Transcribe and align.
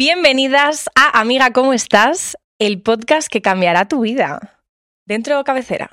Bienvenidas 0.00 0.88
a 0.94 1.18
Amiga, 1.18 1.52
¿cómo 1.52 1.72
estás? 1.72 2.38
El 2.60 2.80
podcast 2.82 3.26
que 3.26 3.42
cambiará 3.42 3.88
tu 3.88 4.02
vida. 4.02 4.62
Dentro 5.06 5.42
cabecera. 5.42 5.90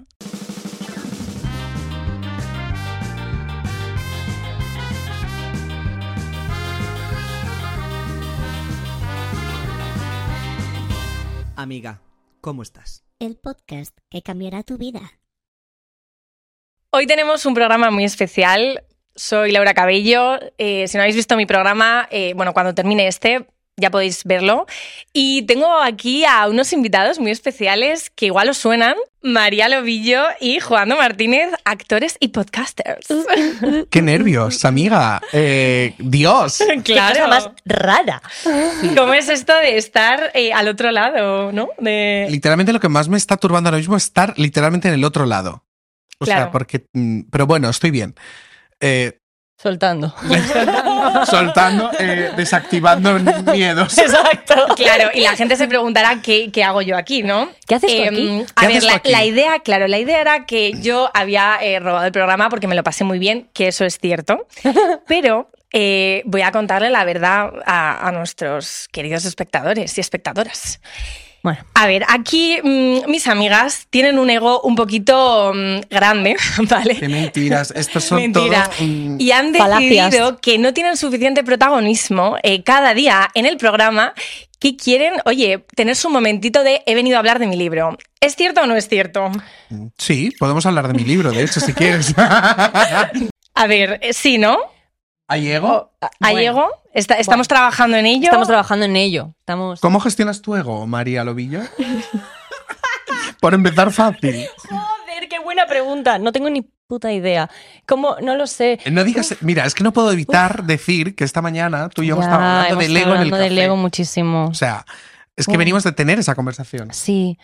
Amiga, 11.56 12.00
¿cómo 12.42 12.62
estás? 12.62 13.04
El 13.18 13.38
podcast 13.38 13.98
que 14.12 14.22
cambiará 14.22 14.62
tu 14.62 14.78
vida. 14.78 15.02
Hoy 16.92 17.08
tenemos 17.08 17.48
un 17.48 17.56
programa 17.56 17.90
muy 17.90 18.04
especial. 18.04 18.84
Soy 19.16 19.52
Laura 19.52 19.74
Cabello. 19.74 20.38
Eh, 20.60 20.88
si 20.88 20.96
no 20.96 21.02
habéis 21.02 21.16
visto 21.16 21.36
mi 21.36 21.48
programa, 21.48 22.08
eh, 22.12 22.34
bueno, 22.36 22.54
cuando 22.54 22.76
termine 22.76 23.08
este, 23.08 23.48
ya 23.78 23.92
podéis 23.92 24.24
verlo. 24.24 24.66
Y 25.14 25.44
tengo 25.44 25.80
aquí 25.82 26.24
a 26.26 26.48
unos 26.48 26.72
invitados 26.74 27.20
muy 27.20 27.32
especiales 27.32 28.10
que 28.10 28.28
igual 28.28 28.50
os 28.50 28.58
suenan. 28.58 28.96
María 29.22 29.68
Lobillo 29.70 30.24
y 30.40 30.60
Juan 30.60 30.90
Martínez, 30.90 31.50
actores 31.66 32.16
y 32.20 32.28
podcasters. 32.28 33.08
¡Qué 33.90 34.02
nervios, 34.04 34.64
amiga! 34.66 35.20
Eh, 35.34 35.96
¡Dios! 35.98 36.60
Claro. 36.84 37.16
cosa 37.26 37.28
más 37.28 37.50
rara. 37.66 38.22
¿Cómo 38.96 39.14
es 39.14 39.28
esto 39.30 39.54
de 39.58 39.78
estar 39.78 40.32
eh, 40.36 40.54
al 40.54 40.68
otro 40.68 40.92
lado, 40.92 41.52
no? 41.52 41.70
De... 41.80 42.28
Literalmente 42.30 42.72
lo 42.72 42.80
que 42.80 42.90
más 42.90 43.08
me 43.10 43.18
está 43.18 43.38
turbando 43.38 43.70
ahora 43.70 43.80
mismo 43.80 43.98
es 43.98 44.04
estar 44.04 44.38
literalmente 44.38 44.88
en 44.88 44.94
el 44.94 45.04
otro 45.04 45.26
lado. 45.26 45.64
O 46.20 46.26
Claro. 46.26 46.44
sea, 46.44 46.52
porque... 46.52 46.86
mm, 46.94 47.22
Pero 47.32 47.48
bueno, 47.48 47.68
estoy 47.70 47.90
bien. 47.92 48.14
Eh, 48.80 49.18
Soltando. 49.58 50.14
Soltando, 51.26 51.92
eh, 52.00 52.32
desactivando 52.36 53.20
miedos. 53.52 53.98
Exacto. 53.98 54.56
Claro, 54.76 55.10
y 55.14 55.22
la 55.22 55.36
gente 55.36 55.56
se 55.56 55.68
preguntará 55.68 56.22
qué, 56.22 56.52
qué 56.52 56.64
hago 56.64 56.82
yo 56.82 56.98
aquí, 56.98 57.24
¿no? 57.24 57.50
¿Qué 57.68 57.76
haces 57.76 57.90
tú 57.96 58.02
Em, 58.02 58.08
aquí? 58.08 58.46
A 58.56 58.62
¿Qué 58.62 58.68
ver, 58.74 58.84
la, 58.84 58.94
aquí? 58.96 59.12
la 59.12 59.26
idea, 59.26 59.60
claro, 59.60 59.88
la 59.88 59.98
idea 60.00 60.22
era 60.22 60.46
que 60.46 60.74
yo 60.82 61.10
había 61.14 61.58
eh, 61.62 61.80
robado 61.80 62.06
el 62.06 62.12
programa 62.12 62.50
porque 62.50 62.68
me 62.68 62.76
lo 62.76 62.84
pasé 62.84 63.04
muy 63.04 63.20
bien, 63.20 63.50
que 63.54 63.68
eso 63.68 63.86
es 63.86 63.98
cierto, 64.00 64.48
pero 65.08 65.50
eh, 65.72 66.22
voy 66.26 66.42
a 66.42 66.52
contarle 66.52 66.90
la 66.90 67.04
verdad 67.04 67.52
a, 67.66 68.08
a 68.08 68.12
nuestros 68.12 68.88
queridos 68.92 69.26
espectadores 69.26 69.98
y 69.98 70.02
espectadoras. 70.02 70.80
Bueno, 71.46 71.60
A 71.76 71.86
ver, 71.86 72.04
aquí 72.08 72.58
mm, 72.64 73.08
mis 73.08 73.28
amigas 73.28 73.86
tienen 73.92 74.18
un 74.18 74.32
ego 74.32 74.62
un 74.62 74.76
poquito 74.76 75.54
mm, 75.54 75.82
grande, 75.92 76.36
¿vale? 76.68 76.96
¡Qué 76.96 77.08
mentiras! 77.08 77.72
Estos 77.76 78.04
son 78.04 78.18
Mentira. 78.18 78.64
todos... 78.64 78.80
Y 79.20 79.30
han 79.30 79.54
Falacias. 79.54 80.10
decidido 80.10 80.38
que 80.40 80.58
no 80.58 80.74
tienen 80.74 80.98
suficiente 80.98 81.44
protagonismo 81.44 82.38
eh, 82.42 82.64
cada 82.64 82.96
día 82.96 83.30
en 83.36 83.46
el 83.46 83.58
programa 83.58 84.16
que 84.60 84.76
quieren, 84.76 85.14
oye, 85.26 85.64
tener 85.76 85.96
su 85.96 86.10
momentito 86.10 86.64
de 86.64 86.82
he 86.88 86.96
venido 86.96 87.18
a 87.18 87.20
hablar 87.20 87.38
de 87.38 87.46
mi 87.46 87.58
libro. 87.58 87.96
¿Es 88.20 88.36
cierto 88.36 88.62
o 88.62 88.66
no 88.66 88.76
es 88.76 88.88
cierto? 88.88 89.32
Sí, 90.00 90.32
podemos 90.40 90.66
hablar 90.66 90.88
de 90.88 90.96
mi 90.96 91.04
libro, 91.04 91.32
de 91.32 91.44
hecho, 91.44 91.60
si 91.60 91.74
quieres. 91.74 92.12
A 92.18 93.68
ver, 93.68 94.00
eh, 94.02 94.14
sí, 94.14 94.40
¿no? 94.40 94.58
¿Ahí 95.28 95.42
llego? 95.44 95.92
¿A 96.02 96.10
Bueno. 96.20 96.38
Diego? 96.40 96.70
Está- 96.94 97.16
estamos 97.16 97.48
trabajando 97.48 97.98
en 97.98 98.06
ello. 98.06 98.26
estamos 98.26 98.48
trabajando 98.48 98.86
en 98.86 98.96
ello. 98.96 99.34
Estamos. 99.40 99.80
¿Cómo 99.82 100.00
gestionas 100.00 100.42
tu 100.42 100.56
ego, 100.56 100.86
María 100.88 101.24
Lobillo? 101.24 101.62
Por 103.42 103.54
empezar 103.54 103.92
fácil. 103.92 104.48
Joder, 104.70 105.30
qué 105.30 105.40
buena 105.40 105.66
pregunta. 105.68 106.18
No 106.20 106.32
tengo 106.32 106.50
ni 106.50 106.62
puta 106.62 107.12
idea. 107.12 107.50
¿Cómo? 107.88 108.18
No 108.22 108.36
lo 108.36 108.48
sé. 108.48 108.80
No 108.92 109.04
digas... 109.04 109.36
Mira, 109.42 109.66
es 109.66 109.74
que 109.74 109.84
no 109.84 109.92
puedo 109.94 110.12
evitar 110.12 110.64
decir 110.64 111.16
que 111.16 111.24
esta 111.24 111.42
mañana 111.42 111.90
tú 111.90 112.04
y 112.04 112.08
yo 112.08 112.14
hemos 112.16 112.26
Ya, 112.26 112.32
estado 112.32 112.44
hablando 112.50 112.76
de 112.80 112.90
Lego 112.90 113.06
en 113.08 113.12
el 113.14 113.18
hablando 113.18 113.38
de 113.38 113.44
café. 113.46 113.56
Lego 113.56 113.76
muchísimo. 113.76 114.46
O 114.48 114.54
sea, 114.54 114.86
es 115.36 115.48
que 115.48 115.58
venimos 115.58 115.84
de 115.84 115.92
tener 115.92 116.20
esa 116.20 116.36
conversación. 116.36 116.94
Sí. 116.94 117.38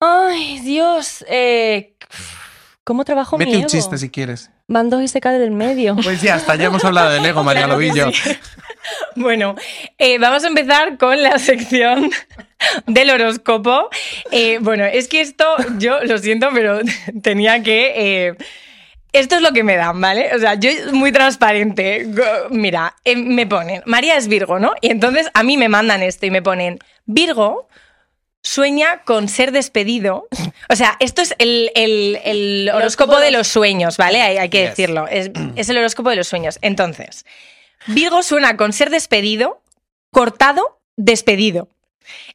Ay, 0.00 0.60
Dios. 0.60 1.24
eh, 1.28 1.96
¿Cómo 2.84 3.04
trabajo 3.04 3.38
mi 3.38 3.46
Mete 3.46 3.56
un 3.56 3.62
ego? 3.62 3.70
chiste 3.70 3.96
si 3.98 4.10
quieres. 4.10 4.50
Van 4.68 4.90
dos 4.90 5.02
y 5.02 5.08
se 5.08 5.20
cae 5.20 5.38
del 5.38 5.50
medio. 5.52 5.96
Pues 6.02 6.20
ya 6.20 6.36
está, 6.36 6.54
ya 6.56 6.66
hemos 6.66 6.84
hablado 6.84 7.10
de 7.10 7.20
Lego, 7.20 7.42
María 7.44 7.64
Claro 7.64 7.80
Lobillo. 7.80 8.12
sí. 8.12 8.30
Bueno, 9.16 9.54
eh, 9.96 10.18
vamos 10.18 10.44
a 10.44 10.48
empezar 10.48 10.98
con 10.98 11.22
la 11.22 11.38
sección 11.38 12.10
del 12.86 13.08
horóscopo. 13.08 13.88
Eh, 14.30 14.58
bueno, 14.60 14.84
es 14.84 15.08
que 15.08 15.22
esto, 15.22 15.46
yo 15.78 16.04
lo 16.04 16.18
siento, 16.18 16.50
pero 16.52 16.80
tenía 17.22 17.62
que... 17.62 17.92
eh, 18.28 18.34
esto 19.14 19.36
es 19.36 19.42
lo 19.42 19.52
que 19.52 19.62
me 19.62 19.76
dan, 19.76 20.00
¿vale? 20.02 20.34
O 20.34 20.38
sea, 20.38 20.54
yo 20.54 20.68
muy 20.92 21.12
transparente. 21.12 22.06
Mira, 22.50 22.94
eh, 23.04 23.16
me 23.16 23.46
ponen, 23.46 23.80
María 23.86 24.16
es 24.16 24.28
Virgo, 24.28 24.58
¿no? 24.58 24.74
Y 24.82 24.90
entonces 24.90 25.30
a 25.32 25.42
mí 25.44 25.56
me 25.56 25.68
mandan 25.70 26.02
esto 26.02 26.26
y 26.26 26.30
me 26.32 26.42
ponen, 26.42 26.78
Virgo 27.06 27.68
sueña 28.44 29.02
con 29.04 29.26
ser 29.28 29.50
despedido. 29.50 30.28
O 30.70 30.76
sea, 30.76 30.96
esto 31.00 31.20
es 31.20 31.34
el, 31.38 31.70
el- 31.74 32.18
el 32.24 32.70
horóscopo 32.72 33.18
de 33.18 33.30
los 33.30 33.48
sueños, 33.48 33.96
¿vale? 33.98 34.22
Hay, 34.22 34.38
hay 34.38 34.48
que 34.48 34.60
Yes. 34.60 34.70
decirlo. 34.70 35.06
Es, 35.08 35.30
es 35.56 35.68
el 35.68 35.76
horóscopo 35.76 36.08
de 36.10 36.16
los 36.16 36.26
sueños. 36.26 36.58
Entonces, 36.62 37.26
Virgo 37.86 38.22
suena 38.22 38.56
con 38.56 38.72
ser 38.72 38.88
despedido, 38.88 39.60
cortado, 40.10 40.80
despedido. 40.96 41.68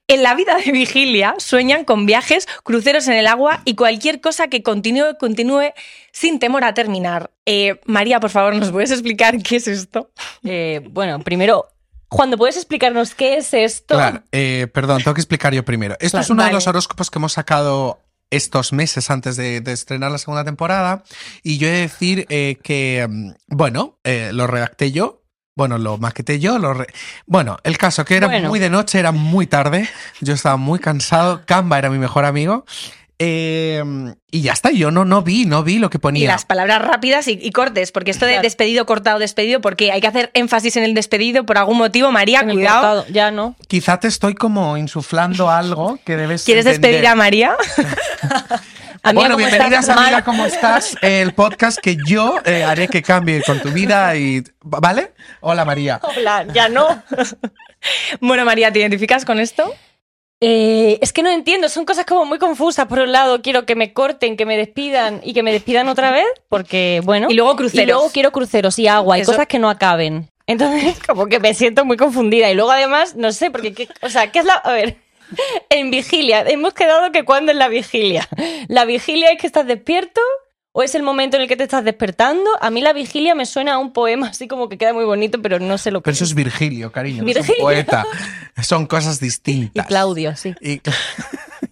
En 0.07 0.21
la 0.23 0.35
vida 0.35 0.57
de 0.63 0.71
vigilia 0.71 1.35
sueñan 1.39 1.85
con 1.85 2.05
viajes, 2.05 2.47
cruceros 2.63 3.07
en 3.07 3.13
el 3.15 3.25
agua 3.27 3.61
y 3.65 3.75
cualquier 3.75 4.21
cosa 4.21 4.47
que 4.47 4.61
continúe, 4.63 5.17
continúe 5.19 5.73
sin 6.11 6.37
temor 6.39 6.63
a 6.63 6.73
terminar. 6.75 7.31
Eh, 7.47 7.79
María, 7.85 8.19
por 8.19 8.29
favor, 8.29 8.55
¿nos 8.55 8.71
puedes 8.71 8.91
explicar 8.91 9.41
qué 9.41 9.55
es 9.57 9.67
esto? 9.67 10.11
Eh, 10.43 10.81
bueno, 10.89 11.19
primero, 11.19 11.67
Juan, 12.09 12.31
¿puedes 12.37 12.55
explicarnos 12.57 13.13
qué 13.15 13.37
es 13.37 13.53
esto? 13.53 13.95
Claro, 13.95 14.23
eh, 14.31 14.67
perdón, 14.73 14.99
tengo 15.03 15.13
que 15.13 15.21
explicar 15.21 15.53
yo 15.53 15.63
primero. 15.63 15.95
Esto 15.99 16.17
Claro, 16.17 16.23
es 16.23 16.29
uno 16.29 16.37
vale. 16.43 16.49
de 16.49 16.53
los 16.55 16.67
horóscopos 16.67 17.09
que 17.11 17.19
hemos 17.19 17.33
sacado 17.33 17.99
estos 18.31 18.73
meses 18.73 19.09
antes 19.09 19.35
de, 19.37 19.61
de 19.61 19.71
estrenar 19.73 20.11
la 20.11 20.17
segunda 20.17 20.43
temporada. 20.43 21.03
Y 21.43 21.57
yo 21.57 21.67
he 21.67 21.71
de 21.71 21.81
decir 21.81 22.25
eh, 22.29 22.57
que, 22.63 23.07
mm, 23.09 23.31
bueno, 23.47 23.99
eh, 24.03 24.31
lo 24.33 24.47
redacté 24.47 24.91
yo. 24.91 25.23
Bueno, 25.55 25.77
lo 25.77 25.97
maqueté 25.97 26.39
yo. 26.39 26.57
Lo 26.57 26.73
re- 26.73 26.87
Bueno, 27.25 27.57
el 27.63 27.77
caso 27.77 28.05
que 28.05 28.15
era 28.17 28.27
Bueno. 28.27 28.49
muy 28.49 28.59
de 28.59 28.69
noche, 28.69 28.97
era 28.99 29.11
muy 29.11 29.45
tarde. 29.45 29.89
Yo 30.21 30.33
estaba 30.33 30.57
muy 30.57 30.79
cansado. 30.79 31.41
Canva 31.45 31.77
era 31.79 31.89
mi 31.89 31.97
mejor 31.97 32.25
amigo. 32.25 32.65
Eh, 33.21 33.83
y 34.31 34.41
ya 34.41 34.53
está, 34.53 34.71
yo 34.71 34.91
no, 34.91 35.03
no 35.03 35.21
vi, 35.21 35.45
no 35.45 35.61
vi 35.61 35.77
lo 35.77 35.89
que 35.89 35.97
Y 35.97 35.99
ponía. 35.99 36.27
las 36.29 36.45
palabras 36.45 36.81
rápidas 36.81 37.27
y, 37.27 37.37
y 37.41 37.51
cortes, 37.51 37.91
porque 37.91 38.11
esto 38.11 38.25
de 38.25 38.31
Claro. 38.33 38.43
despedido, 38.43 38.85
cortado, 38.85 39.19
despedido, 39.19 39.59
porque 39.59 39.91
hay 39.91 39.99
que 39.99 40.07
hacer 40.07 40.31
énfasis 40.33 40.77
en 40.77 40.83
el 40.85 40.93
despedido 40.93 41.45
por 41.45 41.57
algún 41.57 41.77
motivo. 41.77 42.11
María, 42.11 42.39
En 42.39 42.51
cuidado. 42.51 42.81
cortado. 42.81 43.05
Ya 43.13 43.29
no. 43.31 43.55
Quizá 43.67 43.99
te 43.99 44.07
estoy 44.07 44.35
como 44.35 44.77
insuflando 44.77 45.49
algo 45.49 45.99
que 46.05 46.15
debes 46.15 46.45
¿Quieres 46.45 46.65
entender. 46.65 46.91
despedir 46.91 47.07
a 47.07 47.15
María? 47.15 47.55
Amiga, 49.01 49.21
bueno, 49.29 49.35
¿cómo 49.35 49.47
bienvenidas 49.47 49.87
estás? 49.87 49.97
amiga. 49.97 50.23
¿cómo 50.25 50.45
estás? 50.45 50.97
El 51.01 51.33
podcast 51.33 51.77
que 51.79 51.95
yo 52.05 52.35
eh, 52.45 52.63
haré 52.65 52.89
que 52.89 53.01
cambie 53.01 53.41
con 53.43 53.61
tu 53.61 53.69
vida 53.69 54.13
y... 54.17 54.43
¿Vale? 54.61 55.13
Hola 55.39 55.63
María. 55.63 56.01
Hola, 56.03 56.45
ya 56.53 56.67
no. 56.67 57.01
bueno, 58.19 58.43
María, 58.43 58.73
¿te 58.73 58.79
identificas 58.79 59.23
con 59.23 59.39
esto? 59.39 59.73
Eh, 60.41 60.99
es 61.01 61.11
que 61.11 61.21
no 61.21 61.29
entiendo, 61.29 61.67
son 61.67 61.83
cosas 61.85 62.05
como 62.05 62.23
muy 62.25 62.37
confusas. 62.39 62.87
Por 62.87 62.99
un 62.99 63.11
lado, 63.11 63.41
quiero 63.41 63.65
que 63.65 63.75
me 63.75 63.91
corten, 63.93 64.37
que 64.37 64.45
me 64.45 64.55
despidan 64.57 65.19
y 65.23 65.33
que 65.33 65.43
me 65.43 65.51
despidan 65.51 65.89
otra 65.89 66.11
vez, 66.11 66.25
porque, 66.47 67.01
bueno. 67.03 67.27
Y 67.29 67.33
luego 67.33 67.55
cruceros. 67.55 67.83
Y 67.83 67.87
luego 67.87 68.09
quiero 68.11 68.31
cruceros 68.31 68.79
y 68.79 68.87
agua 68.87 69.17
y 69.17 69.21
Eso- 69.21 69.31
cosas 69.33 69.47
que 69.47 69.59
no 69.59 69.69
acaben. 69.69 70.29
Entonces, 70.47 70.97
como 71.07 71.27
que 71.27 71.39
me 71.39 71.53
siento 71.53 71.83
muy 71.85 71.97
confundida. 71.97 72.49
Y 72.49 72.55
luego, 72.55 72.71
además, 72.71 73.15
no 73.15 73.31
sé, 73.31 73.51
porque, 73.51 73.73
¿qué- 73.73 73.89
o 74.01 74.09
sea, 74.09 74.31
¿qué 74.31 74.39
es 74.39 74.45
la. 74.45 74.53
A 74.53 74.71
ver. 74.71 74.95
En 75.69 75.91
vigilia, 75.91 76.41
hemos 76.47 76.73
quedado 76.73 77.11
que 77.11 77.23
cuándo 77.23 77.51
es 77.51 77.57
la 77.57 77.67
vigilia. 77.67 78.27
¿La 78.67 78.85
vigilia 78.85 79.29
es 79.31 79.39
que 79.39 79.45
estás 79.45 79.67
despierto? 79.67 80.21
¿O 80.79 80.83
es 80.83 80.95
el 80.95 81.03
momento 81.03 81.35
en 81.35 81.41
el 81.43 81.49
que 81.49 81.57
te 81.57 81.63
estás 81.63 81.83
despertando? 81.83 82.49
A 82.61 82.69
mí 82.69 82.79
la 82.79 82.93
vigilia 82.93 83.35
me 83.35 83.45
suena 83.45 83.73
a 83.73 83.77
un 83.79 83.91
poema 83.91 84.27
así 84.29 84.47
como 84.47 84.69
que 84.69 84.77
queda 84.77 84.93
muy 84.93 85.03
bonito, 85.03 85.41
pero 85.41 85.59
no 85.59 85.77
sé 85.77 85.91
lo 85.91 85.99
que 85.99 86.05
Pero 86.05 86.13
eso 86.13 86.23
es 86.23 86.33
Virgilio, 86.33 86.89
cariño. 86.93 87.21
no 87.23 87.29
es 87.29 87.35
un 87.35 87.41
Virgilio. 87.43 87.61
poeta. 87.63 88.05
Son 88.61 88.85
cosas 88.87 89.21
Y 89.21 89.25
distintas. 89.25 89.85
Claudio, 89.87 90.35
sí. 90.37 90.55
Y, 90.61 90.81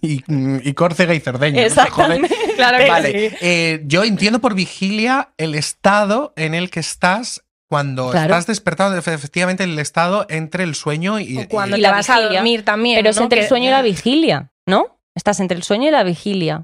y, 0.02 0.22
y 0.28 0.72
Córcega 0.74 1.14
y 1.14 1.20
Cerdeña. 1.20 1.60
no 1.62 1.66
Exactamente. 1.66 2.28
jode. 2.28 2.54
Claro 2.54 2.78
que 2.78 2.88
Vale, 2.90 3.30
sí. 3.30 3.36
eh, 3.40 3.82
yo 3.86 4.04
entiendo 4.04 4.40
por 4.40 4.54
vigilia 4.54 5.30
el 5.38 5.54
estado 5.54 6.34
en 6.36 6.54
el 6.54 6.70
que 6.70 6.80
estás 6.80 7.44
cuando 7.70 8.10
Claro. 8.10 8.26
estás 8.34 8.46
despertando, 8.46 8.98
efe- 9.00 9.14
efectivamente 9.14 9.64
el 9.64 9.78
estado 9.78 10.26
entre 10.28 10.64
el 10.64 10.74
sueño 10.74 11.18
y... 11.20 11.38
O 11.38 11.48
cuando 11.48 11.76
y 11.76 11.80
te 11.80 11.82
la 11.82 11.92
vas 11.92 12.10
a 12.10 12.16
vigilia. 12.16 12.38
dormir 12.40 12.64
también. 12.64 12.98
Pero 12.98 13.10
es 13.10 13.16
¿no? 13.16 13.22
entre 13.22 13.40
el 13.42 13.48
sueño 13.48 13.68
y 13.68 13.70
la 13.70 13.82
vigilia, 13.82 14.50
¿no? 14.66 14.98
Estás 15.14 15.40
entre 15.40 15.56
el 15.56 15.62
sueño 15.62 15.88
y 15.88 15.92
la 15.92 16.02
vigilia. 16.02 16.62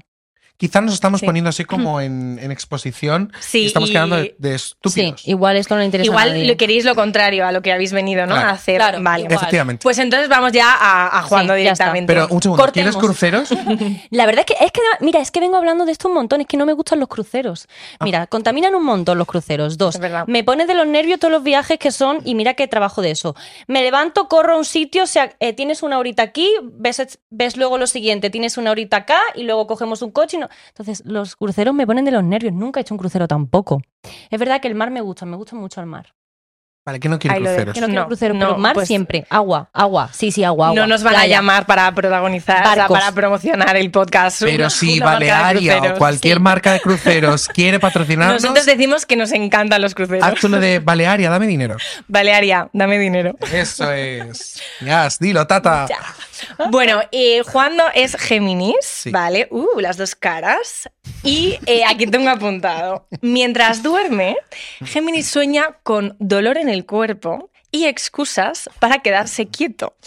Quizás 0.57 0.83
nos 0.83 0.93
estamos 0.93 1.19
Sí. 1.19 1.25
poniendo 1.25 1.49
así 1.49 1.65
como 1.65 2.01
en, 2.01 2.39
en 2.41 2.51
exposición 2.51 3.31
Sí, 3.39 3.63
y 3.63 3.65
estamos 3.67 3.89
y- 3.89 3.93
quedando 3.93 4.15
de, 4.17 4.35
de 4.37 4.55
estúpidos. 4.55 5.21
Sí, 5.21 5.31
igual 5.31 5.57
esto 5.57 5.75
no 5.75 5.79
le 5.79 5.85
interesa 5.85 6.09
a 6.09 6.11
Igual 6.11 6.29
nadie. 6.29 6.47
lo 6.47 6.57
queréis 6.57 6.85
lo 6.85 6.95
contrario 6.95 7.45
a 7.45 7.51
lo 7.51 7.61
que 7.61 7.71
habéis 7.71 7.93
venido, 7.93 8.25
¿no? 8.25 8.33
Claro. 8.35 8.49
A 8.49 8.51
hacer. 8.51 8.77
Claro, 8.77 8.99
vale. 9.01 9.23
igual. 9.23 9.35
Efectivamente. 9.37 9.83
Pues 9.83 9.97
entonces 9.99 10.29
vamos 10.29 10.51
ya 10.51 10.71
a, 10.73 11.19
a 11.19 11.21
jugando 11.23 11.53
Sí, 11.53 11.59
directamente. 11.59 12.13
Pero 12.13 12.27
un 12.29 12.41
segundo, 12.41 12.63
Cortemos. 12.63 12.95
¿quieres 12.95 13.05
cruceros? 13.05 13.49
La 14.11 14.25
verdad 14.25 14.45
es 14.47 14.55
que, 14.57 14.65
es 14.65 14.71
que, 14.71 14.81
mira, 15.01 15.19
es 15.19 15.31
que 15.31 15.39
vengo 15.39 15.57
hablando 15.57 15.85
de 15.85 15.91
esto 15.91 16.07
un 16.07 16.13
montón, 16.15 16.41
es 16.41 16.47
que 16.47 16.57
no 16.57 16.65
me 16.65 16.73
gustan 16.73 16.99
los 16.99 17.09
cruceros. 17.09 17.67
Mira, 18.01 18.27
contaminan 18.27 18.75
un 18.75 18.83
montón 18.83 19.17
los 19.17 19.27
cruceros. 19.27 19.77
Dos, 19.77 19.95
Es 19.95 20.01
verdad. 20.01 20.25
me 20.27 20.43
pones 20.43 20.67
de 20.67 20.75
los 20.75 20.87
nervios 20.87 21.19
todos 21.19 21.31
los 21.31 21.43
viajes 21.43 21.77
que 21.79 21.91
son 21.91 22.19
y 22.25 22.35
mira 22.35 22.53
que 22.53 22.67
trabajo 22.67 23.01
de 23.01 23.11
eso. 23.11 23.35
Me 23.67 23.81
levanto, 23.81 24.27
corro 24.27 24.53
a 24.53 24.57
un 24.57 24.65
sitio, 24.65 25.03
o 25.03 25.07
sea, 25.07 25.35
eh, 25.39 25.53
tienes 25.53 25.83
una 25.83 25.97
horita 25.99 26.23
aquí, 26.23 26.49
ves, 26.63 27.19
ves 27.29 27.57
luego 27.57 27.77
lo 27.77 27.87
siguiente, 27.87 28.29
tienes 28.29 28.57
una 28.57 28.71
horita 28.71 28.97
acá 28.97 29.19
y 29.35 29.43
luego 29.43 29.67
cogemos 29.67 30.01
un 30.01 30.11
coche 30.11 30.37
y 30.37 30.39
no... 30.39 30.44
Entonces, 30.69 31.03
los 31.05 31.35
cruceros 31.35 31.73
me 31.73 31.87
ponen 31.87 32.05
de 32.05 32.11
los 32.11 32.23
nervios, 32.23 32.53
nunca 32.53 32.79
he 32.79 32.81
hecho 32.81 32.93
un 32.93 32.99
crucero 32.99 33.27
tampoco. 33.27 33.81
Es 34.29 34.39
verdad 34.39 34.61
que 34.61 34.67
el 34.67 34.75
mar 34.75 34.91
me 34.91 35.01
gusta, 35.01 35.25
me 35.25 35.37
gusta 35.37 35.55
mucho 35.55 35.81
el 35.81 35.87
mar. 35.87 36.15
Vale, 36.85 36.99
¿quién 36.99 37.09
no 37.09 37.15
lo 37.17 37.19
cruceros? 37.19 37.73
Que 37.73 37.81
no 37.81 37.87
quiero 37.87 38.01
No, 38.03 38.07
crucero, 38.07 38.33
no, 38.35 38.39
pero 38.41 38.57
mar 38.59 38.73
pues- 38.75 38.87
siempre. 38.87 39.25
Agua, 39.31 39.69
agua, 39.73 40.11
sí, 40.13 40.31
sí, 40.31 40.43
agua, 40.43 40.67
agua. 40.67 40.79
no 40.79 40.85
nos 40.85 41.01
van 41.01 41.15
a 41.15 41.25
llamar 41.25 41.65
para 41.65 41.91
protagonizar, 41.95 42.61
o 42.61 42.63
sea, 42.73 42.75
Barcos. 42.75 42.99
para 42.99 43.11
promocionar 43.11 43.75
el 43.75 43.89
podcast. 43.89 44.43
Pero 44.43 44.65
Una- 44.65 44.69
si 44.69 44.99
Balearia 44.99 45.77
o 45.77 45.79
cruceros. 45.79 45.97
cualquier 45.97 46.37
Sí. 46.37 46.43
marca 46.43 46.73
de 46.73 46.81
cruceros 46.81 47.47
quiere 47.47 47.79
patrocinarnos, 47.79 48.43
Nosotros 48.43 48.67
decimos 48.67 49.07
que 49.07 49.15
nos 49.15 49.31
encantan 49.31 49.81
los 49.81 49.95
cruceros. 49.95 50.23
haz 50.23 50.43
uno 50.43 50.59
de 50.59 50.77
Balearia, 50.77 51.31
dame 51.31 51.47
dinero. 51.47 51.75
Balearia, 52.07 52.69
dame 52.71 52.99
dinero. 52.99 53.33
Eso 53.51 53.91
es. 53.91 54.61
Ya, 54.81 55.09
dilo, 55.19 55.47
tata. 55.47 55.87
Bueno, 56.69 57.01
eh, 57.11 57.41
Juan 57.47 57.77
no 57.77 57.85
es 57.95 58.15
Géminis, 58.15 58.75
Sí. 58.83 59.09
¿vale? 59.09 59.47
Uh, 59.49 59.79
las 59.79 59.97
dos 59.97 60.13
caras. 60.13 60.87
Y 61.25 61.57
eh, 61.65 61.83
aquí 61.85 62.05
tengo 62.05 62.29
apuntado. 62.29 63.07
Mientras 63.21 63.81
duerme, 63.81 64.37
Géminis 64.83 65.27
sueña 65.27 65.79
con 65.81 66.15
dolor 66.19 66.57
en 66.57 66.69
el 66.69 66.85
cuerpo 66.85 67.49
y 67.71 67.85
excusas 67.85 68.69
para 68.79 68.99
quedarse 68.99 69.47
quieto. 69.47 69.97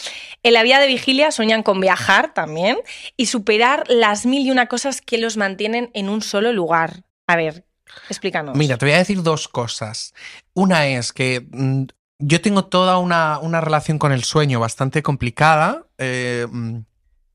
En 0.44 0.54
la 0.54 0.62
vida 0.62 0.78
de 0.78 0.86
vigilia 0.86 1.32
sueñan 1.32 1.64
con 1.64 1.80
viajar 1.80 2.32
también 2.34 2.78
y 3.16 3.26
superar 3.26 3.84
las 3.88 4.26
mil 4.26 4.46
y 4.46 4.52
una 4.52 4.66
cosas 4.66 5.00
que 5.00 5.18
los 5.18 5.36
mantienen 5.36 5.90
en 5.92 6.08
un 6.08 6.22
solo 6.22 6.52
lugar. 6.52 7.02
A 7.26 7.34
ver, 7.34 7.66
explícanos. 8.08 8.56
Mira, 8.56 8.78
te 8.78 8.86
voy 8.86 8.94
a 8.94 8.98
decir 8.98 9.22
dos 9.22 9.48
cosas. 9.48 10.14
Una 10.54 10.86
es 10.86 11.12
que 11.12 11.46
mm, 11.50 11.84
yo 12.20 12.40
tengo 12.40 12.66
toda 12.66 12.98
una, 12.98 13.40
una 13.40 13.60
relación 13.60 13.98
con 13.98 14.12
el 14.12 14.22
sueño 14.22 14.60
bastante 14.60 15.02
complicada. 15.02 15.84
eh, 15.98 16.46
mm, 16.48 16.78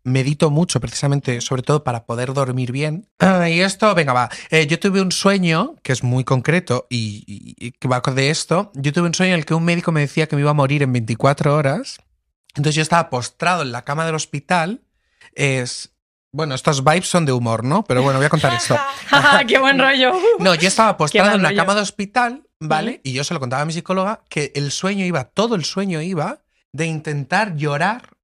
medito 0.03 0.49
mucho 0.49 0.79
precisamente, 0.79 1.39
sobre 1.41 1.61
todo 1.61 1.83
para 1.83 2.05
poder 2.05 2.33
dormir 2.33 2.71
bien. 2.71 3.07
Ah, 3.19 3.47
y 3.49 3.61
esto, 3.61 3.93
venga, 3.95 4.13
va. 4.13 4.29
Eh, 4.49 4.67
yo 4.67 4.79
tuve 4.79 5.01
un 5.01 5.11
sueño 5.11 5.75
que 5.83 5.93
es 5.93 6.03
muy 6.03 6.23
concreto 6.23 6.87
y, 6.89 7.23
y- 7.27 7.55
y 7.67 7.71
que 7.71 7.87
va 7.87 8.01
de 8.01 8.29
esto. 8.29 8.71
Yo 8.75 8.91
tuve 8.93 9.07
un 9.07 9.13
sueño 9.13 9.33
en 9.33 9.39
el 9.39 9.45
que 9.45 9.53
un 9.53 9.63
médico 9.65 9.91
me 9.91 10.01
decía 10.01 10.27
que 10.27 10.35
me 10.35 10.41
iba 10.41 10.51
a 10.51 10.55
morir 10.55 10.83
en 10.83 10.91
24 10.93 11.55
horas. 11.55 11.97
Entonces 12.55 12.75
yo 12.75 12.81
estaba 12.81 13.09
postrado 13.09 13.61
en 13.63 13.71
la 13.71 13.83
cama 13.83 14.05
del 14.05 14.15
hospital. 14.15 14.83
Es. 15.33 15.89
Bueno, 16.31 16.55
estos 16.55 16.83
vibes 16.83 17.07
son 17.07 17.25
de 17.25 17.31
humor, 17.31 17.63
¿no? 17.63 17.83
Pero 17.83 18.01
bueno, 18.01 18.17
voy 18.19 18.25
a 18.25 18.29
contar 18.29 18.53
esto. 18.55 18.75
¡Qué 19.47 19.59
buen 19.59 19.77
rollo! 19.77 20.13
No, 20.39 20.55
yo 20.55 20.67
estaba 20.67 20.97
postrado 20.97 21.35
en 21.35 21.43
la 21.43 21.49
rollo. 21.49 21.61
cama 21.61 21.75
de 21.75 21.81
hospital, 21.81 22.47
¿vale? 22.59 23.01
Y 23.03 23.13
yo 23.13 23.23
se 23.23 23.35
lo 23.35 23.39
contaba 23.39 23.61
a 23.61 23.65
mi 23.65 23.73
psicóloga 23.73 24.23
que 24.29 24.51
el 24.55 24.71
sueño 24.71 25.05
iba, 25.05 25.25
todo 25.25 25.53
el 25.55 25.63
sueño 25.63 26.01
iba 26.01 26.39
de 26.71 26.87
intentar 26.87 27.55
llorar, 27.55 28.17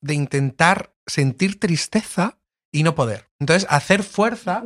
de 0.00 0.14
intentar 0.14 0.92
sentir 1.06 1.58
tristeza 1.60 2.38
y 2.72 2.82
no 2.82 2.94
poder. 2.94 3.26
Entonces, 3.38 3.66
hacer 3.70 4.02
fuerza 4.02 4.62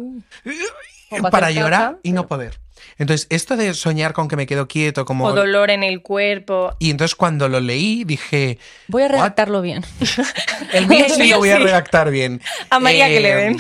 Como 1.10 1.31
para 1.31 1.48
hacer 1.48 1.62
llorar 1.62 1.90
caca, 1.90 2.00
y 2.02 2.12
no 2.12 2.26
poder. 2.26 2.60
Entonces, 2.98 3.26
esto 3.31 3.56
de 3.56 3.75
soñar 3.75 4.12
con 4.12 4.28
que 4.28 4.37
me 4.37 4.46
quedo 4.46 4.69
quieto, 4.69 5.04
como... 5.04 5.26
O 5.26 5.32
dolor 5.32 5.70
en 5.70 5.82
el 5.82 6.02
cuerpo. 6.02 6.75
Y 6.78 6.90
entonces 6.90 7.14
cuando 7.14 7.48
lo 7.48 7.60
leí 7.60 8.04
dije, 8.04 8.58
Voy 8.88 9.02
a 9.02 9.08
redactarlo 9.08 9.62
bien. 9.62 9.84
el 10.72 10.87
mío 10.87 11.04
sí 11.14 11.28
lo 11.28 11.38
voy 11.38 11.50
a 11.50 11.58
redactar 11.58 12.10
bien. 12.10 12.40
A 12.70 12.78
María 12.81 13.08
que 13.08 13.20
le 13.20 13.32
Eh, 13.32 13.34
den. 13.37 13.58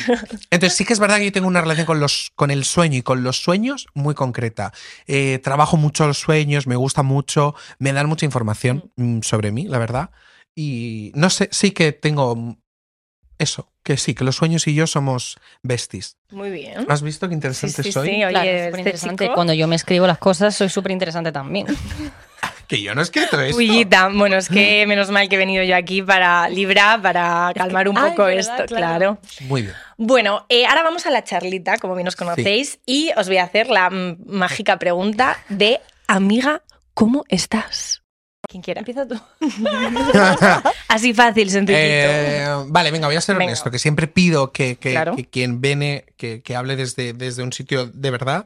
Entonces 0.50 0.76
sí 0.76 0.84
que 0.84 0.92
es 0.92 0.98
verdad 0.98 1.18
que 1.18 1.26
yo 1.26 1.32
tengo 1.32 1.48
una 1.48 1.60
relación 1.60 1.86
con, 1.86 2.00
los, 2.00 2.30
con 2.34 2.50
el 2.50 2.64
sueño 2.64 2.98
y 2.98 3.02
con 3.02 3.22
los 3.22 3.42
sueños 3.42 3.86
muy 3.94 4.14
concreta. 4.14 4.72
Eh, 5.06 5.38
trabajo 5.42 5.76
mucho 5.76 6.06
los 6.06 6.18
sueños, 6.18 6.66
me 6.66 6.76
gusta 6.76 7.02
mucho, 7.02 7.54
me 7.78 7.92
dan 7.92 8.08
mucha 8.08 8.26
información 8.26 8.90
mm, 8.96 9.20
sobre 9.22 9.52
mí, 9.52 9.64
la 9.66 9.78
verdad. 9.78 10.10
Y 10.54 11.12
no 11.14 11.30
sé, 11.30 11.48
sí 11.52 11.70
que 11.70 11.92
tengo 11.92 12.36
mm, 12.36 12.56
eso, 13.40 13.68
que 13.82 13.96
sí, 13.96 14.14
que 14.14 14.22
los 14.24 14.36
sueños 14.36 14.66
y 14.68 14.74
yo 14.74 14.86
somos 14.86 15.38
besties. 15.62 16.16
Muy 16.30 16.50
bien. 16.50 16.86
¿Has 16.88 17.02
visto 17.02 17.28
qué 17.28 17.34
interesante 17.34 17.82
sí, 17.82 17.90
soy? 17.90 18.08
sí, 18.08 18.14
oye, 18.24 18.30
Claro, 18.30 18.64
súper 18.66 18.78
interesante. 18.80 19.24
chico- 19.24 19.34
Cuando 19.34 19.52
yo 19.54 19.66
me 19.66 19.76
escribo 19.76 20.06
las 20.06 20.18
cosas, 20.18 20.54
soy 20.54 20.68
súper 20.68 20.92
interesante 20.92 21.32
también. 21.32 21.66
Que 22.66 22.80
yo 22.80 22.94
no 22.94 23.00
he 23.00 23.04
escrito 23.04 23.40
esto. 23.40 23.56
Uyita, 23.56 24.08
bueno, 24.14 24.36
es 24.36 24.48
que 24.48 24.84
menos 24.86 25.10
mal 25.10 25.28
que 25.28 25.34
he 25.34 25.38
venido 25.38 25.64
yo 25.64 25.74
aquí 25.74 26.02
para 26.02 26.48
librar, 26.48 27.02
para 27.02 27.50
calmar 27.52 27.88
un 27.88 27.98
Ay, 27.98 28.10
poco 28.10 28.26
verdad, 28.26 28.38
esto, 28.60 28.66
claro. 28.66 29.18
claro. 29.18 29.18
Muy 29.40 29.62
bien. 29.62 29.74
Bueno, 29.96 30.46
eh, 30.48 30.66
ahora 30.66 30.84
vamos 30.84 31.04
a 31.04 31.10
la 31.10 31.24
charlita, 31.24 31.78
como 31.78 31.96
bien 31.96 32.06
os 32.06 32.14
conocéis, 32.14 32.78
y 32.86 33.10
os 33.16 33.26
voy 33.26 33.38
a 33.38 33.42
hacer 33.42 33.66
la 33.70 33.90
mágica 33.90 34.78
pregunta 34.78 35.36
de 35.48 35.80
amiga, 36.06 36.62
¿cómo 36.94 37.24
estás? 37.28 37.99
Quien 38.50 38.62
quiera. 38.64 38.80
Empieza 38.80 39.06
tú. 39.06 39.14
Así 40.88 41.14
fácil, 41.14 41.48
sencillito. 41.50 41.72
Eh, 41.80 42.46
vale, 42.66 42.90
venga, 42.90 43.06
voy 43.06 43.14
a 43.16 43.20
ser 43.20 43.36
Venga. 43.36 43.50
honesto, 43.52 43.70
que 43.70 43.78
siempre 43.78 44.08
pido 44.08 44.50
que, 44.50 44.76
que- 44.76 44.90
Claro. 44.90 45.14
que 45.14 45.24
quien 45.28 45.60
viene, 45.60 46.04
que, 46.16 46.42
que 46.42 46.56
hable 46.56 46.74
desde, 46.74 47.12
desde 47.12 47.44
un 47.44 47.52
sitio 47.52 47.86
de 47.86 48.10
verdad. 48.10 48.44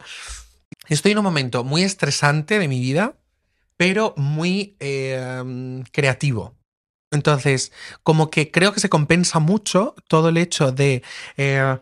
Estoy 0.88 1.12
en 1.12 1.18
un 1.18 1.24
momento 1.24 1.64
muy 1.64 1.82
estresante 1.84 2.58
de 2.58 2.68
mi 2.68 2.80
vida, 2.80 3.14
pero 3.78 4.12
muy 4.18 4.76
eh, 4.78 5.82
creativo. 5.90 6.54
Entonces, 7.10 7.72
como 8.02 8.28
que 8.28 8.50
creo 8.50 8.72
que 8.74 8.80
se 8.80 8.90
compensa 8.90 9.38
mucho 9.38 9.94
todo 10.08 10.28
el 10.28 10.36
hecho 10.36 10.70
de 10.72 11.02
eh, 11.38 11.78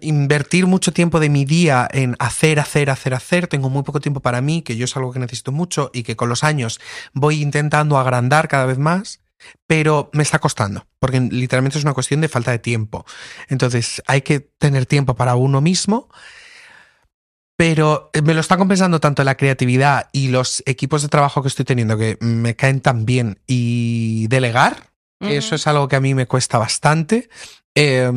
invertir 0.00 0.66
mucho 0.66 0.92
tiempo 0.92 1.20
de 1.20 1.28
mi 1.28 1.44
día 1.44 1.88
en 1.92 2.16
hacer, 2.18 2.60
hacer, 2.60 2.90
hacer, 2.90 3.14
hacer. 3.14 3.46
Tengo 3.46 3.70
muy 3.70 3.82
poco 3.82 4.00
tiempo 4.00 4.20
para 4.20 4.40
mí, 4.40 4.62
que 4.62 4.76
yo 4.76 4.84
es 4.84 4.96
algo 4.96 5.12
que 5.12 5.18
necesito 5.18 5.52
mucho 5.52 5.90
y 5.92 6.02
que 6.02 6.16
con 6.16 6.28
los 6.28 6.44
años 6.44 6.80
voy 7.12 7.42
intentando 7.42 7.98
agrandar 7.98 8.48
cada 8.48 8.66
vez 8.66 8.78
más 8.78 9.20
pero 9.66 10.10
me 10.12 10.22
está 10.22 10.38
costando, 10.38 10.86
porque 10.98 11.20
literalmente 11.20 11.78
es 11.78 11.84
una 11.84 11.94
cuestión 11.94 12.20
de 12.20 12.28
falta 12.28 12.50
de 12.50 12.58
tiempo. 12.58 13.04
Entonces 13.48 14.02
hay 14.06 14.22
que 14.22 14.40
tener 14.40 14.86
tiempo 14.86 15.14
para 15.14 15.36
uno 15.36 15.60
mismo, 15.60 16.08
pero 17.56 18.10
me 18.22 18.34
lo 18.34 18.40
está 18.40 18.56
compensando 18.56 19.00
tanto 19.00 19.24
la 19.24 19.36
creatividad 19.36 20.08
y 20.12 20.28
los 20.28 20.62
equipos 20.66 21.02
de 21.02 21.08
trabajo 21.08 21.42
que 21.42 21.48
estoy 21.48 21.64
teniendo 21.64 21.96
que 21.96 22.18
me 22.20 22.54
caen 22.54 22.80
tan 22.80 23.06
bien 23.06 23.40
y 23.46 24.26
delegar, 24.28 24.90
eso 25.20 25.54
es 25.54 25.66
algo 25.66 25.88
que 25.88 25.96
a 25.96 26.00
mí 26.00 26.14
me 26.14 26.26
cuesta 26.26 26.58
bastante. 26.58 27.30
Eh, 27.78 28.10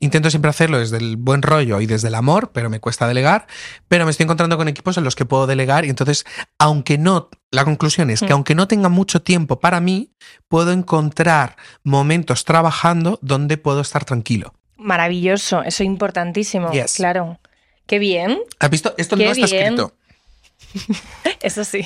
intento 0.00 0.28
siempre 0.28 0.50
hacerlo 0.50 0.78
desde 0.80 0.96
el 0.98 1.16
buen 1.16 1.40
rollo 1.40 1.80
y 1.80 1.86
desde 1.86 2.08
el 2.08 2.16
amor, 2.16 2.50
pero 2.52 2.68
me 2.68 2.80
cuesta 2.80 3.06
delegar. 3.06 3.46
Pero 3.88 4.04
me 4.04 4.10
estoy 4.10 4.24
encontrando 4.24 4.56
con 4.56 4.66
equipos 4.68 4.98
en 4.98 5.04
los 5.04 5.14
que 5.14 5.24
puedo 5.24 5.46
delegar 5.46 5.84
y 5.84 5.88
entonces, 5.88 6.26
aunque 6.58 6.98
no, 6.98 7.30
la 7.52 7.64
conclusión 7.64 8.10
es 8.10 8.20
que 8.20 8.26
Mm. 8.26 8.32
aunque 8.32 8.54
no 8.56 8.66
tenga 8.68 8.88
mucho 8.88 9.22
tiempo 9.22 9.60
para 9.60 9.80
mí, 9.80 10.10
puedo 10.48 10.72
encontrar 10.72 11.56
momentos 11.84 12.44
trabajando 12.44 13.18
donde 13.22 13.56
puedo 13.56 13.80
estar 13.80 14.04
tranquilo. 14.04 14.52
Maravilloso, 14.76 15.60
eso 15.62 15.82
es 15.82 15.86
importantísimo. 15.86 16.70
Yes. 16.72 16.94
Claro. 16.96 17.38
Qué 17.86 17.98
bien, 17.98 18.38
¿Has 18.58 18.70
visto? 18.70 18.94
Esto 18.96 19.16
Qué 19.16 19.26
no 19.26 19.30
está 19.32 19.46
bien. 19.46 19.62
escrito. 19.62 19.92
eso 21.40 21.64
sí. 21.64 21.82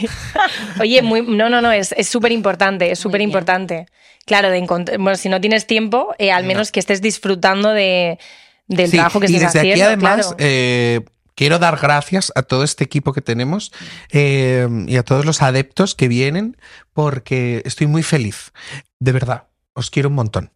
Oye, 0.81 1.03
muy, 1.03 1.23
no, 1.23 1.49
no, 1.49 1.61
no, 1.61 1.73
es 1.73 1.95
súper 2.09 2.33
importante, 2.33 2.91
es 2.91 2.99
súper 2.99 3.21
importante. 3.21 3.87
Claro, 4.27 4.51
de 4.51 4.61
bueno, 4.99 5.17
si 5.17 5.29
no 5.29 5.41
tienes 5.41 5.67
tiempo, 5.67 6.15
eh, 6.19 6.31
al 6.33 6.43
No. 6.43 6.49
menos 6.49 6.71
que 6.71 6.81
estés 6.81 7.01
disfrutando 7.01 7.71
de, 7.71 8.19
del 8.67 8.91
Sí, 8.91 8.97
trabajo 8.97 9.21
que 9.21 9.27
y 9.31 9.37
estés 9.37 9.53
desde 9.55 9.59
haciendo. 9.61 9.85
aquí 9.85 9.93
además 9.95 10.17
claro. 10.27 10.37
eh, 10.39 11.01
quiero 11.35 11.59
dar 11.59 11.79
gracias 11.81 12.31
a 12.35 12.43
todo 12.43 12.63
este 12.63 12.85
equipo 12.85 13.13
que 13.15 13.23
tenemos 13.23 13.73
eh, 14.11 14.69
y 14.87 14.97
a 14.97 15.03
todos 15.03 15.25
los 15.25 15.41
adeptos 15.41 15.95
que 15.95 16.09
vienen 16.09 16.57
porque 16.93 17.63
estoy 17.65 17.87
muy 17.87 18.03
feliz. 18.03 18.53
De 18.99 19.13
verdad, 19.13 19.45
os 19.73 19.91
quiero 19.91 20.09
un 20.11 20.17
montón. 20.17 20.53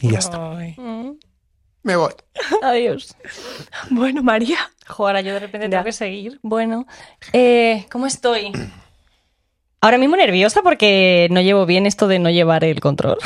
Y 0.00 0.10
ya 0.12 0.18
está. 0.18 0.56
Ay. 0.58 0.74
Mm. 0.78 1.18
Me 1.84 1.96
voy. 1.96 2.12
Adiós. 2.62 3.14
Bueno, 3.90 4.22
María. 4.22 4.58
Jo, 4.88 5.06
ahora 5.06 5.20
yo 5.20 5.32
de 5.34 5.38
repente 5.40 5.66
Ya. 5.66 5.70
tengo 5.70 5.84
que 5.84 5.92
seguir. 5.92 6.40
Bueno, 6.42 6.86
eh, 7.32 7.86
¿cómo 7.90 8.06
estoy? 8.06 8.50
Ahora 9.80 9.98
mismo 9.98 10.16
nerviosa 10.16 10.62
porque 10.62 11.28
no 11.30 11.40
llevo 11.42 11.66
bien 11.66 11.86
esto 11.86 12.08
de 12.08 12.18
no 12.18 12.30
llevar 12.30 12.64
el 12.64 12.80
control. 12.80 13.18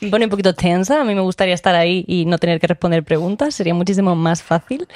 Me 0.00 0.10
pone 0.10 0.26
un 0.26 0.30
poquito 0.30 0.54
tensa. 0.54 1.00
A 1.00 1.04
mí 1.04 1.14
me 1.14 1.22
gustaría 1.22 1.54
estar 1.54 1.74
ahí 1.74 2.04
y 2.06 2.26
no 2.26 2.36
tener 2.38 2.60
que 2.60 2.66
responder 2.66 3.02
preguntas. 3.02 3.54
Sería 3.54 3.72
muchísimo 3.74 4.14
más 4.14 4.42
fácil. 4.42 4.86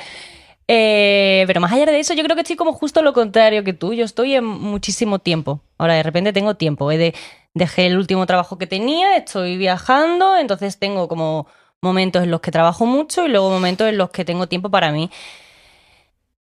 Eh, 0.68 1.44
pero 1.46 1.60
más 1.60 1.72
allá 1.72 1.86
de 1.86 1.98
eso, 1.98 2.12
yo 2.14 2.22
creo 2.22 2.36
que 2.36 2.42
estoy 2.42 2.56
como 2.56 2.72
justo 2.74 3.00
lo 3.02 3.14
contrario 3.14 3.64
que 3.64 3.72
tú. 3.72 3.94
Yo 3.94 4.04
estoy 4.04 4.34
en 4.34 4.44
muchísimo 4.44 5.18
tiempo. 5.18 5.62
Ahora 5.78 5.94
de 5.94 6.02
repente 6.02 6.34
tengo 6.34 6.54
tiempo. 6.54 6.92
He 6.92 6.98
de- 6.98 7.14
dejé 7.54 7.86
el 7.86 7.96
último 7.96 8.26
trabajo 8.26 8.58
que 8.58 8.66
tenía, 8.66 9.16
estoy 9.16 9.56
viajando, 9.56 10.36
entonces 10.36 10.78
tengo 10.78 11.08
como 11.08 11.48
momentos 11.82 12.22
en 12.22 12.30
los 12.30 12.40
que 12.40 12.50
trabajo 12.50 12.86
mucho 12.86 13.26
y 13.26 13.30
luego 13.30 13.50
momentos 13.50 13.88
en 13.88 13.98
los 13.98 14.10
que 14.10 14.24
tengo 14.24 14.46
tiempo 14.48 14.70
para 14.70 14.92
mí. 14.92 15.10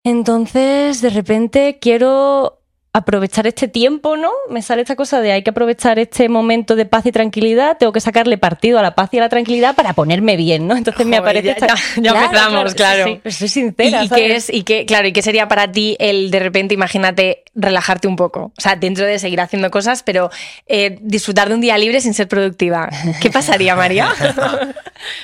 Entonces, 0.03 1.01
de 1.01 1.09
repente 1.09 1.79
quiero 1.79 2.59
aprovechar 2.97 3.47
este 3.47 3.67
tiempo, 3.67 4.17
¿no? 4.17 4.29
Me 4.49 4.61
sale 4.61 4.81
esta 4.81 4.95
cosa 4.95 5.21
de 5.21 5.31
hay 5.31 5.43
que 5.43 5.49
aprovechar 5.51 5.99
este 5.99 6.29
momento 6.29 6.75
de 6.75 6.85
paz 6.85 7.05
y 7.05 7.11
tranquilidad, 7.11 7.77
tengo 7.77 7.91
que 7.93 7.99
sacarle 8.01 8.37
partido 8.37 8.79
a 8.79 8.81
la 8.81 8.95
paz 8.95 9.09
y 9.13 9.17
a 9.17 9.21
la 9.21 9.29
tranquilidad 9.29 9.75
para 9.75 9.93
ponerme 9.93 10.35
bien, 10.37 10.67
¿no? 10.67 10.75
Entonces 10.75 11.05
me 11.05 11.17
aparece 11.17 11.47
ya- 11.47 11.51
esta... 11.53 11.67
ya- 11.67 12.13
ya 12.13 12.25
empezamos, 12.25 12.75
claro. 12.75 13.05
Sí, 13.05 13.21
sí, 13.25 13.31
soy 13.31 13.45
¿Y, 13.45 13.49
sincera, 13.49 14.03
y 14.03 14.07
¿sabes? 14.07 14.23
qué 14.23 14.35
es, 14.35 14.49
y 14.53 14.63
qué, 14.63 14.85
claro, 14.85 15.07
¿y 15.07 15.13
qué 15.13 15.21
sería 15.21 15.47
para 15.47 15.71
ti 15.71 15.95
el 15.99 16.31
de 16.31 16.39
repente, 16.39 16.73
imagínate, 16.73 17.43
relajarte 17.55 18.07
un 18.07 18.15
poco? 18.15 18.51
O 18.57 18.61
sea, 18.61 18.75
dentro 18.75 19.05
de 19.05 19.19
seguir 19.19 19.41
haciendo 19.41 19.71
cosas, 19.71 20.03
pero 20.03 20.29
eh, 20.67 20.97
disfrutar 21.01 21.49
de 21.49 21.55
un 21.55 21.61
día 21.61 21.77
libre 21.77 22.01
sin 22.01 22.13
ser 22.13 22.27
productiva. 22.27 22.89
¿Qué 23.21 23.29
pasaría, 23.29 23.75
María? 23.75 24.09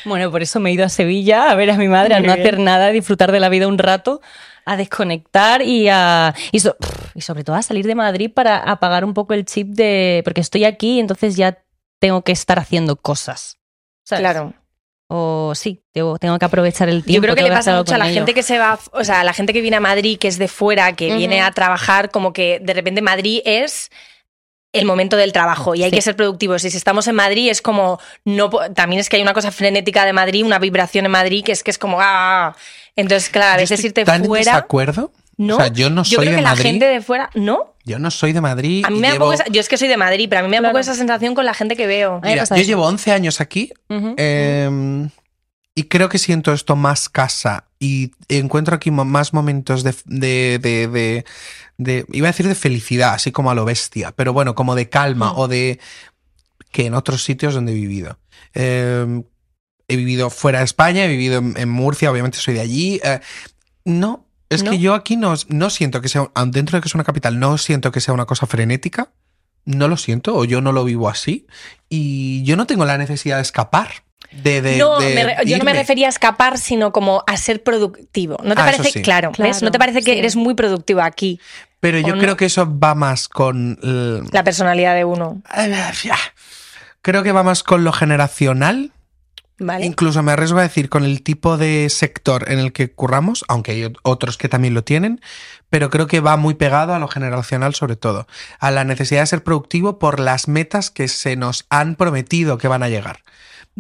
Bueno, 0.06 0.30
por 0.32 0.42
eso 0.44 0.60
me 0.60 0.70
he 0.70 0.74
ido 0.74 0.86
a 0.86 0.90
Sevilla 0.90 1.50
a 1.50 1.56
ver 1.56 1.72
a 1.72 1.78
mi 1.78 1.88
madre, 1.88 2.14
a 2.14 2.20
no 2.20 2.32
hacer 2.32 2.60
nada, 2.60 2.88
a 2.88 2.92
disfrutar 2.92 3.32
de 3.32 3.40
la 3.40 3.50
vida 3.50 3.68
un 3.68 3.78
rato, 3.78 4.22
a 4.66 4.78
desconectar 4.78 5.62
y 5.62 5.88
a 5.90 6.34
y, 6.52 6.60
so- 6.60 6.76
y 7.16 7.22
sobre 7.22 7.44
todo 7.44 7.56
a 7.56 7.62
salir 7.62 7.86
de 7.86 7.96
Madrid 7.96 8.32
para 8.34 8.58
apagar 8.58 9.04
un 9.06 9.14
poco 9.14 9.34
el 9.34 9.46
chip 9.46 9.68
de 9.70 10.22
porque 10.24 10.42
estoy 10.42 10.66
aquí, 10.66 11.00
entonces 11.00 11.36
ya 11.36 11.58
tengo 12.00 12.22
que 12.24 12.32
estar 12.32 12.60
haciendo 12.60 12.96
cosas. 12.96 13.58
¿sabes? 14.06 14.22
Claro. 14.22 14.54
O 15.08 15.54
sí, 15.56 15.84
tengo, 15.94 16.18
tengo 16.18 16.40
que 16.40 16.46
aprovechar 16.46 16.90
el 16.90 17.04
tiempo. 17.04 17.16
Yo 17.16 17.22
creo 17.22 17.36
que 17.36 17.44
le 17.50 17.56
pasa 17.56 17.78
mucho 17.78 17.94
a 17.94 17.98
la 17.98 18.06
ello. 18.08 18.16
gente 18.16 18.34
que 18.34 18.42
se 18.44 18.58
va, 18.58 18.80
o 18.92 19.04
sea, 19.04 19.22
a 19.22 19.24
la 19.24 19.34
gente 19.34 19.54
que 19.54 19.62
viene 19.62 19.78
a 19.78 19.80
Madrid, 19.80 20.18
que 20.18 20.28
es 20.28 20.38
de 20.40 20.48
fuera, 20.48 20.94
que 20.94 21.16
viene 21.16 21.42
a 21.42 21.52
trabajar, 21.52 22.10
como 22.10 22.34
que 22.34 22.60
de 22.62 22.74
repente 22.74 23.02
Madrid 23.02 23.42
es 23.46 23.92
el 24.74 24.86
momento 24.86 25.16
del 25.18 25.32
trabajo 25.34 25.76
y 25.76 25.84
hay 25.84 25.92
Sí. 25.92 25.98
que 25.98 26.02
ser 26.02 26.16
productivos. 26.16 26.64
Y 26.66 26.72
si 26.72 26.78
estamos 26.78 27.08
en 27.08 27.14
Madrid 27.16 27.50
es 27.52 27.62
como 27.62 28.00
no 28.26 28.50
también 28.74 29.00
es 29.00 29.08
que 29.08 29.18
hay 29.18 29.22
una 29.22 29.34
cosa 29.36 29.52
frenética 29.52 30.04
de 30.06 30.14
Madrid, 30.14 30.44
una 30.44 30.58
vibración 30.58 31.06
en 31.06 31.12
Madrid 31.12 31.44
que 31.46 31.52
es 31.52 31.64
que 31.64 31.70
es 31.72 31.78
como 31.78 32.00
ah. 32.02 32.56
Entonces, 32.96 33.30
claro, 33.30 33.54
a 33.54 33.56
Yo 33.58 33.62
veces 33.62 33.80
estoy 33.80 33.88
irte 33.90 34.06
tan 34.06 34.24
fuera, 34.26 34.54
desacuerdo. 34.54 35.12
¿no? 35.38 35.56
O 35.56 35.58
sea, 35.58 35.68
yo 35.70 35.90
no 35.90 36.04
Yo 36.04 36.18
soy 36.18 36.26
creo 36.28 36.32
de 36.32 36.36
que 36.38 36.42
la 36.44 36.50
Madrid. 36.50 36.64
gente 36.64 36.86
de 36.86 37.02
fuera, 37.02 37.30
¿no? 37.34 37.74
Yo 37.86 37.98
no 38.00 38.12
soy 38.12 38.34
de 38.34 38.42
Madrid. 38.42 38.86
A 38.86 38.92
mí 38.92 39.00
me 39.00 39.08
da 39.08 39.14
llevo- 39.14 39.26
poco 39.26 39.34
esa- 39.34 39.48
yo 39.48 39.60
es 39.62 39.68
que 39.68 39.78
soy 39.78 39.88
de 39.88 39.98
Madrid, 39.98 40.28
pero 40.30 40.40
a 40.42 40.44
mí 40.44 40.50
me 40.50 40.58
da 40.58 40.62
Claro. 40.62 40.74
poco 40.74 40.80
esa 40.80 40.94
sensación 40.96 41.34
con 41.34 41.46
la 41.46 41.54
gente 41.56 41.76
que 41.76 41.88
veo. 41.88 42.22
Mira, 42.24 42.44
yo 42.46 42.56
eso. 42.56 42.56
llevo 42.64 42.86
11 42.86 43.12
años 43.12 43.42
aquí 43.42 43.74
eh, 44.18 45.08
y 45.76 45.84
creo 45.86 46.08
que 46.08 46.20
siento 46.20 46.54
esto 46.54 46.76
más 46.76 47.10
casa 47.10 47.66
y 47.80 48.12
encuentro 48.30 48.76
aquí 48.76 48.92
más 48.92 49.34
momentos 49.34 49.84
de, 49.84 49.96
de, 50.06 50.60
de- 50.62 50.88
de- 50.88 51.26
de- 51.78 52.06
iba 52.12 52.28
a 52.28 52.32
decir 52.32 52.48
de 52.48 52.56
felicidad, 52.56 53.16
así 53.16 53.32
como 53.32 53.50
a 53.50 53.56
lo 53.56 53.66
bestia, 53.66 54.14
pero 54.16 54.34
bueno, 54.34 54.54
como 54.54 54.76
de 54.76 54.88
calma 54.90 55.34
o 55.36 55.48
de 55.48 55.80
que 56.72 56.86
en 56.86 56.94
otros 56.94 57.24
sitios 57.24 57.56
donde 57.56 57.72
he 57.72 57.76
vivido. 57.76 58.20
Eh, 58.54 59.24
he 59.88 59.96
vivido 59.96 60.30
fuera 60.30 60.60
de 60.60 60.66
España, 60.66 61.06
he 61.06 61.08
vivido 61.08 61.40
en, 61.40 61.56
en 61.58 61.70
Murcia, 61.70 62.12
obviamente 62.12 62.38
soy 62.38 62.54
de 62.56 62.62
allí. 62.62 63.00
eh, 63.04 63.20
no, 63.86 64.26
es 64.50 64.64
¿No? 64.64 64.72
que 64.72 64.80
yo 64.80 64.94
aquí 64.94 65.18
no, 65.18 65.34
no 65.50 65.70
siento 65.70 66.02
que 66.02 66.10
sea, 66.10 66.30
aun 66.36 66.52
dentro 66.52 66.78
de 66.78 66.82
que 66.82 66.88
es 66.88 66.96
una 66.96 67.04
capital, 67.04 67.40
no 67.40 67.58
siento 67.58 67.92
que 67.92 68.00
sea 68.02 68.14
una 68.14 68.26
cosa 68.26 68.46
frenética. 68.46 69.12
No 69.66 69.88
lo 69.88 69.96
siento, 69.96 70.36
o 70.36 70.44
yo 70.44 70.60
no 70.60 70.74
lo 70.74 70.84
vivo 70.84 71.08
así. 71.08 71.48
Y 71.88 72.44
yo 72.44 72.58
no 72.58 72.68
tengo 72.68 72.84
la 72.84 72.98
necesidad 72.98 73.38
de 73.38 73.44
escapar. 73.44 73.90
De, 74.44 74.62
de- 74.62 74.78
no, 74.78 75.00
de 75.00 75.16
me 75.16 75.24
re- 75.24 75.38
yo 75.46 75.58
no 75.58 75.64
me 75.64 75.72
refería 75.74 76.08
a 76.08 76.10
escapar, 76.10 76.58
sino 76.58 76.92
como 76.92 77.24
a 77.28 77.38
ser 77.38 77.64
productivo. 77.64 78.36
¿No 78.44 78.56
te 78.56 78.62
Ah, 78.62 78.70
eso 78.72 78.78
parece? 78.80 79.00
sí. 79.00 79.02
Claro, 79.04 79.32
¿ves? 79.38 79.62
¿No 79.64 79.72
te 79.72 79.80
parece 79.80 80.00
que 80.02 80.12
sí. 80.14 80.20
eres 80.20 80.36
muy 80.36 80.54
productivo 80.54 81.00
aquí? 81.02 81.40
Pero 81.80 81.98
yo 82.00 82.16
¿o 82.16 82.18
creo 82.18 82.36
que 82.36 82.46
eso 82.46 82.78
va 82.78 82.94
más 82.94 83.30
con. 83.30 83.80
el- 83.84 84.24
La 84.34 84.44
personalidad 84.44 84.96
de 84.96 85.06
uno, 85.06 85.42
Creo 87.02 87.24
que 87.24 87.32
va 87.32 87.44
más 87.44 87.64
con 87.64 87.84
lo 87.86 87.92
generacional. 87.94 88.92
Incluso 89.86 90.24
me 90.24 90.32
arriesgo 90.32 90.60
a 90.60 90.64
decir 90.64 90.90
con 90.90 91.04
el 91.04 91.22
tipo 91.24 91.58
de 91.58 91.90
sector 91.90 92.52
en 92.52 92.60
el 92.60 92.74
que 92.74 92.92
curramos, 92.92 93.46
aunque 93.48 93.72
hay 93.74 93.84
ot- 93.84 94.00
otros 94.04 94.38
que 94.38 94.50
también 94.50 94.74
lo 94.74 94.84
tienen, 94.84 95.22
pero 95.70 95.90
creo 95.90 96.08
que 96.08 96.20
va 96.20 96.38
muy 96.38 96.56
pegado 96.56 96.94
a 96.94 97.00
lo 97.00 97.08
generacional 97.08 97.74
sobre 97.76 97.96
todo, 97.96 98.28
a 98.60 98.72
la 98.72 98.84
necesidad 98.84 99.22
de 99.22 99.28
ser 99.28 99.44
productivo 99.44 100.00
por 100.00 100.20
las 100.20 100.48
metas 100.48 100.90
que 100.90 101.08
se 101.08 101.36
nos 101.36 101.66
han 101.70 101.96
prometido 101.96 102.58
que 102.58 102.68
van 102.68 102.84
a 102.84 102.90
llegar. 102.90 103.20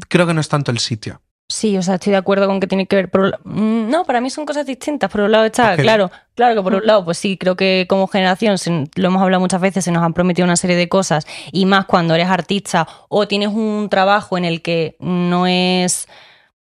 Creo 0.09 0.27
que 0.27 0.33
no 0.33 0.41
es 0.41 0.49
tanto 0.49 0.71
el 0.71 0.79
sitio. 0.79 1.21
Sí, 1.49 1.77
o 1.77 1.83
sea, 1.83 1.95
estoy 1.95 2.11
de 2.11 2.17
acuerdo 2.17 2.47
con 2.47 2.59
que 2.59 2.67
tiene 2.67 2.87
que 2.87 2.95
ver. 2.95 3.11
Por 3.11 3.21
un 3.21 3.33
Mm, 3.43 3.89
no, 3.91 4.05
para 4.05 4.21
mí 4.21 4.29
son 4.29 4.45
cosas 4.45 4.65
distintas. 4.65 5.11
Por 5.11 5.21
un 5.21 5.31
lado 5.31 5.45
está, 5.45 5.75
claro, 5.77 6.09
claro 6.35 6.55
que 6.55 6.61
por 6.63 6.73
un 6.73 6.85
lado, 6.85 7.05
pues 7.05 7.17
sí, 7.17 7.37
creo 7.37 7.55
que 7.55 7.85
como 7.87 8.07
generación, 8.07 8.57
se- 8.57 8.85
lo 8.95 9.07
hemos 9.07 9.21
hablado 9.21 9.41
muchas 9.41 9.61
veces, 9.61 9.83
se 9.85 9.91
nos 9.91 10.01
han 10.03 10.13
prometido 10.13 10.45
una 10.45 10.55
serie 10.55 10.75
de 10.75 10.89
cosas 10.89 11.27
y 11.51 11.65
más 11.65 11.85
cuando 11.85 12.15
eres 12.15 12.27
artista 12.29 12.87
o 13.09 13.27
tienes 13.27 13.49
un 13.49 13.87
trabajo 13.89 14.37
en 14.37 14.45
el 14.45 14.61
que 14.61 14.95
no 14.99 15.45
es. 15.45 16.07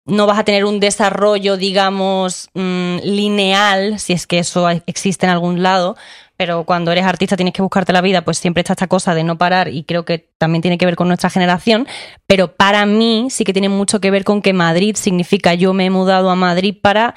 No 0.06 0.26
vas 0.26 0.38
a 0.40 0.44
tener 0.44 0.64
un 0.64 0.80
desarrollo, 0.80 1.56
digamos, 1.56 2.48
mm, 2.54 2.96
lineal, 3.04 4.00
si 4.00 4.12
es 4.14 4.26
que 4.26 4.38
eso 4.40 4.68
existe 4.86 5.26
en 5.26 5.30
algún 5.30 5.62
lado, 5.62 5.96
pero 6.40 6.64
cuando 6.64 6.90
eres 6.90 7.04
artista 7.04 7.36
tienes 7.36 7.52
que 7.52 7.60
buscarte 7.60 7.92
la 7.92 8.00
vida, 8.00 8.22
pues 8.22 8.38
siempre 8.38 8.62
está 8.62 8.72
esta 8.72 8.86
cosa 8.86 9.14
de 9.14 9.24
no 9.24 9.36
parar 9.36 9.68
y 9.68 9.84
creo 9.84 10.06
que 10.06 10.30
también 10.38 10.62
tiene 10.62 10.78
que 10.78 10.86
ver 10.86 10.96
con 10.96 11.06
nuestra 11.06 11.28
generación, 11.28 11.86
pero 12.26 12.54
para 12.54 12.86
mí 12.86 13.26
sí 13.28 13.44
que 13.44 13.52
tiene 13.52 13.68
mucho 13.68 14.00
que 14.00 14.10
ver 14.10 14.24
con 14.24 14.40
que 14.40 14.54
Madrid 14.54 14.96
significa 14.96 15.52
yo 15.52 15.74
me 15.74 15.84
he 15.84 15.90
mudado 15.90 16.30
a 16.30 16.36
Madrid 16.36 16.74
para 16.80 17.14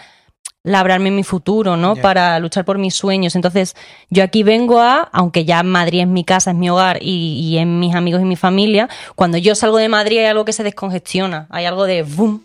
labrarme 0.64 1.10
mi 1.10 1.24
futuro, 1.24 1.78
¿no? 1.78 1.96
Para 1.96 2.38
luchar 2.40 2.66
por 2.66 2.78
mis 2.80 2.96
sueños. 2.96 3.38
Entonces, 3.38 3.78
yo 4.10 4.26
aquí 4.26 4.44
vengo 4.44 4.82
a, 4.82 5.10
aunque 5.14 5.46
ya 5.46 5.64
Madrid 5.64 6.02
es 6.02 6.08
mi 6.08 6.26
casa, 6.26 6.52
es 6.52 6.58
mi 6.58 6.70
hogar 6.70 6.98
y, 7.02 7.40
y 7.40 7.60
en 7.60 7.80
mis 7.80 7.96
amigos 7.96 8.22
y 8.22 8.26
mi 8.26 8.36
familia, 8.36 8.90
cuando 9.16 9.38
yo 9.38 9.56
salgo 9.56 9.78
de 9.78 9.88
Madrid 9.88 10.18
hay 10.18 10.26
algo 10.26 10.44
que 10.44 10.52
se 10.52 10.64
descongestiona, 10.64 11.48
hay 11.50 11.64
algo 11.64 11.86
de 11.86 12.04
boom. 12.04 12.44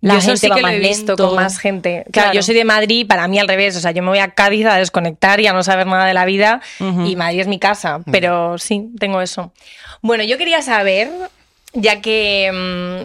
La 0.00 0.14
yo 0.14 0.18
eso 0.18 0.26
gente 0.28 0.40
sí 0.40 0.48
va 0.48 0.54
que 0.56 0.60
lo 0.62 0.66
más 0.68 0.76
he 0.76 0.78
visto 0.80 1.06
lento. 1.12 1.26
con 1.28 1.36
más 1.36 1.58
gente. 1.58 1.90
Claro, 1.90 2.10
Claro. 2.12 2.32
yo 2.34 2.42
soy 2.42 2.54
de 2.54 2.64
Madrid, 2.64 3.06
para 3.06 3.26
mí 3.26 3.38
al 3.38 3.48
revés. 3.48 3.76
O 3.76 3.80
sea, 3.80 3.90
yo 3.90 4.02
me 4.02 4.10
voy 4.10 4.20
a 4.20 4.30
Cádiz 4.30 4.64
a 4.66 4.76
desconectar 4.76 5.40
y 5.40 5.46
a 5.48 5.52
no 5.52 5.62
saber 5.64 5.86
nada 5.86 6.04
de 6.06 6.14
la 6.14 6.24
vida. 6.24 6.60
Y 6.78 7.16
Madrid 7.16 7.40
es 7.40 7.46
mi 7.48 7.58
casa. 7.58 8.00
Pero 8.10 8.58
sí, 8.58 8.90
tengo 9.00 9.20
eso. 9.20 9.52
Bueno, 10.00 10.22
yo 10.22 10.38
quería 10.38 10.62
saber, 10.62 11.10
ya 11.72 12.00
que, 12.00 12.50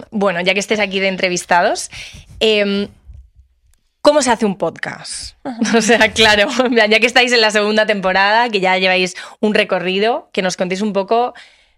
mm, 0.06 0.16
bueno, 0.16 0.40
ya 0.42 0.54
que 0.54 0.60
estés 0.60 0.78
aquí 0.78 1.00
de 1.00 1.08
entrevistados, 1.08 1.90
em, 2.38 2.86
¿cómo 4.00 4.22
se 4.22 4.30
hace 4.30 4.46
un 4.46 4.56
podcast? 4.56 5.34
O 5.76 5.80
sea, 5.82 6.12
claro, 6.12 6.48
ya 6.70 7.00
que 7.00 7.06
estáis 7.06 7.32
en 7.32 7.40
la 7.40 7.50
segunda 7.50 7.86
temporada, 7.86 8.48
que 8.50 8.60
ya 8.60 8.78
lleváis 8.78 9.14
un 9.40 9.54
recorrido, 9.54 10.28
que 10.32 10.42
nos 10.42 10.56
contéis 10.56 10.80
un 10.80 10.92
poco. 10.92 11.34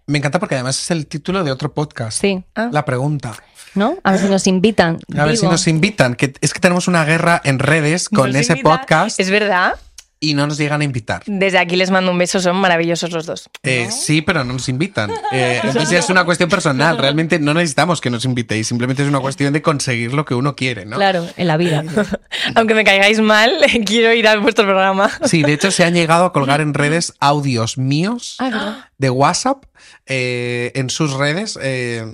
Me 0.06 0.18
encanta 0.18 0.38
porque 0.38 0.54
además 0.56 0.78
es 0.80 0.90
el 0.90 1.06
título 1.06 1.42
de 1.42 1.50
otro 1.50 1.73
podcast. 1.73 2.20
Sí, 2.20 2.44
Ah. 2.54 2.68
La 2.70 2.85
pregunta. 2.85 3.35
¿No? 3.76 3.99
A 4.02 4.12
ver 4.12 4.21
si 4.21 4.26
nos 4.28 4.47
invitan. 4.47 4.99
A 5.16 5.25
ver 5.25 5.37
si 5.37 5.47
nos 5.47 5.66
invitan. 5.68 6.14
Que 6.14 6.33
es 6.40 6.52
que 6.52 6.61
tenemos 6.61 6.88
una 6.88 7.04
guerra 7.04 7.40
en 7.45 7.59
redes 7.59 8.09
con 8.09 8.28
nos 8.33 8.40
ese 8.40 8.52
invita- 8.54 8.78
podcast 8.80 9.21
Es 9.21 9.30
verdad. 9.30 9.75
y 10.18 10.33
no 10.35 10.47
nos 10.47 10.56
llegan 10.56 10.80
a 10.80 10.85
invitar. 10.85 11.23
Desde 11.26 11.59
aquí 11.59 11.76
les 11.76 11.90
mando 11.90 12.11
un 12.11 12.16
beso, 12.18 12.40
son 12.40 12.56
maravillosos 12.56 13.12
los 13.12 13.26
dos. 13.26 13.50
Eh, 13.62 13.88
sí, 13.90 14.23
pero 14.23 14.45
no 14.45 14.54
nos 14.54 14.68
invitan. 14.71 15.11
Eh, 15.33 15.61
entonces 15.62 15.90
ya 15.90 15.99
es 15.99 16.09
una 16.09 16.25
cuestión 16.25 16.49
personal. 16.49 16.97
Realmente 16.97 17.38
no 17.38 17.52
necesitamos 17.52 18.00
que 18.00 18.09
nos 18.11 18.25
invitéis. 18.25 18.66
Simplemente 18.68 19.02
es 19.02 19.09
una 19.09 19.21
cuestión 19.21 19.52
de 19.52 19.61
conseguir 19.61 20.14
lo 20.14 20.25
que 20.25 20.35
uno 20.35 20.56
quiere, 20.56 20.87
¿no? 20.87 20.97
Claro, 20.97 21.26
en 21.37 21.47
la 21.49 21.56
vida. 21.59 21.85
Aunque 22.54 22.75
me 22.75 22.85
caigáis 22.85 23.21
mal, 23.21 23.52
quiero 23.87 24.12
ir 24.14 24.26
a 24.28 24.37
vuestro 24.38 24.64
programa. 24.64 25.11
Sí, 25.25 25.42
de 25.42 25.52
hecho 25.52 25.71
se 25.71 25.85
han 25.85 25.92
llegado 25.95 26.25
a 26.25 26.33
colgar 26.33 26.61
en 26.62 26.73
redes 26.75 27.12
audios 27.21 27.76
míos 27.76 28.37
Ah, 28.38 28.88
de 28.99 29.11
WhatsApp 29.11 29.64
eh, 30.06 30.73
en 30.75 30.88
sus 30.90 31.12
redes 31.12 31.59
eh, 31.61 32.06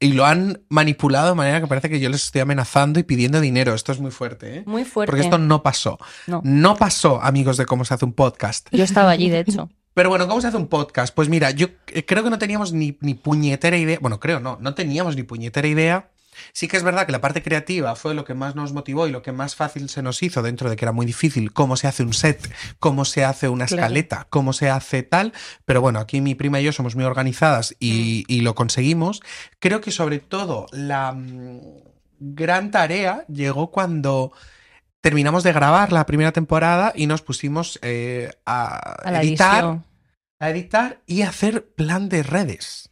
y 0.00 0.14
lo 0.14 0.24
han 0.24 0.62
manipulado 0.70 1.28
de 1.28 1.34
manera 1.34 1.60
que 1.60 1.66
parece 1.66 1.90
que 1.90 2.00
yo 2.00 2.08
les 2.08 2.24
estoy 2.24 2.40
amenazando 2.40 2.98
y 2.98 3.02
pidiendo 3.02 3.38
dinero. 3.38 3.74
Esto 3.74 3.92
es 3.92 4.00
muy 4.00 4.10
fuerte, 4.10 4.58
¿eh? 4.58 4.62
Muy 4.66 4.84
fuerte. 4.84 5.10
Porque 5.10 5.22
esto 5.22 5.36
no 5.36 5.62
pasó. 5.62 5.98
No. 6.26 6.40
No 6.42 6.76
pasó, 6.76 7.22
amigos 7.22 7.58
de 7.58 7.66
cómo 7.66 7.84
se 7.84 7.92
hace 7.92 8.06
un 8.06 8.14
podcast. 8.14 8.66
Yo 8.72 8.82
estaba 8.82 9.10
allí, 9.10 9.28
de 9.28 9.40
hecho. 9.40 9.68
Pero 9.94 10.08
bueno, 10.08 10.26
¿cómo 10.26 10.40
se 10.40 10.46
hace 10.46 10.56
un 10.56 10.68
podcast? 10.68 11.14
Pues 11.14 11.28
mira, 11.28 11.50
yo 11.50 11.66
eh, 11.88 12.06
creo 12.06 12.24
que 12.24 12.30
no 12.30 12.38
teníamos 12.38 12.72
ni, 12.72 12.96
ni 13.02 13.12
puñetera 13.12 13.76
idea. 13.76 13.98
Bueno, 14.00 14.20
creo 14.20 14.40
no, 14.40 14.56
no 14.60 14.74
teníamos 14.74 15.16
ni 15.16 15.22
puñetera 15.22 15.68
idea. 15.68 16.08
Sí 16.52 16.68
que 16.68 16.76
es 16.76 16.82
verdad 16.82 17.06
que 17.06 17.12
la 17.12 17.20
parte 17.20 17.42
creativa 17.42 17.94
fue 17.96 18.14
lo 18.14 18.24
que 18.24 18.34
más 18.34 18.54
nos 18.54 18.72
motivó 18.72 19.06
y 19.06 19.10
lo 19.10 19.22
que 19.22 19.32
más 19.32 19.54
fácil 19.56 19.88
se 19.88 20.02
nos 20.02 20.22
hizo 20.22 20.42
dentro 20.42 20.68
de 20.70 20.76
que 20.76 20.84
era 20.84 20.92
muy 20.92 21.06
difícil 21.06 21.52
cómo 21.52 21.76
se 21.76 21.86
hace 21.88 22.02
un 22.02 22.12
set, 22.14 22.52
cómo 22.78 23.04
se 23.04 23.24
hace 23.24 23.48
una 23.48 23.66
Claro. 23.66 23.82
escaleta, 23.82 24.26
cómo 24.30 24.52
se 24.52 24.70
hace 24.70 25.02
tal. 25.02 25.32
Pero 25.64 25.80
bueno, 25.80 25.98
aquí 26.00 26.20
mi 26.20 26.34
prima 26.34 26.60
y 26.60 26.64
yo 26.64 26.72
somos 26.72 26.96
muy 26.96 27.04
organizadas 27.04 27.74
y, 27.80 28.24
y 28.28 28.40
lo 28.42 28.54
conseguimos. 28.54 29.20
Creo 29.58 29.80
que 29.80 29.90
sobre 29.90 30.18
todo 30.18 30.66
la 30.72 31.12
mm, 31.12 31.60
gran 32.18 32.70
tarea 32.70 33.24
llegó 33.28 33.70
cuando 33.70 34.32
terminamos 35.00 35.42
de 35.42 35.52
grabar 35.52 35.92
la 35.92 36.04
primera 36.06 36.32
temporada 36.32 36.92
y 36.94 37.06
nos 37.06 37.22
pusimos 37.22 37.78
eh, 37.82 38.30
a, 38.44 39.08
A 39.08 39.22
editar 39.22 39.80
a 40.38 40.50
editar 40.50 41.00
y 41.06 41.22
hacer 41.22 41.66
plan 41.74 42.08
de 42.08 42.22
redes. 42.22 42.89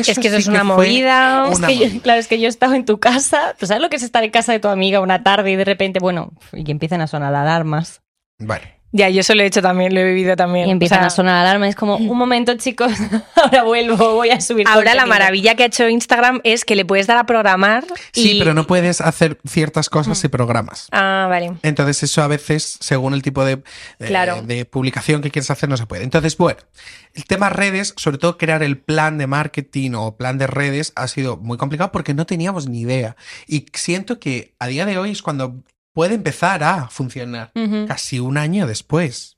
Es 0.00 0.18
que 0.18 0.28
eso 0.28 0.36
sí 0.36 0.42
es 0.42 0.46
una 0.48 0.64
movida. 0.64 1.44
una 1.46 1.70
Es 1.70 1.78
que 1.78 1.88
yo- 1.94 2.02
claro, 2.02 2.20
es 2.20 2.28
que 2.28 2.38
yo 2.40 2.46
he 2.46 2.48
estado 2.48 2.74
en 2.74 2.84
tu 2.84 2.98
casa. 3.00 3.54
¿Tú 3.58 3.66
sabes 3.66 3.82
lo 3.82 3.88
que 3.90 3.96
es 3.96 4.02
estar 4.02 4.22
en 4.24 4.30
casa 4.30 4.52
de 4.52 4.60
tu 4.60 4.68
amiga 4.68 5.00
una 5.00 5.22
tarde 5.22 5.50
y 5.50 5.56
de 5.56 5.64
repente, 5.64 5.98
bueno, 6.00 6.32
y 6.52 6.64
que 6.64 6.72
empiecen 6.72 7.00
a 7.00 7.06
sonar 7.06 7.34
alarmas? 7.34 8.02
Bueno, 8.38 8.64
Ya, 8.90 9.10
yo 9.10 9.20
eso 9.20 9.34
lo 9.34 9.42
he 9.42 9.46
hecho 9.46 9.60
también, 9.60 9.92
lo 9.94 10.00
he 10.00 10.04
vivido 10.04 10.34
también. 10.34 10.68
Y 10.68 10.70
empiezan 10.70 10.98
O 10.98 11.02
sea, 11.02 11.06
a 11.08 11.10
sonar 11.10 11.46
alarmas. 11.46 11.68
Es 11.70 11.76
como, 11.76 11.96
un 11.96 12.16
momento, 12.16 12.54
chicos, 12.56 12.90
ahora 13.36 13.62
vuelvo, 13.64 14.14
voy 14.14 14.30
a 14.30 14.40
subir. 14.40 14.66
Ahora 14.66 14.94
la 14.94 15.02
contenido". 15.02 15.08
maravilla 15.08 15.54
que 15.56 15.64
ha 15.64 15.66
hecho 15.66 15.88
Instagram 15.88 16.40
es 16.42 16.64
que 16.64 16.74
le 16.74 16.86
puedes 16.86 17.06
dar 17.06 17.18
a 17.18 17.24
programar. 17.26 17.84
Sí, 18.12 18.36
pero 18.38 18.54
no 18.54 18.66
puedes 18.66 19.02
hacer 19.02 19.38
ciertas 19.46 19.90
cosas 19.90 20.24
y 20.24 20.28
programas. 20.28 20.88
Ah, 20.90 21.26
vale. 21.28 21.52
Entonces 21.62 22.02
eso 22.02 22.22
a 22.22 22.28
veces, 22.28 22.78
según 22.80 23.12
el 23.12 23.22
tipo 23.22 23.44
de, 23.44 23.52
eh, 23.52 24.06
Claro. 24.06 24.40
de 24.42 24.64
publicación 24.64 25.20
que 25.20 25.30
quieres 25.30 25.50
hacer, 25.50 25.68
no 25.68 25.76
se 25.76 25.84
puede. 25.86 26.04
Entonces, 26.04 26.36
bueno, 26.38 26.60
el 27.14 27.24
tema 27.26 27.50
redes, 27.50 27.92
sobre 27.98 28.16
todo 28.16 28.38
crear 28.38 28.62
el 28.62 28.78
plan 28.78 29.18
de 29.18 29.26
marketing 29.26 29.92
o 29.96 30.16
plan 30.16 30.38
de 30.38 30.46
redes, 30.46 30.92
ha 30.96 31.08
sido 31.08 31.36
muy 31.36 31.58
complicado 31.58 31.92
porque 31.92 32.14
no 32.14 32.24
teníamos 32.24 32.68
ni 32.68 32.80
idea. 32.80 33.16
Y 33.46 33.66
siento 33.74 34.18
que 34.18 34.54
a 34.58 34.66
día 34.66 34.86
de 34.86 34.96
hoy 34.96 35.10
es 35.10 35.20
cuando 35.20 35.56
puede 35.98 36.14
empezar 36.14 36.62
a 36.62 36.88
funcionar, 36.90 37.50
casi 37.88 38.20
un 38.20 38.38
año 38.38 38.68
después. 38.68 39.36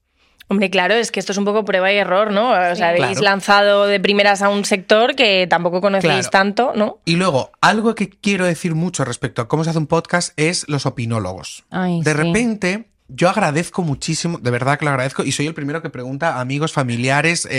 Hombre, 0.49 0.69
claro, 0.69 0.93
es 0.93 1.11
que 1.11 1.19
esto 1.19 1.33
es 1.33 1.39
un 1.39 1.47
poco 1.47 1.65
prueba 1.65 1.91
y 1.91 1.97
error, 1.97 2.31
¿no? 2.33 2.51
O 2.51 2.75
sea, 2.77 2.91
habéis 2.91 3.07
Claro. 3.07 3.23
lanzado 3.23 3.87
de 3.87 3.99
primeras 3.99 4.43
a 4.43 4.51
un 4.51 4.67
sector 4.67 5.15
que 5.15 5.47
tampoco 5.49 5.81
conocéis 5.81 6.13
Claro. 6.13 6.31
tanto, 6.31 6.73
¿no? 6.77 6.99
Y 7.07 7.17
luego, 7.17 7.51
algo 7.63 7.95
que 7.95 8.11
quiero 8.11 8.45
decir 8.45 8.75
mucho 8.75 9.07
respecto 9.07 9.41
a 9.41 9.49
cómo 9.49 9.65
se 9.65 9.71
hace 9.71 9.79
un 9.79 9.87
podcast 9.87 10.39
es 10.39 10.69
los 10.69 10.85
opinólogos. 10.85 11.65
Ay, 11.71 12.03
De 12.03 12.11
sí. 12.11 12.17
repente, 12.19 12.91
yo 13.09 13.31
agradezco 13.31 13.81
muchísimo, 13.83 14.37
de 14.39 14.51
verdad 14.51 14.79
que 14.79 14.85
lo 14.85 14.91
agradezco, 14.91 15.25
y 15.25 15.33
soy 15.33 15.47
el 15.47 15.55
primero 15.55 15.81
que 15.81 15.89
pregunta 15.89 16.35
a 16.37 16.41
amigos, 16.43 16.73
familiares, 16.75 17.47
eh, 17.47 17.51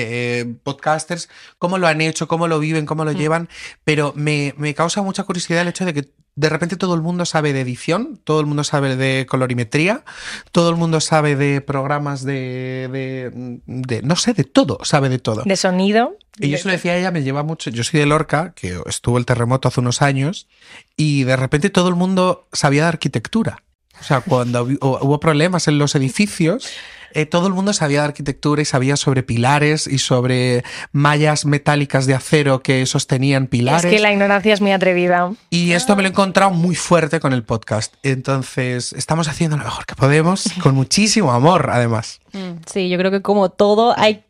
eh, 0.41 0.53
podcasters, 0.63 1.27
cómo 1.57 1.79
lo 1.79 1.87
han 1.87 2.01
hecho, 2.01 2.27
cómo 2.27 2.47
lo 2.47 2.59
viven, 2.59 2.85
cómo 2.85 3.03
Mm. 3.03 3.07
lo 3.07 3.11
llevan, 3.13 3.49
pero 3.83 4.13
me, 4.15 4.53
me 4.57 4.75
causa 4.75 5.01
mucha 5.01 5.23
curiosidad 5.23 5.61
el 5.63 5.69
hecho 5.69 5.85
de 5.85 5.93
que 5.95 6.09
de 6.35 6.49
repente 6.49 6.77
todo 6.77 6.95
el 6.95 7.01
mundo 7.01 7.25
sabe 7.25 7.51
de 7.53 7.61
edición, 7.61 8.19
todo 8.23 8.39
el 8.39 8.45
mundo 8.45 8.63
sabe 8.63 8.95
de 8.95 9.25
colorimetría, 9.27 10.03
todo 10.51 10.69
el 10.69 10.75
mundo 10.77 11.01
sabe 11.01 11.35
de 11.35 11.61
programas 11.61 12.23
de, 12.23 12.89
de, 12.91 13.59
de- 13.65 14.01
no 14.01 14.15
sé, 14.15 14.33
de 14.33 14.43
todo, 14.43 14.79
sabe 14.83 15.09
de 15.09 15.19
todo. 15.19 15.43
De 15.45 15.55
sonido. 15.57 16.17
Y 16.39 16.49
yo 16.49 16.57
se 16.57 16.65
lo 16.65 16.71
decía 16.71 16.93
a 16.93 16.97
ella, 16.97 17.11
me 17.11 17.23
lleva 17.23 17.43
mucho. 17.43 17.69
Yo 17.69 17.83
soy 17.83 17.99
de 17.99 18.05
Lorca, 18.05 18.53
que 18.55 18.79
estuvo 18.85 19.17
el 19.17 19.25
terremoto 19.25 19.67
hace 19.67 19.81
unos 19.81 20.01
años, 20.01 20.47
y 20.95 21.23
de 21.25 21.35
repente 21.35 21.69
todo 21.69 21.89
el 21.89 21.95
mundo 21.95 22.47
sabía 22.53 22.83
de 22.83 22.87
arquitectura. 22.89 23.63
O 23.99 24.03
sea, 24.03 24.21
cuando 24.21 24.63
hubo 24.63 24.99
hubo 25.03 25.19
problemas 25.19 25.67
en 25.67 25.77
los 25.77 25.93
edificios, 25.95 26.67
eh, 27.13 27.25
todo 27.25 27.47
el 27.47 27.53
mundo 27.53 27.73
sabía 27.73 27.99
de 28.01 28.05
arquitectura 28.07 28.61
y 28.61 28.65
sabía 28.65 28.95
sobre 28.97 29.23
pilares 29.23 29.87
y 29.87 29.97
sobre 29.99 30.63
mallas 30.91 31.45
metálicas 31.45 32.05
de 32.05 32.13
acero 32.15 32.61
que 32.61 32.85
sostenían 32.85 33.43
Es 33.43 33.49
pilares. 33.49 33.91
que 33.91 33.99
la 33.99 34.11
ignorancia 34.11 34.53
es 34.53 34.61
muy 34.61 34.71
atrevida. 34.71 35.31
Y 35.49 35.71
esto 35.73 35.95
me 35.95 36.01
lo 36.03 36.07
he 36.07 36.11
encontrado 36.11 36.51
muy 36.51 36.75
fuerte 36.75 37.19
con 37.19 37.33
el 37.33 37.43
podcast. 37.43 37.93
Entonces, 38.03 38.93
estamos 38.93 39.27
haciendo 39.27 39.57
lo 39.57 39.63
mejor 39.63 39.85
que 39.85 39.95
podemos, 39.95 40.45
con 40.63 40.75
muchísimo 40.75 41.31
amor, 41.31 41.69
además. 41.71 42.19
Mm, 42.33 42.61
Sí, 42.65 42.89
yo 42.89 42.97
creo 42.97 43.11
que 43.11 43.21
como 43.21 43.49
todo 43.49 43.93
hay, 43.97 44.23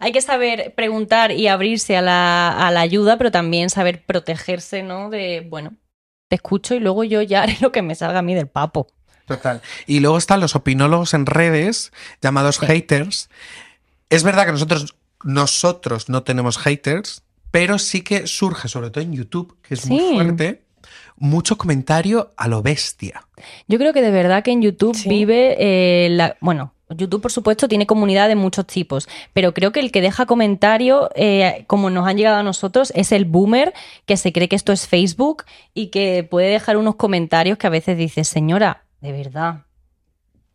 hay 0.00 0.12
que 0.12 0.20
saber 0.20 0.74
preguntar 0.76 1.32
y 1.32 1.48
abrirse 1.48 1.96
a 1.96 2.02
la, 2.02 2.48
a 2.66 2.70
la 2.70 2.80
ayuda, 2.80 3.16
pero 3.18 3.30
también 3.30 3.70
saber 3.70 4.04
protegerse, 4.04 4.82
¿no? 4.82 5.10
De, 5.10 5.46
bueno, 5.48 5.74
te 6.28 6.36
escucho 6.36 6.74
y 6.74 6.80
luego 6.80 7.04
yo 7.04 7.22
ya 7.22 7.42
haré 7.42 7.56
lo 7.60 7.72
que 7.72 7.82
me 7.82 7.94
salga 7.94 8.18
a 8.18 8.22
mí 8.22 8.34
del 8.34 8.48
papo. 8.48 8.86
Total. 9.28 9.62
Y 9.86 10.00
luego 10.00 10.18
están 10.18 10.40
los 10.40 10.56
opinólogos 10.56 11.14
en 11.14 11.26
redes, 11.26 11.92
llamados 12.20 12.58
haters. 12.58 13.28
Es 14.10 14.22
verdad 14.24 14.46
que 14.46 14.52
nosotros, 14.52 14.96
nosotros 15.22 16.08
no 16.08 16.22
tenemos 16.22 16.58
haters, 16.58 17.22
pero 17.50 17.78
sí 17.78 18.00
que 18.02 18.26
surge, 18.26 18.68
sobre 18.68 18.90
todo 18.90 19.04
en 19.04 19.12
YouTube, 19.12 19.56
que 19.62 19.74
es 19.74 19.86
muy 19.86 20.14
fuerte, 20.14 20.62
mucho 21.16 21.56
comentario 21.58 22.32
a 22.36 22.48
lo 22.48 22.62
bestia. 22.62 23.26
Yo 23.68 23.78
creo 23.78 23.92
que 23.92 24.02
de 24.02 24.10
verdad 24.10 24.42
que 24.42 24.50
en 24.52 24.62
YouTube 24.62 24.96
Sí. 24.96 25.08
vive 25.08 25.56
eh, 25.58 26.08
la. 26.10 26.36
Bueno, 26.40 26.72
YouTube, 26.90 27.20
por 27.20 27.32
supuesto, 27.32 27.68
tiene 27.68 27.86
comunidad 27.86 28.28
de 28.28 28.34
muchos 28.34 28.66
tipos, 28.66 29.08
pero 29.34 29.52
creo 29.52 29.72
que 29.72 29.80
el 29.80 29.92
que 29.92 30.00
deja 30.00 30.24
comentario, 30.24 31.10
eh, 31.14 31.64
como 31.66 31.90
nos 31.90 32.06
han 32.08 32.16
llegado 32.16 32.38
a 32.38 32.42
nosotros, 32.42 32.92
es 32.94 33.12
el 33.12 33.26
boomer 33.26 33.74
que 34.06 34.16
se 34.16 34.32
cree 34.32 34.48
que 34.48 34.56
esto 34.56 34.72
es 34.72 34.86
Facebook 34.86 35.44
y 35.74 35.88
que 35.88 36.26
puede 36.28 36.48
dejar 36.48 36.78
unos 36.78 36.96
comentarios 36.96 37.58
que 37.58 37.66
a 37.66 37.70
veces 37.70 37.98
dices, 37.98 38.26
señora, 38.28 38.84
de 39.00 39.12
verdad. 39.12 39.62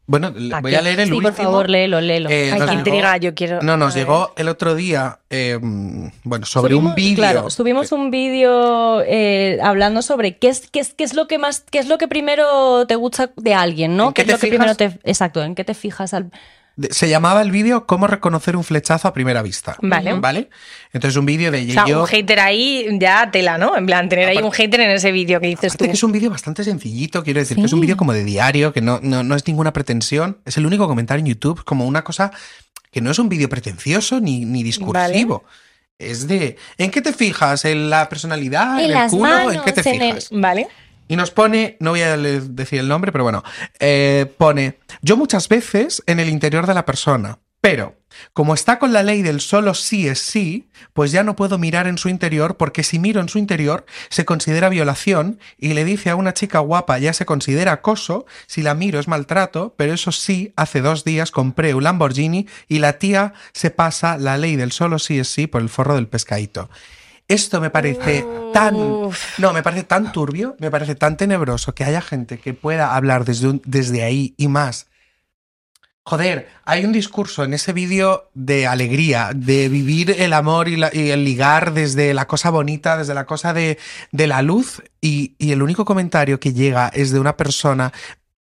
Bueno, 0.05 0.31
le- 0.35 0.49
¿pa' 0.51 0.59
voy 0.59 0.71
qué?". 0.71 0.77
a 0.77 0.81
leer 0.81 0.99
el 0.99 1.05
sí, 1.07 1.11
último. 1.13 1.33
por 1.33 1.43
favor, 1.45 1.69
léelo, 1.69 2.01
léelo. 2.01 2.29
Eh, 2.29 2.51
Ay, 2.53 2.61
qué 2.67 2.73
intriga, 2.73 3.15
yo 3.17 3.33
quiero. 3.33 3.61
No, 3.61 3.77
nos 3.77 3.95
llegó 3.95 4.33
el 4.35 4.49
otro 4.49 4.75
día, 4.75 5.19
eh, 5.29 5.57
bueno, 6.25 6.45
sobre 6.45 6.75
un 6.75 6.93
vídeo. 6.93 7.15
Claro, 7.15 7.49
subimos 7.49 7.93
un 7.93 8.11
vídeo 8.11 9.01
eh, 9.07 9.59
hablando 9.63 10.01
sobre 10.01 10.37
qué 10.37 10.49
es, 10.49 10.69
qué, 10.69 10.81
es, 10.81 10.93
qué 10.93 11.05
es 11.05 11.13
lo 11.13 11.27
que 11.27 11.37
más, 11.37 11.61
qué 11.71 11.79
es 11.79 11.87
lo 11.87 11.97
que 11.97 12.09
primero 12.09 12.85
te 12.85 12.95
gusta 12.95 13.31
de 13.37 13.53
alguien, 13.53 13.95
¿no? 13.95 14.07
¿En 14.07 14.13
qué 14.13 14.23
es 14.23 14.27
te 14.27 14.33
lo 14.33 14.39
que 14.39 14.47
fijas? 14.51 14.75
primero 14.75 14.75
te. 14.75 15.09
Exacto, 15.09 15.41
en 15.41 15.55
qué 15.55 15.63
te 15.63 15.73
fijas 15.73 16.13
al. 16.13 16.31
Se 16.89 17.07
llamaba 17.07 17.41
el 17.43 17.51
vídeo 17.51 17.85
Cómo 17.85 18.07
reconocer 18.07 18.55
un 18.55 18.63
flechazo 18.63 19.07
a 19.07 19.13
primera 19.13 19.41
vista. 19.43 19.75
Vale. 19.81 20.13
¿Vale? 20.13 20.49
Entonces 20.91 21.15
un 21.17 21.25
vídeo 21.25 21.51
de 21.51 21.69
O 21.69 21.71
sea, 21.73 21.85
yo. 21.85 22.01
un 22.01 22.07
hater 22.07 22.39
ahí 22.39 22.87
ya 22.99 23.29
tela, 23.31 23.57
¿no? 23.59 23.77
En 23.77 23.85
plan, 23.85 24.09
tener 24.09 24.27
ahí 24.27 24.37
un 24.37 24.51
hater 24.51 24.81
en 24.81 24.89
ese 24.89 25.11
vídeo 25.11 25.39
que 25.39 25.47
dices 25.47 25.77
tú. 25.77 25.85
que 25.85 25.91
es 25.91 26.03
un 26.03 26.11
vídeo 26.11 26.31
bastante 26.31 26.63
sencillito, 26.63 27.23
quiero 27.23 27.39
decir, 27.39 27.57
que 27.57 27.63
es 27.65 27.73
un 27.73 27.79
vídeo 27.81 27.95
como 27.95 28.11
de 28.13 28.23
diario, 28.23 28.73
que 28.73 28.81
no, 28.81 28.99
no, 29.03 29.23
no 29.23 29.35
es 29.35 29.45
ninguna 29.47 29.71
pretensión. 29.71 30.39
Es 30.45 30.57
el 30.57 30.65
único 30.65 30.87
comentario 30.87 31.19
en 31.21 31.27
YouTube, 31.27 31.63
como 31.63 31.85
una 31.85 32.03
cosa 32.03 32.31
que 32.91 33.01
no 33.01 33.11
es 33.11 33.19
un 33.19 33.29
vídeo 33.29 33.49
pretencioso 33.49 34.19
ni, 34.19 34.45
ni 34.45 34.63
discursivo. 34.63 35.43
Es 35.99 36.27
de, 36.27 36.57
¿en 36.79 36.89
qué 36.89 37.01
te 37.01 37.13
fijas? 37.13 37.65
¿En 37.65 37.89
la 37.91 38.09
personalidad? 38.09 38.79
¿En, 38.79 38.85
En 38.85 38.85
el 38.85 38.91
las 38.91 39.11
culo? 39.11 39.51
¿En 39.51 39.61
qué 39.61 39.71
te 39.73 39.87
en 39.89 40.01
el- 40.01 40.13
fijas? 40.15 40.29
Vale. 40.31 40.67
Y 41.07 41.15
nos 41.15 41.31
pone, 41.31 41.77
no 41.79 41.91
voy 41.91 42.01
a 42.01 42.17
decir 42.17 42.79
el 42.79 42.87
nombre, 42.87 43.11
pero 43.11 43.23
bueno, 43.23 43.43
eh, 43.79 44.31
pone, 44.37 44.79
yo 45.01 45.17
muchas 45.17 45.49
veces 45.49 46.03
en 46.07 46.19
el 46.19 46.29
interior 46.29 46.65
de 46.65 46.73
la 46.73 46.85
persona, 46.85 47.39
pero 47.63 47.95
como 48.33 48.53
está 48.53 48.77
con 48.77 48.93
la 48.93 49.03
ley 49.03 49.21
del 49.21 49.39
solo 49.39 49.73
sí 49.73 50.07
es 50.07 50.19
sí, 50.19 50.69
pues 50.93 51.11
ya 51.11 51.23
no 51.23 51.35
puedo 51.35 51.57
mirar 51.57 51.87
en 51.87 51.97
su 51.97 52.09
interior 52.09 52.57
porque 52.57 52.83
si 52.83 52.99
miro 52.99 53.21
en 53.21 53.29
su 53.29 53.39
interior 53.39 53.85
se 54.09 54.25
considera 54.25 54.69
violación 54.69 55.39
y 55.57 55.73
le 55.73 55.85
dice 55.85 56.09
a 56.09 56.15
una 56.15 56.33
chica 56.33 56.59
guapa 56.59 56.99
ya 56.99 57.13
se 57.13 57.25
considera 57.25 57.71
acoso, 57.71 58.25
si 58.47 58.63
la 58.63 58.73
miro 58.73 58.99
es 58.99 59.07
maltrato, 59.07 59.75
pero 59.77 59.93
eso 59.93 60.11
sí, 60.11 60.53
hace 60.55 60.81
dos 60.81 61.03
días 61.03 61.31
compré 61.31 61.73
un 61.73 61.83
Lamborghini 61.83 62.47
y 62.67 62.79
la 62.79 62.99
tía 62.99 63.33
se 63.53 63.71
pasa 63.71 64.17
la 64.17 64.37
ley 64.37 64.55
del 64.55 64.71
solo 64.71 64.99
sí 64.99 65.19
es 65.19 65.29
sí 65.29 65.47
por 65.47 65.61
el 65.61 65.69
forro 65.69 65.95
del 65.95 66.07
pescadito. 66.07 66.69
Esto 67.27 67.61
me 67.61 67.69
parece 67.69 68.25
tan... 68.53 68.75
Uf. 68.75 69.39
No, 69.39 69.53
me 69.53 69.63
parece 69.63 69.83
tan 69.83 70.11
turbio, 70.11 70.55
me 70.59 70.69
parece 70.69 70.95
tan 70.95 71.17
tenebroso 71.17 71.73
que 71.73 71.83
haya 71.83 72.01
gente 72.01 72.37
que 72.37 72.53
pueda 72.53 72.95
hablar 72.95 73.25
desde, 73.25 73.47
un- 73.47 73.61
desde 73.65 74.03
ahí 74.03 74.33
y 74.37 74.47
más. 74.47 74.87
Joder, 76.05 76.49
hay 76.65 76.83
un 76.83 76.91
discurso 76.91 77.45
en 77.45 77.53
ese 77.53 77.71
vídeo 77.71 78.29
de 78.33 78.67
alegría, 78.67 79.31
de 79.33 79.69
vivir 79.69 80.13
el 80.19 80.33
amor 80.33 80.67
y, 80.67 80.75
la- 80.75 80.89
y 80.93 81.11
el 81.11 81.23
ligar 81.23 81.73
desde 81.73 82.13
la 82.13 82.27
cosa 82.27 82.49
bonita, 82.49 82.97
desde 82.97 83.13
la 83.13 83.25
cosa 83.25 83.53
de, 83.53 83.77
de 84.11 84.27
la 84.27 84.41
luz, 84.41 84.83
y, 84.99 85.33
y 85.37 85.53
el 85.53 85.63
único 85.63 85.85
comentario 85.85 86.41
que 86.41 86.51
llega 86.51 86.89
es 86.89 87.11
de 87.11 87.21
una 87.21 87.37
persona. 87.37 87.93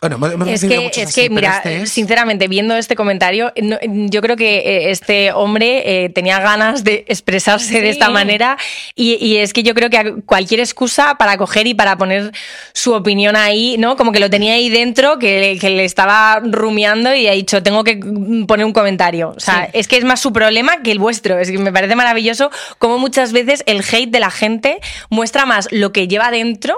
Bueno, 0.02 0.16
hemos- 0.16 0.32
hemos 0.32 0.48
Es 0.48 0.60
que, 0.64 0.86
es 0.86 0.98
así, 1.08 1.20
que 1.22 1.30
mira, 1.30 1.58
este 1.58 1.82
es- 1.82 1.92
sinceramente, 1.92 2.48
viendo 2.48 2.74
este 2.76 2.96
comentario, 2.96 3.52
no- 3.62 3.78
yo 4.10 4.20
creo 4.20 4.34
que 4.36 4.58
eh, 4.58 4.90
este 4.90 5.30
hombre 5.32 6.04
eh, 6.04 6.08
tenía 6.08 6.40
ganas 6.40 6.82
de 6.82 7.04
expresarse 7.06 7.80
de 7.80 7.90
esta 7.90 8.10
manera 8.10 8.58
y, 8.96 9.14
y 9.24 9.36
es 9.36 9.52
que 9.52 9.62
yo 9.62 9.74
creo 9.74 9.90
que 9.90 10.16
cualquier 10.26 10.58
excusa 10.58 11.14
para 11.18 11.36
coger 11.36 11.68
y 11.68 11.74
para 11.74 11.96
poner 11.96 12.32
su 12.72 12.94
opinión 12.94 13.36
ahí, 13.36 13.76
¿no? 13.78 13.96
Como 13.96 14.10
que 14.10 14.18
lo 14.18 14.28
tenía 14.28 14.54
ahí 14.54 14.68
dentro, 14.70 15.20
que, 15.20 15.56
que 15.60 15.70
le 15.70 15.84
estaba 15.84 16.40
rumiando 16.44 17.14
y 17.14 17.28
ha 17.28 17.32
dicho, 17.32 17.62
tengo 17.62 17.84
que 17.84 17.94
mm, 17.94 18.46
poner 18.46 18.66
un 18.66 18.72
comentario. 18.72 19.32
O 19.36 19.40
sea, 19.40 19.66
Sí. 19.66 19.70
es 19.78 19.86
que 19.86 19.98
es 19.98 20.04
más 20.04 20.18
su 20.18 20.32
problema 20.32 20.82
que 20.82 20.90
el 20.90 20.98
vuestro. 20.98 21.38
Es 21.38 21.48
que 21.48 21.58
me 21.58 21.72
parece 21.72 21.94
maravilloso 21.94 22.50
cómo 22.78 22.98
muchas 22.98 23.32
veces 23.32 23.62
el 23.66 23.82
hate 23.88 24.10
de 24.10 24.18
la 24.18 24.32
gente 24.32 24.80
muestra 25.10 25.46
más 25.46 25.68
lo 25.70 25.92
que 25.92 26.08
lleva 26.08 26.32
dentro 26.32 26.74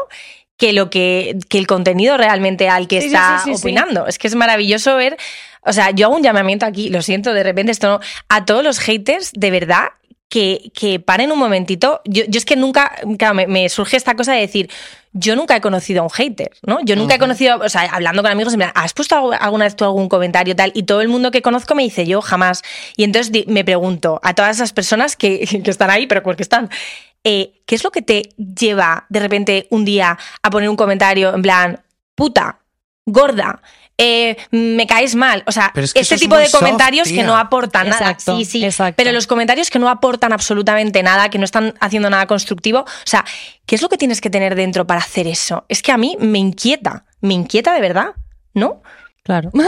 que 0.56 0.72
lo 0.72 0.88
que, 0.90 1.36
que 1.48 1.58
el 1.58 1.66
contenido 1.66 2.16
realmente 2.16 2.68
al 2.68 2.86
que 2.88 3.00
Sí, 3.00 3.06
está 3.08 3.40
sí, 3.44 3.50
sí, 3.50 3.56
sí. 3.56 3.62
opinando. 3.62 4.06
Es 4.06 4.18
que 4.18 4.28
es 4.28 4.34
maravilloso 4.34 4.94
ver. 4.96 5.16
O 5.62 5.72
sea, 5.72 5.90
yo 5.90 6.06
hago 6.06 6.16
un 6.16 6.22
llamamiento 6.22 6.66
aquí, 6.66 6.90
lo 6.90 7.02
siento, 7.02 7.32
de 7.32 7.42
repente 7.42 7.72
esto 7.72 7.88
no. 7.88 8.00
A 8.28 8.44
todos 8.44 8.62
los 8.62 8.78
haters, 8.78 9.32
de 9.32 9.50
verdad, 9.50 9.88
que, 10.28 10.70
que 10.74 11.00
paren 11.00 11.32
un 11.32 11.38
momentito. 11.38 12.00
Yo, 12.04 12.24
yo 12.28 12.38
es 12.38 12.44
que 12.44 12.56
nunca, 12.56 12.92
claro, 13.18 13.34
me, 13.34 13.46
me 13.46 13.68
surge 13.68 13.96
esta 13.96 14.14
cosa 14.14 14.32
de 14.34 14.40
decir, 14.40 14.70
yo 15.12 15.36
nunca 15.36 15.56
he 15.56 15.60
conocido 15.60 16.00
a 16.00 16.04
un 16.04 16.10
hater, 16.10 16.50
¿no? 16.66 16.78
Yo 16.84 16.96
nunca 16.96 17.14
he 17.14 17.18
conocido, 17.18 17.58
o 17.58 17.68
sea, 17.68 17.82
hablando 17.82 18.22
con 18.22 18.32
amigos, 18.32 18.54
plan, 18.56 18.72
¿has 18.74 18.92
puesto 18.94 19.16
algu- 19.16 19.36
alguna 19.40 19.64
vez 19.64 19.76
tú 19.76 19.84
algún 19.84 20.08
comentario 20.08 20.56
tal? 20.56 20.72
Y 20.74 20.82
todo 20.84 21.02
el 21.02 21.08
mundo 21.08 21.30
que 21.30 21.40
conozco 21.40 21.74
me 21.76 21.82
dice, 21.84 22.04
yo 22.04 22.20
jamás. 22.20 22.62
Y 22.96 23.04
entonces 23.04 23.46
me 23.46 23.64
pregunto 23.64 24.20
a 24.24 24.34
todas 24.34 24.56
esas 24.56 24.72
personas 24.72 25.14
que, 25.16 25.40
que 25.64 25.70
están 25.70 25.90
ahí, 25.90 26.06
pero 26.08 26.22
porque 26.22 26.42
están, 26.42 26.68
eh, 27.24 27.62
¿qué 27.66 27.74
es 27.74 27.82
lo 27.82 27.90
que 27.90 28.02
te 28.02 28.28
lleva 28.36 29.06
de 29.08 29.20
repente 29.20 29.66
un 29.70 29.84
día 29.84 30.18
a 30.42 30.50
poner 30.50 30.68
un 30.68 30.76
comentario 30.76 31.34
en 31.34 31.42
plan, 31.42 31.82
puta, 32.14 32.60
gorda, 33.06 33.62
eh, 33.96 34.36
me 34.50 34.86
caes 34.86 35.14
mal? 35.14 35.42
O 35.46 35.52
sea, 35.52 35.70
Pero 35.74 35.84
es 35.84 35.94
que 35.94 36.00
este 36.00 36.16
es 36.16 36.20
tipo 36.20 36.36
de 36.36 36.48
soft, 36.48 36.60
comentarios 36.60 37.08
que 37.08 37.22
no 37.22 37.36
aportan 37.36 37.88
nada. 37.88 38.10
Exacto, 38.10 38.36
Sí, 38.36 38.44
sí. 38.44 38.64
exacto. 38.64 38.94
Pero 38.96 39.12
los 39.12 39.26
comentarios 39.26 39.70
que 39.70 39.78
no 39.78 39.88
aportan 39.88 40.32
absolutamente 40.32 41.02
nada, 41.02 41.30
que 41.30 41.38
no 41.38 41.44
están 41.44 41.74
haciendo 41.80 42.10
nada 42.10 42.26
constructivo. 42.26 42.80
O 42.80 43.06
sea, 43.06 43.24
¿qué 43.66 43.74
es 43.76 43.82
lo 43.82 43.88
que 43.88 43.96
tienes 43.96 44.20
que 44.20 44.30
tener 44.30 44.54
dentro 44.54 44.86
para 44.86 45.00
hacer 45.00 45.26
eso? 45.26 45.64
Es 45.68 45.82
que 45.82 45.92
a 45.92 45.96
mí 45.96 46.16
me 46.20 46.38
inquieta, 46.38 47.04
me 47.20 47.34
inquieta 47.34 47.72
de 47.72 47.80
verdad, 47.80 48.08
¿no? 48.52 48.82
Claro. 49.24 49.50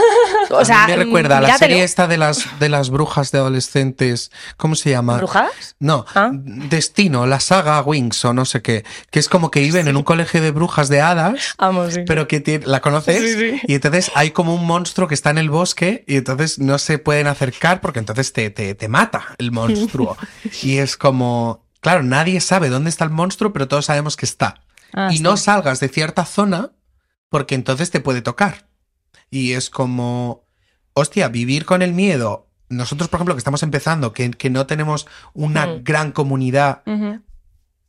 O 0.49 0.63
sea, 0.63 0.85
A 0.85 0.87
mí 0.87 0.93
me 0.95 1.03
recuerda 1.03 1.39
a 1.39 1.41
la 1.41 1.57
serie 1.57 1.83
esta 1.83 2.07
de 2.07 2.15
las, 2.15 2.57
de 2.59 2.69
las 2.69 2.89
brujas 2.89 3.31
de 3.33 3.39
adolescentes. 3.39 4.31
¿Cómo 4.55 4.75
se 4.75 4.91
llama? 4.91 5.17
¿Brujadas? 5.17 5.75
No, 5.79 6.05
Ah. 6.15 6.29
Destino, 6.31 7.25
la 7.25 7.41
saga 7.41 7.81
Wings 7.81 8.23
o 8.23 8.33
no 8.33 8.45
sé 8.45 8.61
qué. 8.61 8.85
Que 9.11 9.19
es 9.19 9.27
como 9.27 9.51
que 9.51 9.59
viven 9.59 9.89
en 9.89 9.97
un 9.97 10.03
colegio 10.03 10.41
de 10.41 10.51
brujas 10.51 10.87
de 10.87 11.01
hadas. 11.01 11.53
Vamos, 11.57 11.95
sí. 11.95 12.03
Pero 12.07 12.29
que 12.29 12.39
tiene- 12.39 12.65
la 12.65 12.79
conoces 12.79 13.17
Sí, 13.21 13.33
sí. 13.57 13.61
y 13.67 13.73
entonces 13.75 14.09
hay 14.15 14.31
como 14.31 14.55
un 14.55 14.65
monstruo 14.65 15.09
que 15.09 15.15
está 15.15 15.31
en 15.31 15.37
el 15.37 15.49
bosque 15.49 16.05
y 16.07 16.15
entonces 16.15 16.59
no 16.59 16.77
se 16.77 16.97
pueden 16.97 17.27
acercar 17.27 17.81
porque 17.81 17.99
entonces 17.99 18.31
te, 18.31 18.49
te, 18.49 18.73
te 18.73 18.87
mata 18.87 19.35
el 19.37 19.51
monstruo. 19.51 20.15
y 20.63 20.77
es 20.77 20.95
como, 20.95 21.65
claro, 21.81 22.03
nadie 22.03 22.39
sabe 22.39 22.69
dónde 22.69 22.89
está 22.89 23.03
el 23.03 23.11
monstruo, 23.11 23.51
pero 23.51 23.67
todos 23.67 23.85
sabemos 23.87 24.15
que 24.15 24.25
está. 24.25 24.61
Ah, 24.93 25.09
y 25.11 25.17
sí. 25.17 25.23
no 25.23 25.35
salgas 25.35 25.81
de 25.81 25.89
cierta 25.89 26.23
zona 26.23 26.71
porque 27.29 27.55
entonces 27.55 27.91
te 27.91 27.99
puede 27.99 28.21
tocar. 28.21 28.66
Y 29.29 29.53
es 29.53 29.69
como, 29.69 30.43
hostia, 30.93 31.27
vivir 31.27 31.65
con 31.65 31.81
el 31.81 31.93
miedo. 31.93 32.47
Nosotros, 32.69 33.09
por 33.09 33.17
ejemplo, 33.19 33.35
que 33.35 33.39
estamos 33.39 33.63
empezando, 33.63 34.13
que, 34.13 34.31
que 34.31 34.49
no 34.49 34.65
tenemos 34.65 35.07
una 35.33 35.65
gran 35.83 36.11
comunidad, 36.11 36.81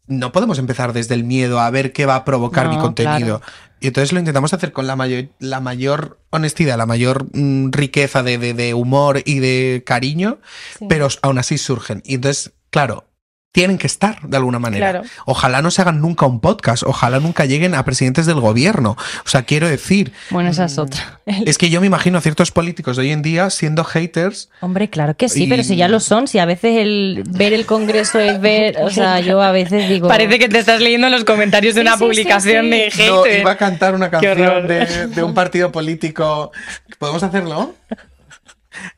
no 0.06 0.32
podemos 0.32 0.58
empezar 0.58 0.92
desde 0.92 1.14
el 1.14 1.24
miedo 1.24 1.60
a 1.60 1.68
ver 1.70 1.92
qué 1.92 2.06
va 2.06 2.16
a 2.16 2.24
provocar 2.24 2.68
mi 2.68 2.78
contenido. 2.78 3.42
Y 3.80 3.88
entonces 3.88 4.12
lo 4.12 4.18
intentamos 4.18 4.52
hacer 4.54 4.72
con 4.72 4.86
la 4.86 4.96
mayor, 4.96 5.28
la 5.38 5.60
mayor 5.60 6.18
honestidad, 6.30 6.78
la 6.78 6.86
mayor 6.86 7.26
mm, 7.36 7.70
riqueza 7.72 8.22
de, 8.22 8.38
de- 8.38 8.54
de 8.54 8.74
humor 8.74 9.22
y 9.24 9.38
de 9.40 9.82
cariño, 9.86 10.38
Sí. 10.78 10.86
pero 10.88 11.08
aún 11.22 11.38
así 11.38 11.58
surgen. 11.58 12.02
Y 12.04 12.14
entonces, 12.14 12.52
claro, 12.70 13.07
tienen 13.50 13.78
que 13.78 13.86
estar 13.86 14.20
de 14.22 14.36
alguna 14.36 14.58
manera. 14.58 14.90
Claro. 14.90 15.08
Ojalá 15.24 15.62
no 15.62 15.70
se 15.70 15.80
hagan 15.82 16.00
nunca 16.00 16.26
un 16.26 16.38
podcast, 16.38 16.82
ojalá 16.84 17.18
nunca 17.18 17.44
lleguen 17.46 17.74
a 17.74 17.84
presidentes 17.84 18.26
del 18.26 18.40
gobierno. 18.40 18.96
O 19.24 19.28
sea, 19.28 19.42
quiero 19.42 19.66
decir, 19.68 20.12
Bueno, 20.30 20.50
esa 20.50 20.66
es 20.66 20.78
otra. 20.78 21.20
es 21.26 21.56
que 21.58 21.70
yo 21.70 21.80
me 21.80 21.86
imagino 21.86 22.18
a 22.18 22.20
ciertos 22.20 22.50
políticos 22.52 22.96
de 22.96 23.02
hoy 23.04 23.10
en 23.10 23.22
día 23.22 23.48
siendo 23.50 23.84
haters. 23.84 24.50
Hombre, 24.60 24.90
claro 24.90 25.16
que 25.16 25.28
sí, 25.28 25.44
Y- 25.44 25.46
pero 25.48 25.64
si 25.64 25.76
ya 25.76 25.88
lo 25.88 25.98
son, 25.98 26.28
si 26.28 26.38
a 26.38 26.44
veces 26.44 26.76
el 26.76 27.24
ver 27.26 27.52
el 27.54 27.64
Congreso 27.66 28.20
es 28.20 28.38
ver, 28.40 28.76
o 28.82 28.90
sea, 28.90 29.20
yo 29.20 29.40
a 29.42 29.50
veces 29.50 29.88
digo... 29.88 30.08
Parece 30.08 30.38
que 30.38 30.48
te 30.48 30.58
estás 30.58 30.80
leyendo 30.80 31.08
los 31.08 31.24
comentarios 31.24 31.74
de 31.74 31.80
una 31.80 31.92
sí, 31.92 31.98
sí, 31.98 32.04
publicación 32.04 32.64
sí. 32.66 32.70
de 32.70 32.84
hate. 32.86 33.08
No, 33.08 33.26
iba 33.26 33.50
a 33.52 33.56
cantar 33.56 33.94
una 33.94 34.10
canción 34.10 34.68
de, 34.68 35.06
de 35.08 35.22
un 35.22 35.32
partido 35.34 35.72
político. 35.72 36.52
¿Podemos 36.98 37.22
hacerlo? 37.22 37.74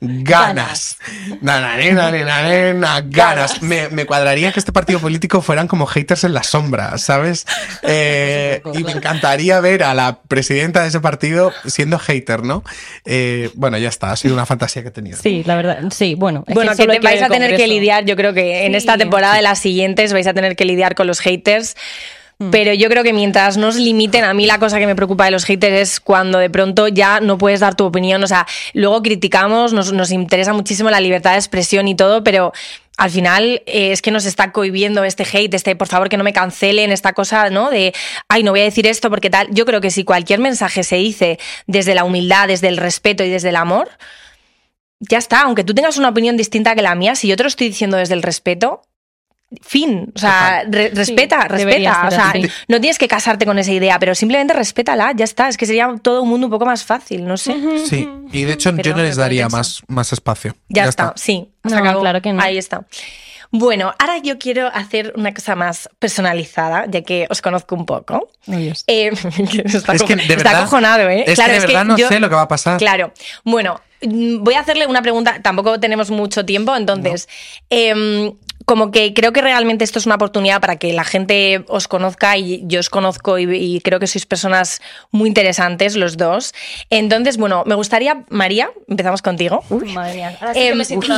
Ganas. 0.00 0.98
Na, 1.40 1.60
na, 1.60 1.76
na, 1.76 1.92
na, 1.92 2.10
na, 2.10 2.42
na, 2.42 2.72
na, 2.74 3.00
ganas. 3.02 3.62
Me, 3.62 3.88
me 3.88 4.06
cuadraría 4.06 4.52
que 4.52 4.60
este 4.60 4.72
partido 4.72 4.98
político 5.00 5.42
fueran 5.42 5.68
como 5.68 5.86
haters 5.86 6.24
en 6.24 6.34
la 6.34 6.42
sombra, 6.42 6.96
¿sabes? 6.98 7.46
Eh, 7.82 8.62
y 8.74 8.84
me 8.84 8.92
encantaría 8.92 9.58
ver 9.60 9.82
a 9.82 9.94
la 9.94 10.20
presidenta 10.28 10.82
de 10.82 10.88
ese 10.88 11.00
partido 11.00 11.52
siendo 11.66 11.98
hater, 11.98 12.42
¿no? 12.42 12.62
Eh, 13.04 13.50
bueno, 13.54 13.78
ya 13.78 13.88
está, 13.88 14.12
ha 14.12 14.16
sido 14.16 14.34
una 14.34 14.46
fantasía 14.46 14.82
que 14.82 14.88
he 14.88 14.92
tenido. 14.92 15.16
Sí, 15.20 15.42
la 15.44 15.56
verdad, 15.56 15.78
sí, 15.90 16.14
bueno. 16.14 16.44
es 16.46 16.54
Bueno, 16.54 16.72
que, 16.76 16.86
vais 17.00 17.22
a 17.22 17.28
tener 17.28 17.56
que 17.56 17.66
lidiar, 17.66 18.04
yo 18.04 18.16
creo 18.16 18.32
que 18.32 18.66
en 18.66 18.72
Sí. 18.72 18.76
esta 18.78 18.96
temporada 18.98 19.34
de 19.34 19.42
las 19.42 19.58
siguientes 19.58 20.12
vais 20.12 20.26
a 20.26 20.34
tener 20.34 20.56
que 20.56 20.64
lidiar 20.64 20.94
con 20.94 21.06
los 21.06 21.20
haters. 21.20 21.76
Mm. 22.40 22.50
Pero 22.50 22.72
yo 22.72 22.88
creo 22.88 23.04
que 23.04 23.12
mientras 23.12 23.58
nos 23.58 23.76
limiten, 23.76 24.24
a 24.24 24.32
mí 24.32 24.46
la 24.46 24.58
cosa 24.58 24.78
que 24.78 24.86
me 24.86 24.96
preocupa 24.96 25.26
de 25.26 25.30
los 25.30 25.44
haters 25.44 25.76
es 25.76 26.00
cuando 26.00 26.38
de 26.38 26.48
pronto 26.48 26.88
ya 26.88 27.20
no 27.20 27.36
puedes 27.36 27.60
dar 27.60 27.74
tu 27.74 27.84
opinión. 27.84 28.24
O 28.24 28.26
sea, 28.26 28.46
luego 28.72 29.02
criticamos, 29.02 29.74
nos, 29.74 29.92
nos 29.92 30.10
interesa 30.10 30.54
muchísimo 30.54 30.90
la 30.90 31.00
libertad 31.00 31.32
de 31.32 31.36
expresión 31.36 31.86
y 31.86 31.94
todo, 31.94 32.24
pero 32.24 32.52
al 32.96 33.10
final 33.10 33.62
eh, 33.66 33.92
es 33.92 34.00
que 34.00 34.10
nos 34.10 34.24
está 34.24 34.52
cohibiendo 34.52 35.04
este 35.04 35.26
hate, 35.30 35.52
este 35.52 35.76
por 35.76 35.88
favor 35.88 36.08
que 36.08 36.16
no 36.16 36.24
me 36.24 36.32
cancelen, 36.32 36.92
esta 36.92 37.12
cosa, 37.12 37.50
¿no? 37.50 37.68
De, 37.68 37.92
ay, 38.28 38.42
no 38.42 38.52
voy 38.52 38.60
a 38.60 38.64
decir 38.64 38.86
esto 38.86 39.10
porque 39.10 39.28
tal. 39.28 39.48
Yo 39.50 39.66
creo 39.66 39.82
que 39.82 39.90
si 39.90 40.04
cualquier 40.04 40.40
mensaje 40.40 40.82
se 40.82 40.96
dice 40.96 41.38
desde 41.66 41.94
la 41.94 42.04
humildad, 42.04 42.48
desde 42.48 42.68
el 42.68 42.78
respeto 42.78 43.22
y 43.22 43.28
desde 43.28 43.50
el 43.50 43.56
amor, 43.56 43.90
ya 44.98 45.18
está, 45.18 45.42
aunque 45.42 45.64
tú 45.64 45.74
tengas 45.74 45.98
una 45.98 46.08
opinión 46.08 46.38
distinta 46.38 46.74
que 46.74 46.80
la 46.82 46.94
mía, 46.94 47.16
si 47.16 47.28
yo 47.28 47.36
te 47.36 47.42
lo 47.42 47.48
estoy 47.48 47.68
diciendo 47.68 47.98
desde 47.98 48.14
el 48.14 48.22
respeto, 48.22 48.82
fin, 49.62 50.12
o 50.14 50.18
sea, 50.18 50.64
re- 50.68 50.90
respeta, 50.94 51.40
respeta, 51.48 52.04
o 52.06 52.10
sea, 52.10 52.32
no 52.68 52.80
tienes 52.80 52.98
que 52.98 53.08
casarte 53.08 53.44
con 53.46 53.58
esa 53.58 53.72
idea, 53.72 53.98
pero 53.98 54.14
simplemente 54.14 54.54
respétala, 54.54 55.12
ya 55.16 55.24
está, 55.24 55.48
es 55.48 55.56
que 55.56 55.66
sería 55.66 55.92
todo 56.02 56.22
un 56.22 56.28
mundo 56.28 56.46
un 56.46 56.50
poco 56.52 56.66
más 56.66 56.84
fácil, 56.84 57.26
no 57.26 57.36
sé. 57.36 57.56
Sí, 57.84 58.08
y 58.32 58.44
de 58.44 58.52
hecho 58.52 58.70
Pero 58.76 58.90
yo 58.90 58.96
no 58.96 59.02
les 59.02 59.16
daría 59.16 59.48
más, 59.48 59.82
más 59.88 60.12
espacio. 60.12 60.54
Ya, 60.68 60.84
está, 60.84 61.12
sí, 61.16 61.48
se 61.64 61.70
No, 61.70 61.78
acabó. 61.78 62.00
claro 62.00 62.22
que 62.22 62.32
no. 62.32 62.40
Ahí 62.42 62.58
está. 62.58 62.86
Bueno, 63.52 63.92
ahora 63.98 64.18
yo 64.18 64.38
quiero 64.38 64.68
hacer 64.68 65.12
una 65.16 65.34
cosa 65.34 65.56
más 65.56 65.88
personalizada, 65.98 66.84
ya 66.88 67.02
que 67.02 67.26
os 67.28 67.42
conozco 67.42 67.74
un 67.74 67.84
poco. 67.84 68.28
Oh, 68.46 68.52
Dios. 68.56 68.84
Eh, 68.86 69.08
está, 69.64 69.94
Es 69.94 70.02
que 70.04 70.14
de 70.14 70.22
está 70.22 70.36
verdad- 70.36 70.60
acojonado, 70.62 71.08
¿eh? 71.08 71.24
Es 71.26 71.40
que 71.40 71.50
de 71.50 71.58
verdad 71.58 71.84
no 71.84 71.96
yo- 71.96 72.06
sé 72.06 72.20
lo 72.20 72.28
que 72.28 72.36
va 72.36 72.42
a 72.42 72.48
pasar. 72.48 72.78
Claro. 72.78 73.12
Bueno, 73.42 73.80
mm, 74.02 74.44
voy 74.44 74.54
a 74.54 74.60
hacerle 74.60 74.86
una 74.86 75.02
pregunta. 75.02 75.40
Tampoco 75.42 75.80
tenemos 75.80 76.10
mucho 76.12 76.44
tiempo, 76.44 76.76
entonces. 76.76 77.28
em, 77.70 78.32
como 78.70 78.92
que 78.92 79.12
creo 79.14 79.32
que 79.32 79.40
realmente 79.40 79.82
esto 79.82 79.98
es 79.98 80.06
una 80.06 80.14
oportunidad 80.14 80.60
para 80.60 80.76
que 80.76 80.92
la 80.92 81.02
gente 81.02 81.64
os 81.66 81.88
conozca 81.88 82.36
y 82.36 82.62
yo 82.66 82.78
os 82.78 82.88
conozco 82.88 83.36
y, 83.36 83.52
y 83.52 83.80
creo 83.80 83.98
que 83.98 84.06
sois 84.06 84.26
personas 84.26 84.80
muy 85.10 85.26
interesantes 85.26 85.96
los 85.96 86.16
dos. 86.16 86.54
Entonces, 86.88 87.36
bueno, 87.36 87.64
me 87.66 87.74
gustaría, 87.74 88.24
María, 88.28 88.70
empezamos 88.86 89.22
contigo, 89.22 89.64
Madre 89.70 90.14
mía, 90.14 90.38
ahora 90.40 90.54
sí 90.54 90.60
que 90.60 90.74
me 90.76 90.84
siento 90.84 91.08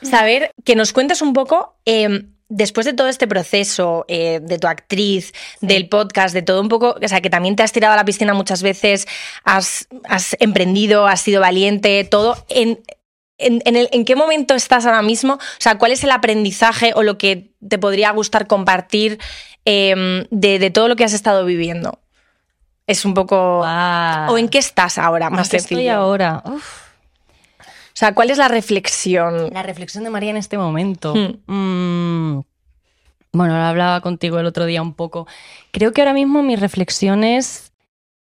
saber 0.00 0.50
que 0.64 0.76
nos 0.76 0.94
cuentes 0.94 1.20
un 1.20 1.34
poco, 1.34 1.74
em, 1.84 2.30
después 2.48 2.86
de 2.86 2.94
todo 2.94 3.08
este 3.08 3.26
proceso, 3.26 4.06
eh, 4.08 4.40
de 4.42 4.58
tu 4.58 4.66
actriz, 4.66 5.34
del 5.60 5.90
podcast, 5.90 6.32
de 6.32 6.40
todo 6.40 6.62
un 6.62 6.70
poco, 6.70 6.96
o 7.02 7.08
sea, 7.08 7.20
que 7.20 7.28
también 7.28 7.54
te 7.54 7.62
has 7.62 7.72
tirado 7.72 7.92
a 7.92 7.96
la 7.96 8.06
piscina 8.06 8.32
muchas 8.32 8.62
veces, 8.62 9.06
has, 9.44 9.88
has 10.08 10.36
emprendido, 10.40 11.06
has 11.06 11.20
sido 11.20 11.42
valiente, 11.42 12.02
todo, 12.04 12.42
en, 12.48 12.80
en, 13.38 13.62
en 13.64 13.76
el- 13.76 13.88
¿en 13.92 14.04
qué 14.04 14.14
momento 14.16 14.54
estás 14.54 14.84
ahora 14.86 15.02
mismo? 15.02 15.34
O 15.34 15.40
sea, 15.60 15.78
¿cuál 15.78 15.92
es 15.92 16.04
el 16.04 16.10
aprendizaje 16.10 16.92
o 16.94 17.02
lo 17.02 17.16
que 17.18 17.52
te 17.66 17.78
podría 17.78 18.10
gustar 18.10 18.46
compartir 18.46 19.18
em, 19.64 20.26
de, 20.30 20.58
de 20.58 20.70
todo 20.70 20.88
lo 20.88 20.96
que 20.96 21.04
has 21.04 21.12
estado 21.12 21.44
viviendo? 21.44 21.98
Es 22.86 23.04
un 23.04 23.14
poco... 23.14 23.60
¿O 23.60 24.38
en 24.38 24.48
qué 24.48 24.58
estás 24.58 24.96
ahora? 24.98 25.28
Más 25.30 25.48
¿En 25.48 25.50
qué 25.50 25.58
sencillo. 25.60 25.80
estoy 25.80 25.88
ahora? 25.88 26.42
Uf. 26.46 26.82
O 27.60 27.98
sea, 27.98 28.14
¿cuál 28.14 28.30
es 28.30 28.38
la 28.38 28.48
reflexión? 28.48 29.50
La 29.52 29.62
reflexión 29.62 30.04
de 30.04 30.10
María 30.10 30.30
en 30.30 30.36
este 30.36 30.56
momento. 30.56 31.14
Hmm. 31.14 31.52
Mm, 31.52 32.42
bueno, 33.32 33.56
lo 33.58 33.62
hablaba 33.64 34.00
contigo 34.00 34.38
el 34.38 34.46
otro 34.46 34.64
día 34.66 34.80
un 34.82 34.94
poco. 34.94 35.26
Creo 35.72 35.92
que 35.92 36.00
ahora 36.00 36.14
mismo 36.14 36.42
mi 36.42 36.56
reflexión 36.56 37.24
es 37.24 37.72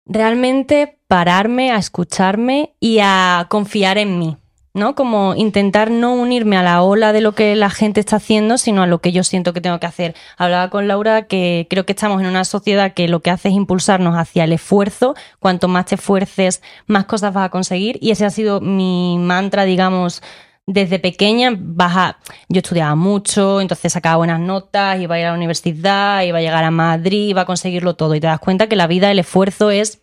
realmente 0.06 0.98
pararme 1.08 1.70
a 1.72 1.76
escucharme 1.76 2.72
y 2.80 3.00
a 3.02 3.46
confiar 3.50 3.98
en 3.98 4.18
mí. 4.18 4.36
¿No? 4.78 4.94
Como 4.94 5.34
intentar 5.34 5.90
no 5.90 6.14
unirme 6.14 6.56
a 6.56 6.62
la 6.62 6.82
ola 6.82 7.12
de 7.12 7.20
lo 7.20 7.32
que 7.32 7.56
la 7.56 7.70
gente 7.70 8.00
está 8.00 8.16
haciendo, 8.16 8.56
sino 8.58 8.82
a 8.82 8.86
lo 8.86 9.00
que 9.00 9.12
yo 9.12 9.24
siento 9.24 9.52
que 9.52 9.60
tengo 9.60 9.78
que 9.78 9.86
hacer. 9.86 10.14
Hablaba 10.36 10.70
con 10.70 10.88
Laura 10.88 11.26
que 11.26 11.66
creo 11.68 11.84
que 11.84 11.92
estamos 11.92 12.20
en 12.20 12.28
una 12.28 12.44
sociedad 12.44 12.94
que 12.94 13.08
lo 13.08 13.20
que 13.20 13.30
hace 13.30 13.48
es 13.48 13.54
impulsarnos 13.54 14.16
hacia 14.16 14.44
el 14.44 14.52
esfuerzo. 14.52 15.14
Cuanto 15.40 15.68
más 15.68 15.86
te 15.86 15.96
esfuerces, 15.96 16.62
más 16.86 17.04
cosas 17.04 17.34
vas 17.34 17.46
a 17.46 17.50
conseguir. 17.50 17.98
Y 18.00 18.12
ese 18.12 18.24
ha 18.24 18.30
sido 18.30 18.60
mi 18.60 19.16
mantra, 19.18 19.64
digamos, 19.64 20.22
desde 20.66 20.98
pequeña. 20.98 21.52
Vas 21.56 21.96
a... 21.96 22.18
Yo 22.48 22.60
estudiaba 22.60 22.94
mucho, 22.94 23.60
entonces 23.60 23.92
sacaba 23.92 24.16
buenas 24.16 24.40
notas, 24.40 25.00
iba 25.00 25.16
a 25.16 25.18
ir 25.18 25.26
a 25.26 25.30
la 25.30 25.36
universidad, 25.36 26.22
iba 26.22 26.38
a 26.38 26.42
llegar 26.42 26.64
a 26.64 26.70
Madrid, 26.70 27.28
iba 27.28 27.42
a 27.42 27.46
conseguirlo 27.46 27.96
todo. 27.96 28.14
Y 28.14 28.20
te 28.20 28.26
das 28.26 28.40
cuenta 28.40 28.68
que 28.68 28.76
la 28.76 28.86
vida, 28.86 29.10
el 29.10 29.18
esfuerzo 29.18 29.70
es... 29.70 30.02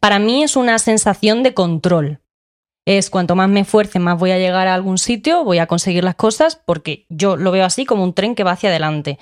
Para 0.00 0.20
mí 0.20 0.44
es 0.44 0.56
una 0.56 0.78
sensación 0.78 1.42
de 1.42 1.52
control 1.52 2.20
es 2.86 3.10
cuanto 3.10 3.34
más 3.34 3.48
me 3.48 3.60
esfuerce, 3.60 3.98
más 3.98 4.18
voy 4.18 4.30
a 4.30 4.38
llegar 4.38 4.68
a 4.68 4.74
algún 4.74 4.98
sitio, 4.98 5.44
voy 5.44 5.58
a 5.58 5.66
conseguir 5.66 6.04
las 6.04 6.16
cosas, 6.16 6.60
porque 6.64 7.06
yo 7.08 7.36
lo 7.36 7.50
veo 7.50 7.64
así 7.64 7.84
como 7.86 8.04
un 8.04 8.12
tren 8.12 8.34
que 8.34 8.44
va 8.44 8.52
hacia 8.52 8.68
adelante. 8.68 9.18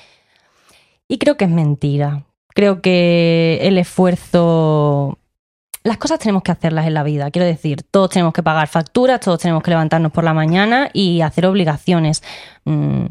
Y 1.09 1.18
creo 1.18 1.37
que 1.37 1.44
es 1.44 1.51
mentira. 1.51 2.25
Creo 2.55 2.81
que 2.81 3.61
el 3.62 3.79
esfuerzo... 3.79 5.18
Las 5.85 5.98
cosas 5.98 6.20
tenemos 6.20 6.44
que 6.44 6.53
hacerlas 6.53 6.87
en 6.87 6.94
la 6.94 7.03
vida, 7.03 7.33
quiero 7.33 7.46
decir, 7.46 7.83
todos 7.83 8.11
tenemos 8.11 8.33
que 8.33 8.44
pagar 8.44 8.68
facturas, 8.68 9.18
todos 9.18 9.40
tenemos 9.40 9.64
que 9.64 9.70
levantarnos 9.70 10.12
por 10.12 10.22
la 10.22 10.33
mañana 10.33 10.90
y 10.92 11.22
hacer 11.22 11.44
obligaciones. 11.44 12.22
Mm, 12.64 13.07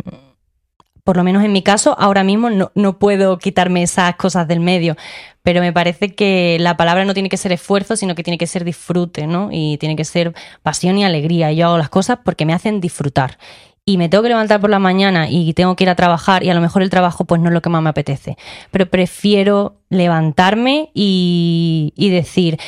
por 1.03 1.17
lo 1.17 1.23
menos 1.23 1.43
en 1.43 1.51
mi 1.51 1.61
caso, 1.61 1.95
ahora 1.99 2.23
mismo 2.23 2.49
no, 2.49 2.71
no 2.75 2.99
puedo 2.99 3.37
quitarme 3.37 3.83
esas 3.83 4.15
cosas 4.15 4.47
del 4.47 4.59
medio, 4.59 4.95
pero 5.43 5.61
me 5.61 5.73
parece 5.73 6.13
que 6.13 6.57
la 6.59 6.77
palabra 6.77 7.05
no 7.05 7.13
tiene 7.13 7.29
que 7.29 7.37
ser 7.37 7.51
esfuerzo, 7.51 7.95
sino 7.95 8.15
que 8.15 8.23
tiene 8.23 8.37
que 8.37 8.47
ser 8.47 8.63
disfrute, 8.63 9.25
¿no? 9.27 9.49
Y 9.51 9.77
tiene 9.77 9.95
que 9.95 10.05
ser 10.05 10.33
pasión 10.61 10.97
y 10.97 11.05
alegría. 11.05 11.51
Y 11.51 11.57
yo 11.57 11.67
hago 11.67 11.77
las 11.77 11.89
cosas 11.89 12.19
porque 12.23 12.45
me 12.45 12.53
hacen 12.53 12.79
disfrutar. 12.79 13.37
Y 13.83 13.97
me 13.97 14.09
tengo 14.09 14.21
que 14.21 14.29
levantar 14.29 14.61
por 14.61 14.69
la 14.69 14.77
mañana 14.77 15.27
y 15.29 15.53
tengo 15.53 15.75
que 15.75 15.85
ir 15.85 15.89
a 15.89 15.95
trabajar 15.95 16.43
y 16.43 16.51
a 16.51 16.53
lo 16.53 16.61
mejor 16.61 16.83
el 16.83 16.91
trabajo 16.91 17.25
pues 17.25 17.41
no 17.41 17.47
es 17.47 17.53
lo 17.53 17.63
que 17.63 17.69
más 17.69 17.81
me 17.81 17.89
apetece. 17.89 18.37
Pero 18.69 18.85
prefiero 18.85 19.77
levantarme 19.89 20.91
y, 20.93 21.91
y 21.95 22.09
decir, 22.11 22.59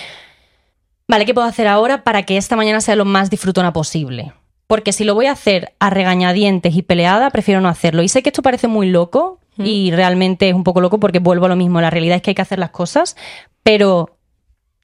vale, 1.07 1.25
¿qué 1.25 1.35
puedo 1.35 1.47
hacer 1.47 1.67
ahora 1.67 2.03
para 2.03 2.23
que 2.23 2.37
esta 2.37 2.55
mañana 2.55 2.81
sea 2.81 2.95
lo 2.95 3.05
más 3.05 3.29
disfrutona 3.29 3.71
posible? 3.73 4.33
Porque 4.73 4.91
si 4.91 5.03
lo 5.03 5.13
voy 5.13 5.27
a 5.27 5.33
hacer 5.33 5.75
a 5.77 5.91
regañadientes 5.91 6.75
y 6.75 6.81
peleada, 6.81 7.29
prefiero 7.29 7.61
no 7.61 7.69
hacerlo. 7.69 8.01
Y 8.01 8.09
sé 8.09 8.23
que 8.23 8.29
esto 8.29 8.41
parece 8.41 8.67
muy 8.67 8.89
loco 8.89 9.39
y 9.55 9.91
realmente 9.91 10.49
es 10.49 10.55
un 10.55 10.63
poco 10.63 10.81
loco 10.81 10.99
porque 10.99 11.19
vuelvo 11.19 11.45
a 11.45 11.49
lo 11.49 11.55
mismo. 11.55 11.79
La 11.79 11.91
realidad 11.91 12.15
es 12.15 12.23
que 12.23 12.31
hay 12.31 12.33
que 12.35 12.41
hacer 12.41 12.57
las 12.57 12.71
cosas, 12.71 13.15
pero 13.61 14.17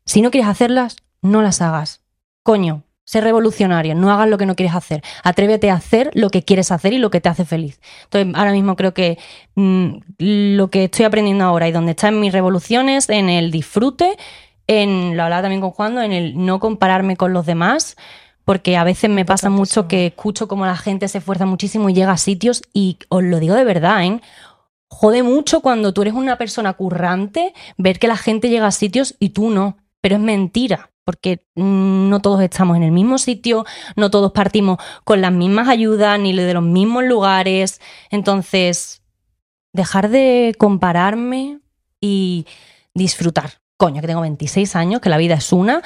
Si 0.05 0.21
no 0.21 0.29
quieres 0.29 0.47
hacerlas, 0.47 0.97
no 1.23 1.41
las 1.41 1.59
hagas. 1.63 2.03
Coño, 2.43 2.83
sé 3.03 3.19
revolucionario, 3.19 3.95
no 3.95 4.11
hagas 4.11 4.29
lo 4.29 4.37
que 4.37 4.45
no 4.45 4.55
quieres 4.55 4.75
hacer. 4.75 5.01
Atrévete 5.23 5.71
a 5.71 5.73
hacer 5.73 6.11
lo 6.13 6.29
que 6.29 6.43
quieres 6.43 6.71
hacer 6.71 6.93
y 6.93 6.99
lo 6.99 7.09
que 7.09 7.19
te 7.19 7.29
hace 7.29 7.43
feliz. 7.43 7.81
Entonces, 8.03 8.35
ahora 8.35 8.51
mismo 8.51 8.75
creo 8.75 8.93
que 8.93 9.17
mm, 9.55 9.89
lo 10.19 10.69
que 10.69 10.83
estoy 10.83 11.05
aprendiendo 11.05 11.45
ahora 11.45 11.67
y 11.67 11.71
donde 11.71 11.93
están 11.93 12.19
mis 12.19 12.31
revoluciones, 12.31 13.09
en 13.09 13.27
el 13.27 13.49
disfrute, 13.49 14.17
en, 14.67 15.17
lo 15.17 15.23
hablaba 15.23 15.41
también 15.41 15.61
con 15.61 15.71
Juan, 15.71 15.97
en 15.97 16.11
el 16.11 16.45
no 16.45 16.59
compararme 16.59 17.17
con 17.17 17.33
los 17.33 17.47
demás, 17.47 17.97
porque 18.49 18.77
a 18.77 18.83
veces 18.83 19.11
me 19.11 19.25
pasa 19.25 19.51
mucho 19.51 19.87
que 19.87 20.07
escucho 20.07 20.47
como 20.47 20.65
la 20.65 20.75
gente 20.75 21.07
se 21.07 21.19
esfuerza 21.19 21.45
muchísimo 21.45 21.87
y 21.87 21.93
llega 21.93 22.13
a 22.13 22.17
sitios 22.17 22.63
y 22.73 22.97
os 23.09 23.21
lo 23.21 23.39
digo 23.39 23.53
de 23.53 23.63
verdad, 23.63 24.03
¿eh? 24.03 24.21
Jode 24.87 25.21
mucho 25.21 25.61
cuando 25.61 25.93
tú 25.93 26.01
eres 26.01 26.15
una 26.15 26.35
persona 26.39 26.73
currante 26.73 27.53
ver 27.77 27.99
que 27.99 28.07
la 28.07 28.17
gente 28.17 28.49
llega 28.49 28.65
a 28.65 28.71
sitios 28.71 29.15
y 29.19 29.29
tú 29.29 29.51
no, 29.51 29.77
pero 30.01 30.15
es 30.15 30.21
mentira, 30.21 30.89
porque 31.03 31.45
mm, 31.53 32.09
no 32.09 32.21
todos 32.23 32.41
estamos 32.41 32.75
en 32.75 32.81
el 32.81 32.91
mismo 32.91 33.19
sitio, 33.19 33.65
no 33.95 34.09
todos 34.09 34.31
partimos 34.31 34.79
con 35.03 35.21
las 35.21 35.31
mismas 35.31 35.67
ayudas 35.67 36.19
ni 36.19 36.33
de 36.35 36.53
los 36.55 36.63
mismos 36.63 37.03
lugares, 37.03 37.79
entonces 38.09 39.03
dejar 39.73 40.09
de 40.09 40.55
compararme 40.57 41.59
y 42.01 42.47
disfrutar. 42.95 43.61
Coño, 43.77 44.01
que 44.01 44.07
tengo 44.07 44.21
26 44.21 44.75
años, 44.75 45.01
que 45.01 45.09
la 45.09 45.17
vida 45.17 45.35
es 45.35 45.53
una 45.53 45.83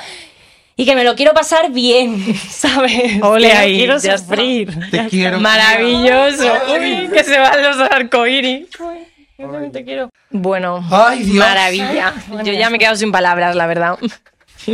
y 0.76 0.86
que 0.86 0.96
me 0.96 1.04
lo 1.04 1.16
quiero 1.16 1.34
pasar 1.34 1.72
bien, 1.72 2.36
¿sabes? 2.50 3.22
Ole 3.22 3.48
Que 3.50 3.54
ahí, 3.54 3.78
quiero 3.78 3.98
ya 4.00 4.18
sufrir. 4.18 4.90
Te 4.90 5.08
quiero. 5.08 5.40
Maravilloso. 5.40 6.52
Uy, 6.74 7.10
que 7.14 7.24
se 7.24 7.38
van 7.40 7.62
los 7.62 7.78
arcoíris. 7.92 8.68
Yo 9.38 9.48
también 9.50 9.72
te 9.72 9.84
quiero. 9.84 10.10
Bueno, 10.30 10.84
Ay, 10.92 11.24
Dios. 11.24 11.36
maravilla. 11.46 12.14
Yo 12.44 12.54
ya 12.54 12.70
me 12.70 12.78
he 12.78 12.80
quedado 12.80 12.96
sin 12.96 13.12
palabras, 13.12 13.56
la 13.56 13.66
verdad. 13.68 13.98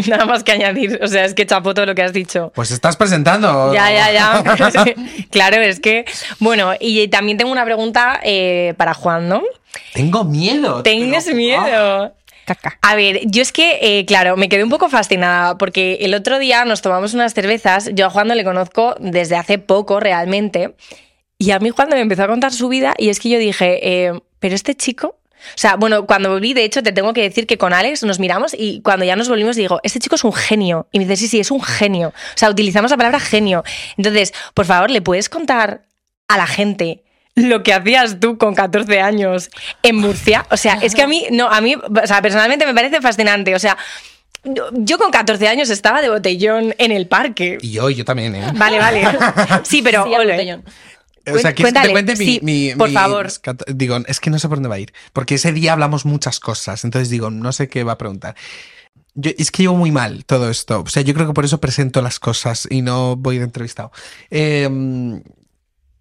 Nada 0.08 0.26
más 0.26 0.44
que 0.44 0.52
añadir. 0.52 1.00
O 1.02 1.08
sea, 1.08 1.26
es 1.26 1.34
que 1.34 1.46
chapo 1.48 1.74
todo 1.74 1.86
lo 1.88 1.96
que 1.96 2.04
has 2.04 2.14
dicho. 2.14 2.52
Pues 2.54 2.70
estás 2.72 2.96
presentando. 2.96 3.74
Ya, 3.74 3.92
ya, 3.92 4.12
ya. 4.12 4.44
Claro, 5.32 5.58
es 5.58 5.80
que. 5.80 6.06
Bueno, 6.40 6.74
y 6.80 7.08
también 7.08 7.38
tengo 7.38 7.52
una 7.52 7.66
pregunta 7.66 8.20
eh, 8.24 8.74
para 8.78 8.94
Juan, 8.94 9.28
¿no? 9.28 9.42
Tengo 9.94 10.24
miedo. 10.24 10.84
¿Tienes 10.84 11.26
pero- 11.26 11.36
miedo? 11.38 12.14
A 12.82 12.96
ver, 12.96 13.22
yo 13.26 13.42
es 13.42 13.52
que, 13.52 13.80
eh, 13.82 14.06
claro, 14.06 14.38
me 14.38 14.50
quedé 14.50 14.64
un 14.64 14.70
poco 14.70 14.90
fascinada 14.90 15.58
porque 15.58 16.00
el 16.02 16.14
otro 16.14 16.40
día 16.40 16.66
nos 16.66 16.82
tomamos 16.82 17.14
unas 17.14 17.34
cervezas. 17.34 17.90
Yo 17.94 18.08
a 18.08 18.10
Juan 18.10 18.28
no 18.28 18.36
le 18.36 18.44
conozco 18.44 18.96
desde 19.00 19.36
hace 19.36 19.58
poco 19.58 20.00
realmente. 20.00 20.76
Y 21.38 21.52
a 21.52 21.60
mí 21.60 21.70
Juan 21.70 21.90
me 21.90 22.00
empezó 22.00 22.24
a 22.24 22.28
contar 22.28 22.52
su 22.52 22.68
vida 22.68 22.94
y 22.98 23.10
es 23.10 23.20
que 23.20 23.30
yo 23.30 23.40
dije, 23.40 23.80
eh, 23.82 24.20
pero 24.40 24.56
este 24.56 24.76
chico. 24.76 25.16
O 25.32 25.58
sea, 25.58 25.78
bueno, 25.78 26.06
cuando 26.06 26.30
volví, 26.30 26.54
de 26.54 26.66
hecho, 26.66 26.84
te 26.84 26.92
tengo 26.92 27.14
que 27.14 27.22
decir 27.22 27.48
que 27.48 27.58
con 27.58 27.72
Alex 27.72 28.04
nos 28.04 28.20
miramos 28.20 28.54
y 28.54 28.82
cuando 28.82 29.06
ya 29.06 29.16
nos 29.16 29.30
volvimos 29.30 29.56
digo, 29.56 29.80
este 29.84 30.00
chico 30.00 30.16
es 30.16 30.24
un 30.26 30.34
genio. 30.34 30.88
Y 30.92 31.00
me 31.00 31.06
dice, 31.06 31.16
sí, 31.16 31.28
sí, 31.30 31.40
es 31.40 31.50
un 31.50 31.62
genio. 31.62 32.10
O 32.10 32.38
sea, 32.38 32.50
utilizamos 32.50 32.92
la 32.92 32.98
palabra 32.98 33.22
genio. 33.22 33.64
Entonces, 33.98 34.34
por 34.54 34.66
favor, 34.66 34.92
¿le 34.92 35.02
puedes 35.02 35.30
contar 35.30 35.86
a 36.28 36.38
la 36.38 36.46
gente 36.46 37.04
lo 37.36 37.64
que 37.64 37.74
hacías 37.74 38.20
tú 38.20 38.38
con 38.38 38.54
14 38.56 39.00
años 39.02 39.50
en 39.84 39.96
Murcia? 39.98 40.46
O 40.52 40.58
sea, 40.58 40.74
es 40.82 40.94
que 40.96 41.04
a 41.04 41.08
mí, 41.08 41.26
no, 41.32 41.48
a 41.50 41.62
mí, 41.62 41.76
o 41.76 42.08
sea, 42.08 42.22
personalmente 42.22 42.66
me 42.66 42.74
parece 42.74 43.02
fascinante. 43.02 43.56
O 43.56 43.60
sea, 43.60 43.78
yo- 44.44 44.98
con 44.98 45.12
14 45.12 45.48
años 45.48 45.70
estaba 45.70 46.02
de 46.02 46.10
botellón 46.10 46.74
en 46.78 46.92
el 46.92 47.08
parque. 47.08 47.58
Y 47.62 47.72
yo, 47.72 47.90
yo 47.90 48.06
también, 48.06 48.36
¿eh? 48.36 48.52
Vale, 48.56 48.80
vale. 48.80 49.04
Sí, 49.64 49.82
pero. 49.82 50.06
Sí, 50.06 50.14
ole. 50.16 50.62
O 51.32 51.38
sea, 51.38 51.54
¿quieres 51.54 51.74
que 51.74 51.82
te 51.82 51.92
cuente 51.92 52.16
mi, 52.16 52.26
sí, 52.26 52.40
mi- 52.42 52.74
por 52.76 52.88
mi- 52.88 52.94
favor. 52.96 53.28
Digo, 53.68 53.98
es 54.08 54.20
que 54.20 54.30
no 54.32 54.40
sé 54.40 54.48
por 54.50 54.58
dónde 54.58 54.70
va 54.70 54.76
a 54.76 54.80
ir. 54.80 54.94
Porque 55.14 55.36
ese 55.36 55.52
día 55.54 55.74
hablamos 55.74 56.06
muchas 56.06 56.40
cosas. 56.40 56.84
Entonces 56.86 57.10
digo, 57.10 57.30
no 57.30 57.52
sé 57.52 57.68
qué 57.70 57.84
va 57.84 57.92
a 57.94 57.98
preguntar. 57.98 58.36
Yo, 59.14 59.32
es 59.38 59.52
que 59.52 59.64
llevo 59.64 59.76
muy 59.76 59.92
mal 59.92 60.26
todo 60.26 60.50
esto. 60.50 60.82
O 60.82 60.88
sea, 60.90 61.04
yo 61.04 61.14
creo 61.14 61.28
que 61.28 61.34
por 61.34 61.46
eso 61.46 61.60
presento 61.60 62.02
las 62.02 62.20
cosas 62.20 62.68
y 62.72 62.82
no 62.82 63.16
voy 63.16 63.38
de 63.38 63.44
entrevistado. 63.44 63.92
Eh, 64.32 64.68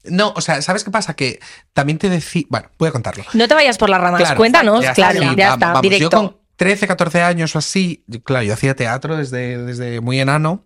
no, 0.04 0.32
o 0.36 0.40
sea, 0.40 0.62
¿sabes 0.62 0.84
qué 0.84 0.90
pasa? 0.90 1.14
Que 1.14 1.40
también 1.72 1.98
te 1.98 2.08
decía. 2.08 2.44
Bueno, 2.48 2.70
voy 2.78 2.88
a 2.88 2.92
contarlo. 2.92 3.24
No 3.34 3.48
te 3.48 3.54
vayas 3.54 3.78
por 3.78 3.90
las 3.90 4.00
ramas. 4.00 4.20
Claro, 4.20 4.36
Cuéntanos, 4.36 4.82
ya 4.82 4.90
está, 4.90 5.10
claro, 5.10 5.30
sí, 5.30 5.36
ya 5.36 5.48
va- 5.48 5.54
está, 5.54 5.66
vamos, 5.68 5.82
directo. 5.82 6.04
Yo 6.04 6.10
con 6.10 6.36
13, 6.56 6.86
14 6.86 7.22
años 7.22 7.54
o 7.54 7.58
así, 7.58 8.04
claro, 8.24 8.44
yo 8.44 8.54
hacía 8.54 8.74
teatro 8.74 9.16
desde, 9.16 9.62
desde 9.64 10.00
muy 10.00 10.20
enano. 10.20 10.64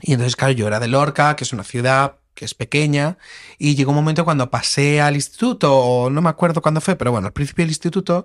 Y 0.00 0.12
entonces, 0.12 0.36
claro, 0.36 0.52
yo 0.52 0.66
era 0.66 0.80
de 0.80 0.88
Lorca, 0.88 1.36
que 1.36 1.44
es 1.44 1.52
una 1.52 1.64
ciudad 1.64 2.16
que 2.34 2.44
es 2.44 2.54
pequeña. 2.54 3.18
Y 3.58 3.74
llegó 3.74 3.90
un 3.90 3.96
momento 3.96 4.24
cuando 4.24 4.50
pasé 4.50 5.00
al 5.00 5.14
instituto, 5.14 5.76
o 5.76 6.10
no 6.10 6.22
me 6.22 6.30
acuerdo 6.30 6.62
cuándo 6.62 6.80
fue, 6.80 6.96
pero 6.96 7.12
bueno, 7.12 7.26
al 7.28 7.32
principio 7.32 7.62
del 7.62 7.70
instituto 7.70 8.24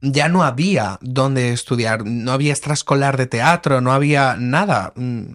ya 0.00 0.28
no 0.28 0.44
había 0.44 0.98
dónde 1.02 1.52
estudiar, 1.52 2.04
no 2.04 2.32
había 2.32 2.52
extraescolar 2.52 3.16
de 3.16 3.26
teatro, 3.26 3.80
no 3.80 3.92
había 3.92 4.36
nada. 4.38 4.92
Mm. 4.96 5.34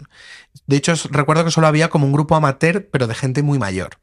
De 0.67 0.75
hecho, 0.75 0.93
recuerdo 1.09 1.43
que 1.45 1.51
solo 1.51 1.67
había 1.67 1.89
como 1.89 2.05
un 2.05 2.13
grupo 2.13 2.35
amateur, 2.35 2.87
pero 2.91 3.07
de 3.07 3.15
gente 3.15 3.43
muy 3.43 3.59
mayor. 3.59 3.99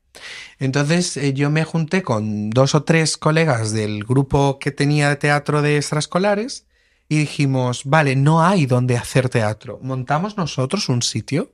Entonces 0.58 1.16
eh, 1.16 1.32
yo 1.32 1.50
me 1.50 1.64
junté 1.64 2.02
con 2.02 2.50
dos 2.50 2.74
o 2.74 2.82
tres 2.82 3.16
colegas 3.16 3.72
del 3.72 4.04
grupo 4.04 4.58
que 4.58 4.70
tenía 4.70 5.08
de 5.08 5.16
teatro 5.16 5.62
de 5.62 5.76
extraescolares 5.76 6.66
y 7.08 7.18
dijimos, 7.18 7.82
vale, 7.84 8.14
no 8.16 8.42
hay 8.42 8.66
donde 8.66 8.96
hacer 8.96 9.28
teatro. 9.28 9.78
¿Montamos 9.82 10.36
nosotros 10.36 10.88
un 10.88 11.02
sitio? 11.02 11.50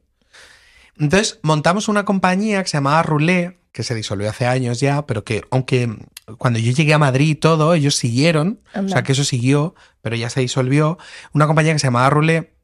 Entonces 0.98 1.38
montamos 1.42 1.88
una 1.88 2.04
compañía 2.04 2.62
que 2.62 2.68
se 2.68 2.76
llamaba 2.76 3.02
Roulé, 3.02 3.58
que 3.72 3.82
se 3.82 3.94
disolvió 3.94 4.30
hace 4.30 4.46
años 4.46 4.80
ya, 4.80 5.06
pero 5.06 5.24
que 5.24 5.44
aunque 5.50 5.94
cuando 6.38 6.58
yo 6.58 6.72
llegué 6.72 6.94
a 6.94 6.98
Madrid 6.98 7.28
y 7.28 7.34
todo, 7.34 7.74
ellos 7.74 7.96
siguieron, 7.96 8.60
o 8.74 8.88
sea 8.88 9.02
que 9.02 9.12
eso 9.12 9.24
siguió, 9.24 9.74
pero 10.02 10.16
ya 10.16 10.30
se 10.30 10.40
disolvió, 10.40 10.98
una 11.32 11.46
compañía 11.46 11.72
que 11.72 11.78
se 11.78 11.86
llamaba 11.86 12.10
Roulé. 12.10 12.55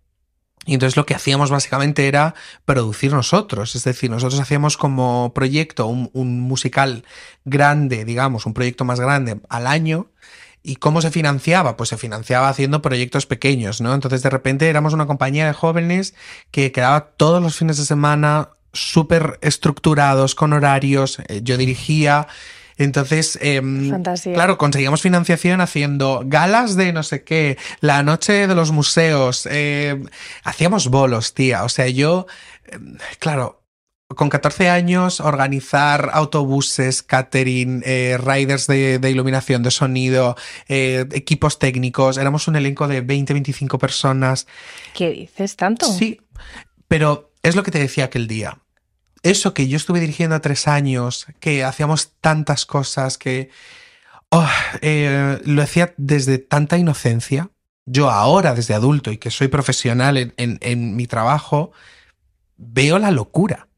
Y 0.64 0.74
entonces 0.74 0.96
lo 0.96 1.06
que 1.06 1.14
hacíamos 1.14 1.50
básicamente 1.50 2.06
era 2.06 2.34
producir 2.64 3.12
nosotros, 3.12 3.74
es 3.74 3.82
decir, 3.82 4.10
nosotros 4.10 4.40
hacíamos 4.40 4.76
como 4.76 5.32
proyecto 5.34 5.86
un, 5.86 6.40
musical 6.40 7.04
grande, 7.44 8.04
digamos, 8.04 8.46
un 8.46 8.54
proyecto 8.54 8.84
más 8.84 9.00
grande 9.00 9.40
al 9.48 9.66
año. 9.66 10.08
¿Y 10.64 10.76
cómo 10.76 11.02
se 11.02 11.10
financiaba? 11.10 11.76
Pues 11.76 11.88
se 11.88 11.96
financiaba 11.96 12.48
haciendo 12.48 12.82
proyectos 12.82 13.26
pequeños, 13.26 13.80
¿no? 13.80 13.92
Entonces 13.92 14.22
de 14.22 14.30
repente 14.30 14.68
éramos 14.68 14.92
una 14.92 15.06
compañía 15.06 15.46
de 15.46 15.52
jóvenes 15.52 16.14
que 16.52 16.70
quedaba 16.70 17.06
todos 17.16 17.42
los 17.42 17.56
fines 17.56 17.78
de 17.78 17.84
semana 17.84 18.50
súper 18.72 19.40
estructurados, 19.42 20.36
con 20.36 20.52
horarios, 20.52 21.18
eh, 21.26 21.40
yo 21.42 21.56
dirigía. 21.56 22.28
Entonces, 22.82 23.38
em, 23.40 24.02
claro, 24.34 24.58
conseguíamos 24.58 25.02
financiación 25.02 25.60
haciendo 25.60 26.22
galas 26.24 26.76
de 26.76 26.92
no 26.92 27.02
sé 27.02 27.24
qué, 27.24 27.58
la 27.80 28.02
noche 28.02 28.46
de 28.46 28.54
los 28.54 28.70
museos, 28.70 29.46
eh, 29.50 30.02
hacíamos 30.44 30.88
bolos, 30.88 31.34
tía. 31.34 31.64
O 31.64 31.68
sea, 31.68 31.88
yo, 31.88 32.26
eh, 32.66 32.78
claro, 33.18 33.62
con 34.14 34.28
14 34.28 34.68
años, 34.68 35.20
organizar 35.20 36.10
autobuses, 36.12 37.02
catering, 37.02 37.82
eh, 37.84 38.18
riders 38.18 38.66
de, 38.66 38.98
de 38.98 39.10
iluminación, 39.10 39.62
de 39.62 39.70
sonido, 39.70 40.36
eh, 40.68 41.06
equipos 41.12 41.58
técnicos, 41.58 42.18
éramos 42.18 42.48
un 42.48 42.56
elenco 42.56 42.88
de 42.88 43.00
20, 43.00 43.32
25 43.32 43.78
personas. 43.78 44.46
¿Qué 44.94 45.10
dices 45.10 45.56
tanto? 45.56 45.86
Sí, 45.86 46.20
pero 46.88 47.32
es 47.42 47.56
lo 47.56 47.62
que 47.62 47.70
te 47.70 47.78
decía 47.78 48.04
aquel 48.04 48.26
día. 48.26 48.58
Eso 49.22 49.54
que 49.54 49.68
yo 49.68 49.76
estuve 49.76 50.00
dirigiendo 50.00 50.40
tres 50.40 50.66
años, 50.68 51.26
que 51.40 51.64
hacíamos 51.64 52.12
tantas 52.20 52.66
cosas, 52.66 53.18
que 53.18 53.50
oh, 54.30 54.48
eh, 54.80 55.40
lo 55.44 55.62
hacía 55.62 55.94
desde 55.96 56.38
tanta 56.38 56.78
inocencia. 56.78 57.50
Yo 57.86 58.10
ahora, 58.10 58.54
desde 58.54 58.74
adulto 58.74 59.10
y 59.12 59.18
que 59.18 59.30
soy 59.30 59.48
profesional 59.48 60.16
en, 60.16 60.34
en- 60.36 60.58
en 60.60 60.96
mi 60.96 61.06
trabajo, 61.06 61.72
veo 62.56 62.98
la 62.98 63.10
locura 63.10 63.68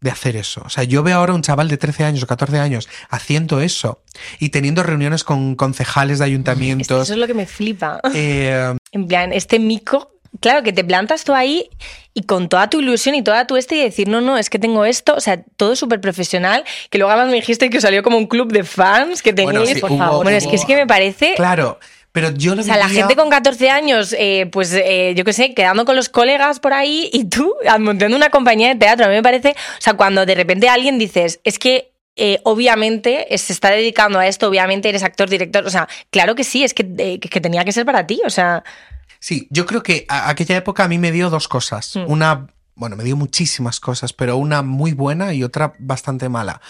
de 0.00 0.10
hacer 0.10 0.34
eso. 0.34 0.62
O 0.64 0.68
sea, 0.68 0.82
yo 0.82 1.04
veo 1.04 1.16
ahora 1.16 1.32
un 1.32 1.42
chaval 1.42 1.68
de 1.68 1.76
13 1.76 2.02
años 2.04 2.24
o 2.24 2.26
14 2.26 2.58
años 2.58 2.88
haciendo 3.08 3.60
eso 3.60 4.02
y 4.40 4.48
teniendo 4.48 4.82
reuniones 4.82 5.22
con 5.22 5.54
concejales 5.54 6.18
de 6.18 6.24
ayuntamientos. 6.24 7.02
eso 7.04 7.12
es 7.12 7.18
lo 7.20 7.26
que 7.28 7.34
me 7.34 7.46
flipa. 7.46 8.00
eh, 8.12 8.74
En 8.90 9.06
plan, 9.06 9.32
este 9.32 9.60
mico, 9.60 10.11
claro, 10.40 10.62
que 10.62 10.72
te 10.72 10.82
plantas 10.84 11.24
tú 11.24 11.34
ahí 11.34 11.68
y 12.14 12.22
con 12.22 12.48
toda 12.48 12.68
tu 12.70 12.80
ilusión 12.80 13.14
y 13.14 13.22
toda 13.22 13.46
tu 13.46 13.56
este 13.56 13.76
y 13.76 13.80
decir, 13.82 14.08
no, 14.08 14.20
no, 14.20 14.38
es 14.38 14.50
que 14.50 14.58
tengo 14.58 14.84
esto, 14.84 15.14
o 15.14 15.20
sea, 15.20 15.42
todo 15.56 15.76
súper 15.76 16.00
profesional, 16.00 16.64
que 16.90 16.98
luego 16.98 17.10
además 17.10 17.28
me 17.30 17.36
dijiste 17.36 17.70
que 17.70 17.80
salió 17.80 18.02
como 18.02 18.18
un 18.18 18.26
club 18.26 18.52
de 18.52 18.64
fans 18.64 19.22
que 19.22 19.32
tenéis, 19.32 19.52
Bueno, 19.58 19.66
sí, 19.74 19.80
por 19.80 19.90
hubo- 19.90 19.98
favor. 19.98 20.22
Bueno, 20.24 20.36
es 20.38 20.46
que 20.46 20.56
es 20.56 20.64
que 20.64 20.74
me 20.76 20.86
parece... 20.86 21.34
claro, 21.36 21.78
pero 22.12 22.30
yo 22.30 22.54
lo 22.54 22.60
O 22.60 22.64
sea, 22.64 22.76
la 22.76 22.90
gente 22.90 23.16
con 23.16 23.30
14 23.30 23.70
años, 23.70 24.14
eh, 24.18 24.46
pues 24.52 24.70
eh, 24.74 25.14
yo 25.16 25.24
qué 25.24 25.32
sé, 25.32 25.54
quedando 25.54 25.86
con 25.86 25.96
los 25.96 26.10
colegas 26.10 26.60
por 26.60 26.74
ahí 26.74 27.08
y 27.10 27.24
tú 27.24 27.54
montando 27.78 28.14
una 28.16 28.28
compañía 28.28 28.68
de 28.68 28.74
teatro. 28.74 29.06
A 29.06 29.08
mí 29.08 29.14
me 29.14 29.22
parece, 29.22 29.50
o 29.52 29.80
sea, 29.80 29.94
cuando 29.94 30.26
de 30.26 30.34
repente 30.34 30.68
alguien 30.68 30.98
dices, 30.98 31.40
es 31.44 31.58
que 31.58 31.90
eh, 32.16 32.40
obviamente 32.44 33.26
se 33.38 33.54
está 33.54 33.70
dedicando 33.70 34.18
a 34.18 34.26
esto, 34.26 34.46
obviamente 34.48 34.90
eres 34.90 35.02
actor, 35.02 35.30
director, 35.30 35.64
o 35.66 35.70
sea, 35.70 35.88
claro 36.10 36.34
que 36.34 36.44
sí, 36.44 36.62
es 36.64 36.74
que, 36.74 36.86
eh, 36.98 37.18
que- 37.18 37.30
que 37.30 37.40
tenía 37.40 37.64
que 37.64 37.72
ser 37.72 37.86
para 37.86 38.06
ti, 38.06 38.20
o 38.26 38.30
sea, 38.30 38.62
Sí, 39.24 39.46
yo 39.50 39.66
creo 39.66 39.84
que 39.84 40.04
a- 40.08 40.28
aquella 40.28 40.56
época 40.56 40.82
a 40.82 40.88
mí 40.88 40.98
me 40.98 41.12
dio 41.12 41.30
dos 41.30 41.46
cosas. 41.46 41.94
Mm. 41.94 42.10
Una, 42.10 42.46
bueno, 42.74 42.96
me 42.96 43.04
dio 43.04 43.16
muchísimas 43.16 43.78
cosas, 43.78 44.12
pero 44.12 44.36
una 44.36 44.62
muy 44.62 44.92
buena 44.94 45.32
y 45.32 45.44
otra 45.44 45.74
bastante 45.78 46.28
mala. 46.28 46.60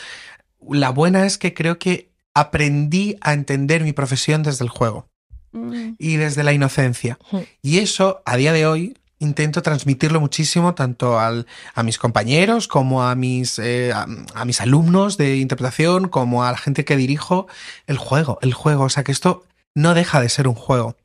La 0.69 0.91
buena 0.91 1.25
es 1.25 1.39
que 1.39 1.55
creo 1.55 1.79
que 1.79 2.11
aprendí 2.35 3.17
a 3.23 3.33
entender 3.33 3.83
mi 3.83 3.93
profesión 3.95 4.43
desde 4.43 4.65
el 4.65 4.71
juego. 4.71 5.09
Mm. 5.55 5.97
y 5.99 6.17
desde 6.17 6.45
la 6.45 6.55
inocencia. 6.55 7.19
Ujú. 7.31 7.45
Y 7.61 7.81
eso, 7.81 8.23
a 8.25 8.39
día 8.39 8.55
de 8.55 8.67
hoy, 8.67 8.97
intento 9.19 9.61
transmitirlo 9.61 10.19
muchísimo 10.19 10.75
tanto 10.75 11.21
al, 11.21 11.47
a 11.75 11.83
mis 11.83 11.99
compañeros 11.99 12.69
como 12.69 13.03
a 13.03 13.15
mis, 13.15 13.59
eh, 13.59 13.93
a, 13.95 14.07
a 14.35 14.45
mis 14.47 14.63
alumnos 14.63 15.19
de 15.19 15.37
interpretación, 15.37 16.09
como 16.09 16.43
a 16.45 16.51
la 16.53 16.57
gente 16.57 16.87
que 16.87 16.97
dirijo. 16.97 17.49
El 17.87 17.99
juego, 17.99 18.39
el 18.41 18.55
juego. 18.55 18.85
O 18.85 18.89
sea, 18.89 19.05
que 19.05 19.13
esto 19.13 19.45
no 19.75 19.93
deja 19.93 20.23
de 20.23 20.31
ser 20.31 20.49
un 20.49 20.55
juego. 20.55 20.97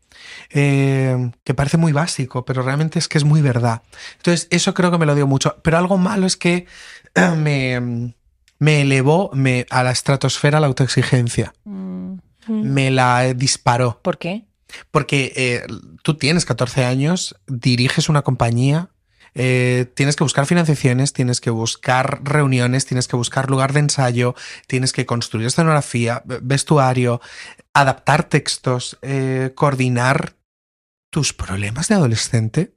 Eh, 0.49 1.31
que 1.43 1.53
parece 1.53 1.77
muy 1.77 1.91
básico, 1.91 2.45
pero 2.45 2.61
realmente 2.61 2.99
es 2.99 3.07
que 3.07 3.17
es 3.17 3.23
muy 3.23 3.41
verdad. 3.41 3.83
Entonces, 4.17 4.47
eso 4.51 4.73
creo 4.73 4.91
que 4.91 4.97
me 4.97 5.05
lo 5.05 5.15
dio 5.15 5.27
mucho. 5.27 5.57
Pero 5.63 5.77
algo 5.77 5.97
malo 5.97 6.25
es 6.25 6.37
que 6.37 6.65
me, 7.37 8.13
me 8.59 8.81
elevó 8.81 9.29
me, 9.33 9.65
a 9.69 9.83
la 9.83 9.91
estratosfera 9.91 10.59
la 10.59 10.67
autoexigencia. 10.67 11.53
Mm. 11.63 12.17
Me 12.47 12.91
la 12.91 13.33
disparó. 13.33 13.99
¿Por 14.01 14.17
qué? 14.17 14.45
Porque 14.91 15.33
eh, 15.35 15.63
tú 16.01 16.15
tienes 16.15 16.45
14 16.45 16.85
años, 16.85 17.35
diriges 17.47 18.09
una 18.09 18.21
compañía, 18.21 18.89
eh, 19.39 19.85
tienes 19.93 20.15
que 20.15 20.23
buscar 20.23 20.47
financiaciones, 20.47 21.13
tienes 21.13 21.39
que 21.39 21.51
buscar 21.51 22.21
reuniones, 22.23 22.85
tienes 22.87 23.07
que 23.07 23.15
buscar 23.15 23.49
lugar 23.51 23.71
de 23.71 23.81
ensayo, 23.81 24.33
tienes 24.65 24.91
que 24.93 25.05
construir 25.05 25.45
escenografía, 25.45 26.23
ve- 26.25 26.39
vestuario, 26.41 27.21
adaptar 27.73 28.23
textos, 28.23 28.97
eh, 29.03 29.51
coordinar 29.55 30.33
tus 31.11 31.33
problemas 31.33 31.87
de 31.87 31.95
adolescente. 31.95 32.73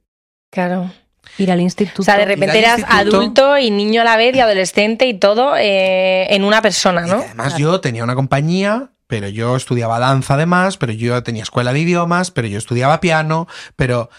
Claro. 0.51 0.91
Ir 1.37 1.51
al 1.51 1.61
instituto. 1.61 2.01
O 2.01 2.05
sea, 2.05 2.17
de 2.17 2.25
repente 2.25 2.59
eras 2.59 2.79
instituto. 2.79 2.97
adulto 3.17 3.57
y 3.57 3.71
niño 3.71 4.01
a 4.01 4.05
la 4.05 4.17
vez 4.17 4.35
y 4.35 4.39
adolescente 4.39 5.07
y 5.07 5.13
todo 5.15 5.55
eh, 5.57 6.27
en 6.33 6.43
una 6.43 6.61
persona, 6.61 7.05
Y 7.07 7.09
¿no? 7.09 7.19
que 7.19 7.25
además 7.25 7.57
yo 7.57 7.79
tenía 7.81 8.03
una 8.03 8.15
compañía, 8.15 8.91
pero 9.11 9.27
yo 9.27 9.57
estudiaba 9.57 9.99
danza 9.99 10.35
además, 10.35 10.77
pero 10.77 10.93
yo 10.93 11.21
tenía 11.21 11.43
escuela 11.43 11.73
de 11.73 11.79
idiomas, 11.81 12.31
pero 12.31 12.47
yo 12.47 12.57
estudiaba 12.57 13.01
piano, 13.01 13.45
pero 13.75 14.09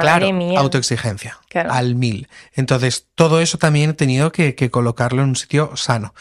claro, 0.00 0.32
mía. 0.32 0.58
autoexigencia 0.58 1.38
Claro. 1.50 1.70
al 1.70 1.96
mil. 1.96 2.26
Entonces, 2.54 3.08
todo 3.14 3.42
eso 3.42 3.58
también 3.58 3.90
he 3.90 3.92
tenido 3.92 4.32
que, 4.32 4.54
que 4.54 4.70
colocarlo 4.70 5.20
en 5.22 5.28
un 5.28 5.36
sitio 5.36 5.72
sano. 5.76 6.14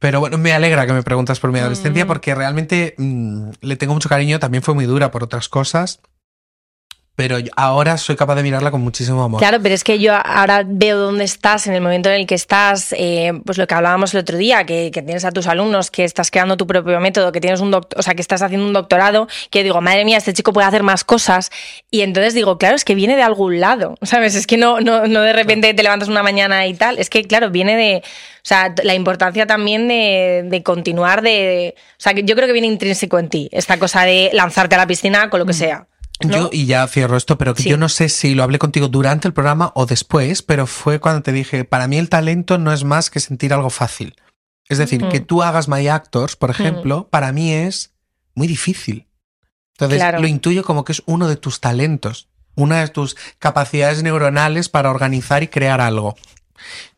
Pero 0.00 0.18
bueno, 0.18 0.38
me 0.38 0.52
alegra 0.52 0.86
que 0.88 0.92
me 0.92 1.04
preguntas 1.04 1.38
por 1.38 1.52
mi 1.52 1.60
adolescencia 1.60 2.04
Mm. 2.04 2.08
porque 2.08 2.34
realmente 2.34 2.96
mm, 2.98 3.50
le 3.60 3.76
tengo 3.76 3.94
mucho 3.94 4.08
cariño, 4.08 4.40
también 4.40 4.64
fue 4.64 4.74
muy 4.74 4.84
dura 4.86 5.12
por 5.12 5.22
otras 5.22 5.48
cosas, 5.48 6.00
pero 7.16 7.38
ahora 7.56 7.96
soy 7.96 8.14
capaz 8.14 8.34
de 8.34 8.42
mirarla 8.42 8.70
con 8.70 8.82
muchísimo 8.82 9.22
amor. 9.22 9.40
Claro, 9.40 9.58
pero 9.62 9.74
es 9.74 9.84
que 9.84 9.98
yo 9.98 10.14
ahora 10.14 10.62
veo 10.66 10.98
dónde 10.98 11.24
estás, 11.24 11.66
en 11.66 11.72
el 11.72 11.80
momento 11.80 12.10
en 12.10 12.16
el 12.16 12.26
que 12.26 12.34
estás, 12.34 12.94
eh, 12.96 13.32
pues 13.46 13.56
lo 13.56 13.66
que 13.66 13.74
hablábamos 13.74 14.12
el 14.12 14.20
otro 14.20 14.36
día, 14.36 14.64
que, 14.64 14.90
que 14.92 15.00
tienes 15.00 15.24
a 15.24 15.32
tus 15.32 15.46
alumnos, 15.46 15.90
que 15.90 16.04
estás 16.04 16.30
creando 16.30 16.58
tu 16.58 16.66
propio 16.66 17.00
método, 17.00 17.32
que 17.32 17.40
tienes 17.40 17.60
un 17.60 17.70
doctor, 17.70 17.98
o 17.98 18.02
sea, 18.02 18.14
que 18.14 18.20
estás 18.20 18.42
haciendo 18.42 18.66
un 18.66 18.74
doctorado, 18.74 19.28
que 19.50 19.62
digo, 19.62 19.80
madre 19.80 20.04
mía, 20.04 20.18
este 20.18 20.34
chico 20.34 20.52
puede 20.52 20.68
hacer 20.68 20.82
más 20.82 21.04
cosas. 21.04 21.50
Y 21.90 22.02
entonces 22.02 22.34
digo, 22.34 22.58
claro, 22.58 22.76
es 22.76 22.84
que 22.84 22.94
viene 22.94 23.16
de 23.16 23.22
algún 23.22 23.60
lado, 23.60 23.94
¿sabes? 24.02 24.34
Es 24.34 24.46
que 24.46 24.58
no, 24.58 24.80
no, 24.80 25.06
no 25.06 25.22
de 25.22 25.32
repente 25.32 25.72
te 25.72 25.82
levantas 25.82 26.10
una 26.10 26.22
mañana 26.22 26.66
y 26.66 26.74
tal. 26.74 26.98
Es 26.98 27.08
que, 27.08 27.24
claro, 27.24 27.50
viene 27.50 27.76
de. 27.76 28.02
O 28.04 28.48
sea, 28.48 28.72
la 28.84 28.94
importancia 28.94 29.46
también 29.46 29.88
de, 29.88 30.44
de 30.44 30.62
continuar, 30.62 31.22
de. 31.22 31.74
O 31.76 31.94
sea, 31.96 32.12
que 32.12 32.24
yo 32.24 32.36
creo 32.36 32.46
que 32.46 32.52
viene 32.52 32.68
intrínseco 32.68 33.18
en 33.18 33.30
ti, 33.30 33.48
esta 33.52 33.78
cosa 33.78 34.02
de 34.02 34.30
lanzarte 34.34 34.74
a 34.74 34.78
la 34.78 34.86
piscina 34.86 35.30
con 35.30 35.40
lo 35.40 35.46
que 35.46 35.54
sea. 35.54 35.86
¿No? 36.24 36.30
Yo, 36.34 36.50
y 36.52 36.66
ya 36.66 36.86
cierro 36.88 37.16
esto, 37.16 37.36
pero 37.38 37.54
que 37.54 37.62
Sí. 37.64 37.68
yo 37.68 37.76
no 37.76 37.88
sé 37.88 38.08
si 38.08 38.34
lo 38.34 38.42
hablé 38.42 38.58
contigo 38.58 38.88
durante 38.88 39.28
el 39.28 39.34
programa 39.34 39.72
o 39.74 39.86
después, 39.86 40.42
pero 40.42 40.66
fue 40.66 40.98
cuando 41.00 41.22
te 41.22 41.32
dije, 41.32 41.64
para 41.64 41.88
mí 41.88 41.98
el 41.98 42.08
talento 42.08 42.58
no 42.58 42.72
es 42.72 42.84
más 42.84 43.10
que 43.10 43.20
sentir 43.20 43.52
algo 43.52 43.70
fácil. 43.70 44.14
Es 44.68 44.78
decir, 44.78 45.06
que 45.08 45.20
tú 45.20 45.42
hagas 45.42 45.68
My 45.68 45.86
Actors, 45.88 46.34
por 46.36 46.50
ejemplo, 46.50 47.08
para 47.08 47.32
mí 47.32 47.52
es 47.52 47.92
muy 48.34 48.46
difícil. 48.48 49.06
Entonces 49.74 49.98
Claro. 49.98 50.20
lo 50.20 50.26
intuyo 50.26 50.64
como 50.64 50.84
que 50.84 50.92
es 50.92 51.02
uno 51.06 51.28
de 51.28 51.36
tus 51.36 51.60
talentos, 51.60 52.28
una 52.54 52.80
de 52.80 52.88
tus 52.88 53.14
capacidades 53.38 54.02
neuronales 54.02 54.68
para 54.68 54.90
organizar 54.90 55.42
y 55.42 55.48
crear 55.48 55.80
algo. 55.80 56.16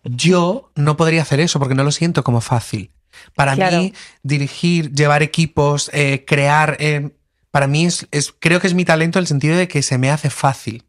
Yo 0.04 0.70
no 0.76 0.96
podría 0.96 1.22
hacer 1.22 1.40
eso 1.40 1.59
porque 1.59 1.74
no 1.74 1.85
lo 1.85 1.90
siento 1.92 2.22
como 2.24 2.40
fácil. 2.40 2.92
Para 3.35 3.54
Claro. 3.54 3.78
mí, 3.78 3.92
dirigir, 4.22 4.92
llevar 4.92 5.22
equipos, 5.22 5.90
eh, 5.92 6.24
crear, 6.26 6.76
eh, 6.78 7.11
para 7.50 7.66
mí 7.66 7.87
es, 7.87 8.06
es- 8.11 8.32
creo 8.38 8.61
que 8.61 8.66
es 8.66 8.74
mi 8.74 8.84
talento 8.84 9.18
en 9.18 9.22
el 9.22 9.26
sentido 9.26 9.56
de 9.56 9.68
que 9.68 9.82
se 9.82 9.98
me 9.98 10.11
hace 10.11 10.30
fácil. 10.30 10.84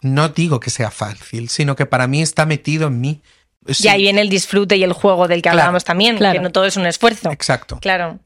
No 0.00 0.28
digo 0.28 0.58
que 0.60 0.70
sea 0.70 0.90
fácil, 0.90 1.48
sino 1.48 1.76
que 1.76 1.86
para 1.86 2.06
mí 2.08 2.22
está 2.22 2.44
metido 2.46 2.88
en 2.88 3.00
mí. 3.00 3.22
Sí, 3.68 3.84
Y 3.84 3.88
ahí 3.88 4.02
viene 4.02 4.20
el 4.20 4.28
disfrute 4.28 4.76
y 4.76 4.82
el 4.82 4.92
juego 4.92 5.28
del 5.28 5.38
que 5.38 5.42
Claro, 5.42 5.58
hablábamos 5.60 5.84
también, 5.84 6.16
claro. 6.16 6.34
que 6.34 6.42
no 6.42 6.50
todo 6.50 6.64
es 6.64 6.76
un 6.76 6.86
esfuerzo. 6.86 7.30
Exacto. 7.30 7.78
Claro. 7.80 8.18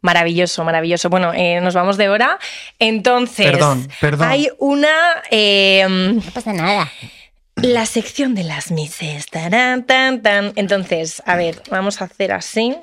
Maravilloso, 0.00 0.64
maravilloso. 0.64 1.08
Bueno, 1.10 1.32
eh, 1.32 1.60
nos 1.60 1.74
vamos 1.74 1.96
de 1.96 2.08
hora. 2.08 2.40
Entonces, 2.80 3.46
Perdón, 3.52 3.88
perdón. 4.00 4.28
hay 4.28 4.48
una. 4.58 4.90
eh, 5.30 5.86
No 5.88 6.30
pasa 6.32 6.52
nada. 6.52 6.90
la 7.54 7.86
sección 7.86 8.34
de 8.34 8.42
las 8.42 8.72
mises. 8.72 9.26
Tarán, 9.26 9.84
tan, 9.86 10.22
tan. 10.22 10.52
Entonces, 10.56 11.22
a 11.24 11.36
ver, 11.36 11.62
vamos 11.70 12.02
a 12.02 12.06
hacer 12.06 12.32
así. 12.32 12.74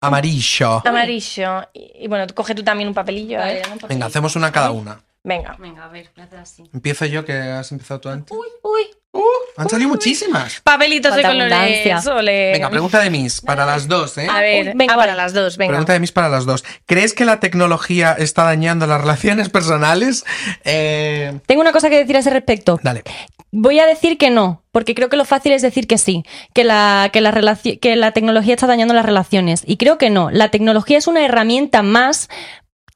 Amarillo. 0.00 0.82
Amarillo. 0.86 1.68
Y, 1.72 2.04
y 2.04 2.08
bueno, 2.08 2.26
coge 2.34 2.54
tú 2.54 2.62
también 2.62 2.88
un 2.88 2.94
papelillo. 2.94 3.38
Vale, 3.38 3.60
dame 3.60 3.72
un 3.72 3.78
papelito. 3.78 3.88
Venga, 3.88 4.06
hacemos 4.06 4.36
una 4.36 4.52
cada 4.52 4.70
una. 4.70 5.00
Venga. 5.26 5.56
Venga, 5.58 5.84
a 5.84 5.88
ver, 5.88 6.08
voy 6.16 6.38
así. 6.40 6.62
Empiezo 6.72 7.04
yo, 7.04 7.24
que 7.24 7.32
has 7.32 7.72
empezado 7.72 7.98
tú 8.00 8.08
antes. 8.08 8.30
Uy, 8.30 8.46
uy. 8.62 8.82
Han 9.56 9.68
salido 9.68 9.88
muchísimas. 9.88 10.60
Papelitos 10.60 11.16
de 11.16 11.22
colores. 11.22 12.06
ole. 12.06 12.52
Venga, 12.52 12.70
pregunta 12.70 13.00
de 13.00 13.10
mis, 13.10 13.40
para 13.40 13.66
las 13.66 13.88
dos, 13.88 14.18
¿eh? 14.18 14.28
A 14.30 14.40
ver, 14.40 14.74
venga, 14.76 14.94
ah, 14.94 14.96
para 14.96 15.14
las 15.16 15.32
dos, 15.32 15.56
venga. 15.56 15.70
Pregunta 15.70 15.94
de 15.94 16.00
mis 16.00 16.12
para 16.12 16.28
las 16.28 16.44
dos. 16.46 16.64
¿Crees 16.86 17.12
que 17.12 17.24
la 17.24 17.40
tecnología 17.40 18.12
está 18.12 18.44
dañando 18.44 18.86
las 18.86 19.00
relaciones 19.00 19.48
personales? 19.48 20.24
Eh, 20.64 21.40
Tengo 21.46 21.60
una 21.62 21.72
cosa 21.72 21.90
que 21.90 21.96
decir 21.96 22.14
a 22.16 22.20
ese 22.20 22.30
respecto. 22.30 22.78
dale. 22.82 23.02
Voy 23.50 23.80
a 23.80 23.86
decir 23.86 24.18
que 24.18 24.30
no, 24.30 24.62
porque 24.70 24.94
creo 24.94 25.08
que 25.08 25.16
lo 25.16 25.24
fácil 25.24 25.52
es 25.52 25.62
decir 25.62 25.86
que 25.86 25.98
sí, 25.98 26.24
que 26.52 26.62
la, 26.62 27.08
que 27.12 27.20
la, 27.22 27.32
relaci- 27.32 27.80
que 27.80 27.96
la 27.96 28.12
tecnología 28.12 28.54
está 28.54 28.66
dañando 28.66 28.92
las 28.94 29.06
relaciones. 29.06 29.62
Y 29.66 29.76
creo 29.78 29.96
que 29.98 30.10
no. 30.10 30.30
La 30.30 30.50
tecnología 30.50 30.98
es 30.98 31.06
una 31.06 31.24
herramienta 31.24 31.82
más 31.82 32.28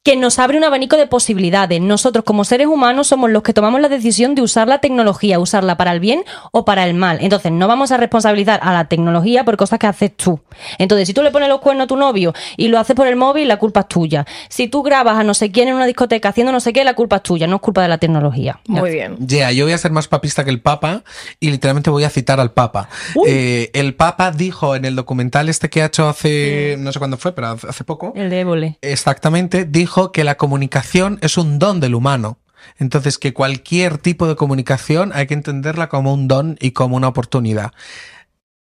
que 0.03 0.17
nos 0.17 0.39
abre 0.39 0.57
un 0.57 0.65
abanico 0.65 0.97
de 0.97 1.07
posibilidades. 1.07 1.79
Nosotros 1.81 2.25
como 2.25 2.45
seres 2.45 2.67
humanos 2.69 3.09
somos 3.09 3.31
los 3.31 3.43
que 3.43 3.53
tomamos 3.53 3.83
la 3.83 3.89
decisión 3.89 4.35
de 4.35 4.41
usar 4.41 4.67
la 4.67 4.79
tecnología, 4.79 5.39
usarla 5.39 5.77
para 5.77 5.93
el 5.93 6.01
bien 6.01 6.25
o 6.53 6.65
para 6.65 6.87
el 6.87 6.95
mal. 6.95 7.19
Entonces 7.21 7.53
no 7.53 7.69
vamos 7.69 7.93
a 7.93 7.99
responsabilizar 7.99 8.61
a 8.63 8.73
la 8.73 8.89
tecnología 8.89 9.45
por 9.45 9.59
cosas 9.59 9.79
que 9.79 9.87
haces 9.87 10.17
tú. 10.17 10.41
Entonces 10.79 11.07
si 11.07 11.13
tú 11.13 11.23
le 11.23 11.31
pones 11.31 11.51
los 11.51 11.61
cuernos 11.61 11.85
a 11.85 11.87
tu 11.87 11.97
novio 11.97 12.33
y 12.57 12.69
lo 12.69 12.79
haces 12.79 12.97
por 12.97 13.07
el 13.09 13.17
móvil, 13.17 13.47
la 13.47 13.59
culpa 13.59 13.81
es 13.81 13.89
tuya. 13.89 14.27
Si 14.49 14.69
tú 14.69 14.83
grabas 14.83 15.19
a 15.19 15.25
no 15.25 15.35
sé 15.35 15.53
quién 15.53 15.69
en 15.69 15.75
una 15.75 15.85
discoteca 15.85 16.31
haciendo 16.31 16.51
no 16.51 16.61
sé 16.61 16.73
qué, 16.73 16.83
la 16.83 16.95
culpa 16.95 17.17
es 17.17 17.23
tuya, 17.23 17.47
no 17.47 17.57
es 17.57 17.63
culpa 17.63 17.83
de 17.83 17.89
la 17.89 17.99
tecnología. 17.99 18.59
Muy 18.69 18.91
bien. 18.93 19.17
Ya, 19.19 19.53
yo 19.53 19.67
voy 19.67 19.75
a 19.75 19.79
ser 19.79 19.91
más 19.91 20.09
papista 20.09 20.45
que 20.45 20.51
el 20.51 20.63
Papa 20.63 21.05
y 21.41 21.51
literalmente 21.51 21.91
voy 21.91 22.05
a 22.05 22.11
citar 22.11 22.41
al 22.41 22.53
Papa. 22.53 22.89
Eh, 23.27 23.71
el 23.75 23.95
Papa 23.95 24.31
dijo 24.31 24.75
en 24.75 24.87
el 24.87 24.97
documental 24.97 25.51
este 25.51 25.69
que 25.69 25.83
ha 25.83 25.87
hecho 25.87 26.09
hace, 26.09 26.77
no 26.79 26.91
sé 26.91 26.99
cuándo 26.99 27.19
fue, 27.19 27.35
pero 27.35 27.49
hace 27.49 27.69
hace 27.69 27.85
poco, 27.85 28.13
El 28.17 28.31
de 28.31 28.41
Évole. 28.41 28.79
exactamente, 28.81 29.67
dijo 29.67 29.89
que 30.12 30.24
la 30.24 30.37
comunicación 30.37 31.18
es 31.22 31.37
un 31.37 31.59
don 31.59 31.81
del 31.81 31.94
humano. 31.94 32.38
Entonces, 32.79 33.18
que 33.18 33.33
cualquier 33.35 33.98
tipo 33.98 34.26
de 34.29 34.37
comunicación 34.37 35.12
hay 35.14 35.26
que 35.26 35.35
entenderla 35.35 35.88
como 35.88 36.12
un 36.12 36.29
don 36.29 36.57
y 36.61 36.70
como 36.72 36.96
una 36.96 37.09
oportunidad. 37.09 37.72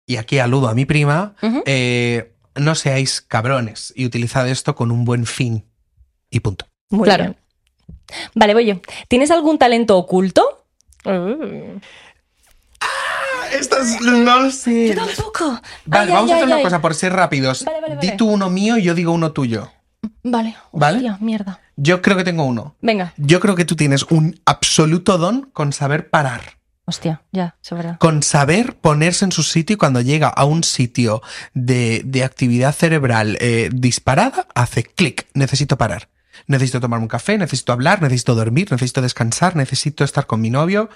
Y 0.08 0.18
aquí 0.18 0.40
aludo 0.40 0.68
a 0.70 0.74
mi 0.76 0.86
prima, 0.86 1.36
eh, 1.66 2.34
no 2.56 2.76
seáis 2.76 3.22
cabrones 3.22 3.94
y 3.96 4.06
utilizad 4.06 4.48
esto 4.48 4.76
con 4.76 4.92
un 4.92 5.06
buen 5.06 5.26
fin. 5.26 5.66
Y 6.30 6.40
punto. 6.42 6.66
Muy 6.90 7.06
Claro. 7.06 7.24
bien. 7.24 7.38
Vale, 8.36 8.54
voy 8.54 8.66
yo. 8.66 8.76
¿Tienes 9.08 9.32
algún 9.32 9.58
talento 9.58 9.98
oculto? 9.98 10.66
Uh. 11.06 11.80
Estas 13.52 14.02
no 14.02 14.42
lo 14.42 14.52
sé. 14.52 14.94
tampoco. 14.96 15.60
Vale, 15.86 16.12
vamos 16.12 16.32
a 16.32 16.36
hacer 16.36 16.48
una 16.48 16.62
cosa 16.62 16.82
por 16.82 16.94
ser 16.96 17.14
rápidos. 17.14 17.64
Vale, 17.64 17.82
vale, 17.82 17.96
Di 17.98 18.08
vale. 18.08 18.18
tú 18.18 18.28
uno 18.30 18.50
mío 18.50 18.78
y 18.78 18.84
yo 18.84 18.94
digo 18.96 19.12
uno 19.12 19.32
tuyo. 19.32 19.72
Vale. 20.28 20.56
Vale. 20.72 20.98
Hostia, 20.98 21.18
mierda. 21.22 21.60
Yo 21.76 22.02
creo 22.02 22.18
que 22.18 22.24
tengo 22.24 22.46
uno. 22.46 22.76
Venga. 22.82 23.14
Yo 23.16 23.40
creo 23.40 23.56
que 23.56 23.64
tú 23.64 23.76
tienes 23.76 24.04
un 24.10 24.40
absoluto 24.46 25.20
don 25.20 25.52
con 25.54 25.72
saber 25.72 26.10
parar. 26.10 26.58
Hostia, 26.86 27.22
ya, 27.32 27.56
es 27.64 27.70
verdad. 27.70 27.98
Con 28.00 28.24
saber 28.24 28.76
ponerse 28.76 29.26
en 29.26 29.32
su 29.32 29.44
sitio 29.44 29.76
y 29.76 29.78
cuando 29.78 30.02
llega 30.02 30.28
a 30.28 30.46
un 30.46 30.64
sitio 30.64 31.22
de, 31.54 32.02
de 32.06 32.24
actividad 32.24 32.74
cerebral 32.74 33.38
eh, 33.40 33.70
disparada, 33.72 34.48
hace 34.56 34.84
clic, 34.84 35.28
necesito 35.36 35.78
parar. 35.78 36.10
Necesito 36.48 36.80
tomarme 36.80 37.04
un 37.04 37.10
café, 37.10 37.38
necesito 37.38 37.72
hablar, 37.72 38.02
necesito 38.02 38.34
dormir, 38.34 38.72
necesito 38.72 39.02
descansar, 39.02 39.56
necesito 39.56 40.04
estar 40.04 40.26
con 40.26 40.42
mi 40.42 40.50
novio. 40.50 40.90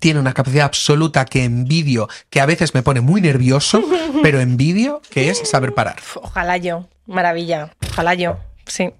Tiene 0.00 0.20
una 0.20 0.34
capacidad 0.34 0.66
absoluta 0.66 1.24
que 1.24 1.44
envidio, 1.44 2.08
que 2.30 2.40
a 2.40 2.46
veces 2.46 2.74
me 2.74 2.82
pone 2.82 3.00
muy 3.00 3.20
nervioso, 3.20 3.82
pero 4.22 4.40
envidio, 4.40 5.00
que 5.10 5.30
es 5.30 5.48
saber 5.48 5.74
parar. 5.74 5.96
Ojalá 6.22 6.56
yo. 6.56 6.86
Maravilla. 7.06 7.72
Ojalá 7.90 8.14
yo. 8.14 8.36
Sí. 8.66 8.92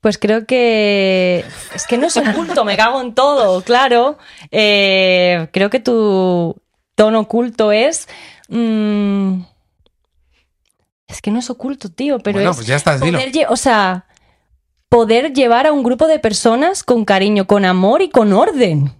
Pues 0.00 0.18
creo 0.18 0.46
que. 0.46 1.44
Es 1.74 1.86
que 1.86 1.96
no 1.96 2.08
es 2.08 2.16
oculto, 2.16 2.64
me 2.64 2.76
cago 2.76 3.00
en 3.00 3.14
todo, 3.14 3.62
claro. 3.62 4.18
Eh, 4.50 5.48
creo 5.52 5.70
que 5.70 5.80
tu 5.80 6.60
tono 6.94 7.20
oculto 7.20 7.72
es. 7.72 8.08
mm, 8.48 9.40
es 11.06 11.22
que 11.22 11.30
no 11.30 11.38
es 11.38 11.48
oculto, 11.48 11.90
tío, 11.90 12.18
pero 12.18 12.36
bueno, 12.36 12.50
es. 12.50 12.56
pues 12.56 12.66
ya 12.66 12.76
estás, 12.76 13.00
poder 13.00 13.46
o 13.48 13.56
sea, 13.56 14.06
poder 14.88 15.32
llevar 15.32 15.66
a 15.66 15.72
un 15.72 15.82
grupo 15.82 16.06
de 16.06 16.18
personas 16.18 16.82
con 16.82 17.04
cariño, 17.04 17.46
con 17.46 17.64
amor 17.64 18.02
y 18.02 18.10
con 18.10 18.32
orden. 18.32 18.92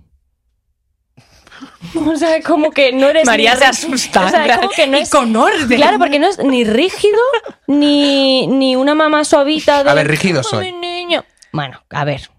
O 2.07 2.16
sea, 2.16 2.41
como 2.43 2.70
que 2.70 2.93
no 2.93 3.09
eres. 3.09 3.26
María 3.26 3.55
ni 3.55 3.59
se 3.61 3.64
asusta. 3.66 4.26
O 4.26 4.28
sea, 4.28 4.47
es 4.47 4.57
como 4.57 4.68
que 4.70 4.87
no 4.87 4.99
y 4.99 5.01
es- 5.03 5.11
con 5.11 5.35
orden. 5.37 5.76
Claro, 5.76 5.99
porque 5.99 6.18
no 6.18 6.28
es 6.28 6.39
ni 6.39 6.64
rígido, 6.64 7.18
ni, 7.66 8.47
ni 8.47 8.76
una 8.76 8.95
mamá 8.95 9.24
suavita 9.24 9.85
de. 9.85 9.91
A 9.91 9.95
ver, 9.95 10.09
rígido 10.09 10.43
soy. 10.43 10.66
"Ay, 10.66 10.72
niño". 10.72 11.24
Bueno, 11.53 11.82
a 11.91 12.05
ver. 12.05 12.30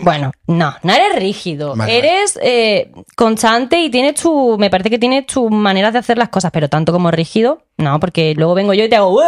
Bueno, 0.00 0.32
no, 0.46 0.74
no 0.82 0.94
eres 0.94 1.14
rígido. 1.16 1.76
Vale, 1.76 1.98
eres 1.98 2.38
eh, 2.42 2.90
constante 3.16 3.80
y 3.80 3.90
tienes 3.90 4.14
tu. 4.14 4.56
Me 4.58 4.70
parece 4.70 4.88
que 4.88 4.98
tienes 4.98 5.26
tus 5.26 5.50
maneras 5.50 5.92
de 5.92 5.98
hacer 5.98 6.16
las 6.16 6.30
cosas, 6.30 6.50
pero 6.52 6.70
tanto 6.70 6.90
como 6.90 7.10
rígido, 7.10 7.62
no, 7.76 8.00
porque 8.00 8.32
luego 8.34 8.54
vengo 8.54 8.72
yo 8.72 8.84
y 8.84 8.88
te 8.88 8.96
hago. 8.96 9.20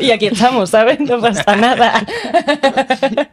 Y 0.00 0.10
aquí 0.10 0.28
estamos, 0.28 0.70
¿sabes? 0.70 1.00
No 1.00 1.20
pasa 1.20 1.54
nada. 1.54 2.06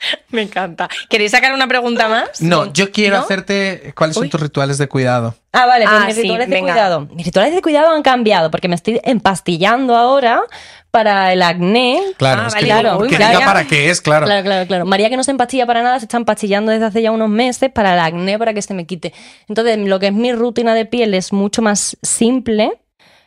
Me 0.30 0.42
encanta. 0.42 0.88
¿Queréis 1.08 1.30
sacar 1.32 1.52
una 1.52 1.68
pregunta 1.68 2.08
más? 2.08 2.40
No, 2.40 2.72
yo 2.72 2.90
quiero 2.90 3.16
¿No? 3.16 3.22
hacerte. 3.22 3.92
¿Cuáles 3.96 4.14
son 4.14 4.24
Uy. 4.24 4.30
tus 4.30 4.40
rituales 4.40 4.78
de 4.78 4.88
cuidado? 4.88 5.34
Ah, 5.52 5.66
vale, 5.66 5.84
pues 5.84 5.96
Ah, 6.00 6.06
mis 6.06 6.14
sí, 6.14 6.22
rituales 6.22 6.48
de 6.48 6.54
venga. 6.54 6.72
cuidado. 6.72 7.00
Mis 7.12 7.26
rituales 7.26 7.54
de 7.54 7.62
cuidado 7.62 7.90
han 7.94 8.02
cambiado 8.02 8.50
porque 8.50 8.68
me 8.68 8.74
estoy 8.76 9.00
empastillando 9.04 9.96
ahora 9.96 10.42
para 10.90 11.32
el 11.32 11.42
acné. 11.42 12.00
Claro, 12.16 12.42
Ah, 12.42 12.46
es 12.48 12.54
vale, 12.54 12.66
que, 12.66 12.72
claro. 12.72 12.98
Uy, 12.98 13.08
María. 13.10 13.44
para 13.46 13.64
qué 13.66 13.90
es, 13.90 14.00
claro. 14.00 14.26
Claro, 14.26 14.42
claro, 14.44 14.66
claro. 14.66 14.86
María 14.86 15.10
que 15.10 15.16
no 15.16 15.24
se 15.24 15.30
empastilla 15.32 15.66
para 15.66 15.82
nada, 15.82 15.98
se 15.98 16.06
está 16.06 16.16
empastillando 16.16 16.72
desde 16.72 16.86
hace 16.86 17.02
ya 17.02 17.10
unos 17.12 17.28
meses 17.28 17.70
para 17.72 17.94
el 17.94 18.00
acné, 18.00 18.38
para 18.38 18.54
que 18.54 18.62
se 18.62 18.74
me 18.74 18.86
quite. 18.86 19.12
Entonces, 19.48 19.76
lo 19.78 19.98
que 20.00 20.06
es 20.08 20.12
mi 20.12 20.32
rutina 20.32 20.74
de 20.74 20.86
piel 20.86 21.14
es 21.14 21.32
mucho 21.32 21.62
más 21.62 21.96
simple, 22.02 22.72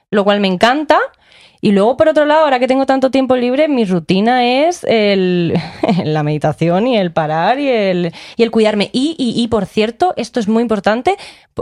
lo 0.10 0.24
cual 0.24 0.40
me 0.40 0.48
encanta. 0.48 0.98
Y 1.66 1.72
luego, 1.72 1.96
por 1.96 2.10
otro 2.10 2.26
lado, 2.26 2.44
ahora 2.44 2.60
que 2.60 2.68
tengo 2.68 2.86
tanto 2.86 3.10
tiempo 3.10 3.38
libre, 3.38 3.70
mi 3.70 3.86
rutina 3.86 4.46
es 4.46 4.84
el, 4.84 5.54
la 6.04 6.22
meditación 6.22 6.88
y 6.88 6.98
el 6.98 7.14
parar 7.14 7.58
y 7.58 7.70
el, 7.70 8.12
y 8.36 8.44
el 8.44 8.52
cuidarme. 8.52 8.90
Y, 8.92 9.16
y, 9.18 9.42
y, 9.42 9.48
por 9.48 9.66
cierto, 9.66 10.14
esto 10.18 10.42
es 10.42 10.50
muy 10.50 10.62
importante, 10.62 11.16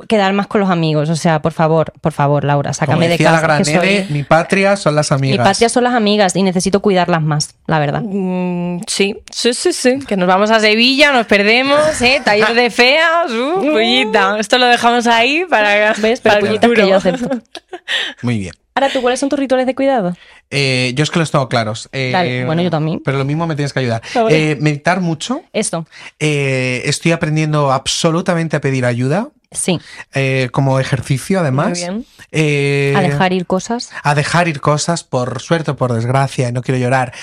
quedar 0.08 0.34
más 0.34 0.48
con 0.48 0.60
los 0.60 0.72
amigos. 0.72 1.08
O 1.12 1.16
sea, 1.16 1.44
por 1.44 1.52
favor, 1.52 1.94
por 2.02 2.14
favor, 2.14 2.44
Laura, 2.46 2.70
Como 2.72 2.74
sácame 2.74 3.06
de 3.06 3.12
decía 3.12 3.28
casa. 3.28 3.36
la 3.42 3.42
gran 3.44 3.58
que 3.60 3.66
soy- 3.66 3.88
Ede, 3.90 4.08
mi 4.10 4.24
patria 4.24 4.76
son 4.76 4.96
las 4.96 5.12
amigas. 5.12 5.38
mi 5.38 5.44
patria 5.44 5.70
son 5.70 5.84
las 5.84 5.94
amigas 5.94 6.36
y 6.36 6.42
necesito 6.42 6.82
cuidarlas 6.82 7.22
más, 7.22 7.54
la 7.68 7.78
verdad. 7.78 8.02
Mm, 8.04 8.80
sí, 8.88 9.18
sí, 9.32 9.54
sí, 9.54 9.72
sí. 9.72 10.00
Que 10.08 10.18
nos 10.18 10.28
vamos 10.28 10.50
a 10.50 10.60
Sevilla, 10.60 11.12
nos 11.12 11.28
perdemos, 11.28 12.02
¿eh? 12.02 12.22
Taller 12.26 12.56
de 12.56 12.72
feas, 12.72 13.30
uh, 13.32 13.62
pullita. 13.72 14.40
Esto 14.40 14.58
lo 14.58 14.66
dejamos 14.66 15.06
ahí 15.06 15.46
para, 15.48 15.94
¿Ves? 16.00 16.22
para 16.22 16.40
Pero 16.40 16.54
el 16.54 16.60
pullitas 16.60 16.72
que 16.86 16.90
yo 16.90 16.96
acepto. 16.98 17.30
Muy 18.24 18.40
bien. 18.40 18.54
Ahora, 18.74 18.90
¿tú 18.92 19.02
cuáles 19.02 19.20
son 19.20 19.28
tus 19.30 19.38
rituales 19.38 19.68
de 19.68 19.76
cuidado? 19.76 20.16
Eh, 20.50 20.94
yo 20.96 21.04
es 21.04 21.12
que 21.12 21.20
los 21.20 21.30
tengo 21.30 21.50
claros. 21.50 21.90
Eh, 21.92 22.12
Vale, 22.14 22.46
bueno, 22.46 22.62
yo 22.62 22.70
también. 22.70 23.02
Pero 23.04 23.18
lo 23.18 23.26
mismo 23.26 23.46
me 23.46 23.56
tienes 23.56 23.74
que 23.74 23.80
ayudar. 23.80 24.02
Eh, 24.30 24.58
meditar 24.62 25.02
mucho. 25.02 25.44
Esto, 25.52 25.86
Eh, 26.20 26.82
estoy 26.86 27.12
aprendiendo 27.12 27.72
absolutamente 27.72 28.56
a 28.56 28.62
pedir 28.62 28.86
ayuda. 28.86 29.30
sí. 29.52 29.80
como 30.52 30.80
ejercicio, 30.80 31.42
además. 31.42 31.80
Muy 31.80 32.06
bien. 32.32 32.96
A 32.96 33.02
dejar 33.02 33.34
ir 33.34 33.46
cosas. 33.46 33.90
a 34.04 34.16
dejar 34.16 34.48
ir 34.48 34.62
cosas, 34.62 35.04
por 35.04 35.42
suerte 35.42 35.72
o 35.72 35.76
por 35.76 35.92
desgracia, 35.94 36.52
no 36.54 36.62
quiero 36.62 36.80
llorar. 36.80 37.14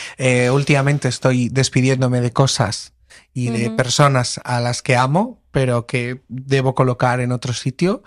últimamente 0.53 1.09
estoy 1.09 1.49
despidiéndome 1.49 2.20
de 2.20 2.30
cosas 2.32 2.92
y 3.32 3.49
de 3.49 3.70
personas 3.70 4.40
a 4.44 4.61
las 4.61 4.82
que 4.82 4.96
amo, 4.96 5.40
pero 5.51 5.86
que 5.86 6.20
debo 6.28 6.74
colocar 6.74 7.20
en 7.20 7.32
otro 7.32 7.55
sitio. 7.55 8.03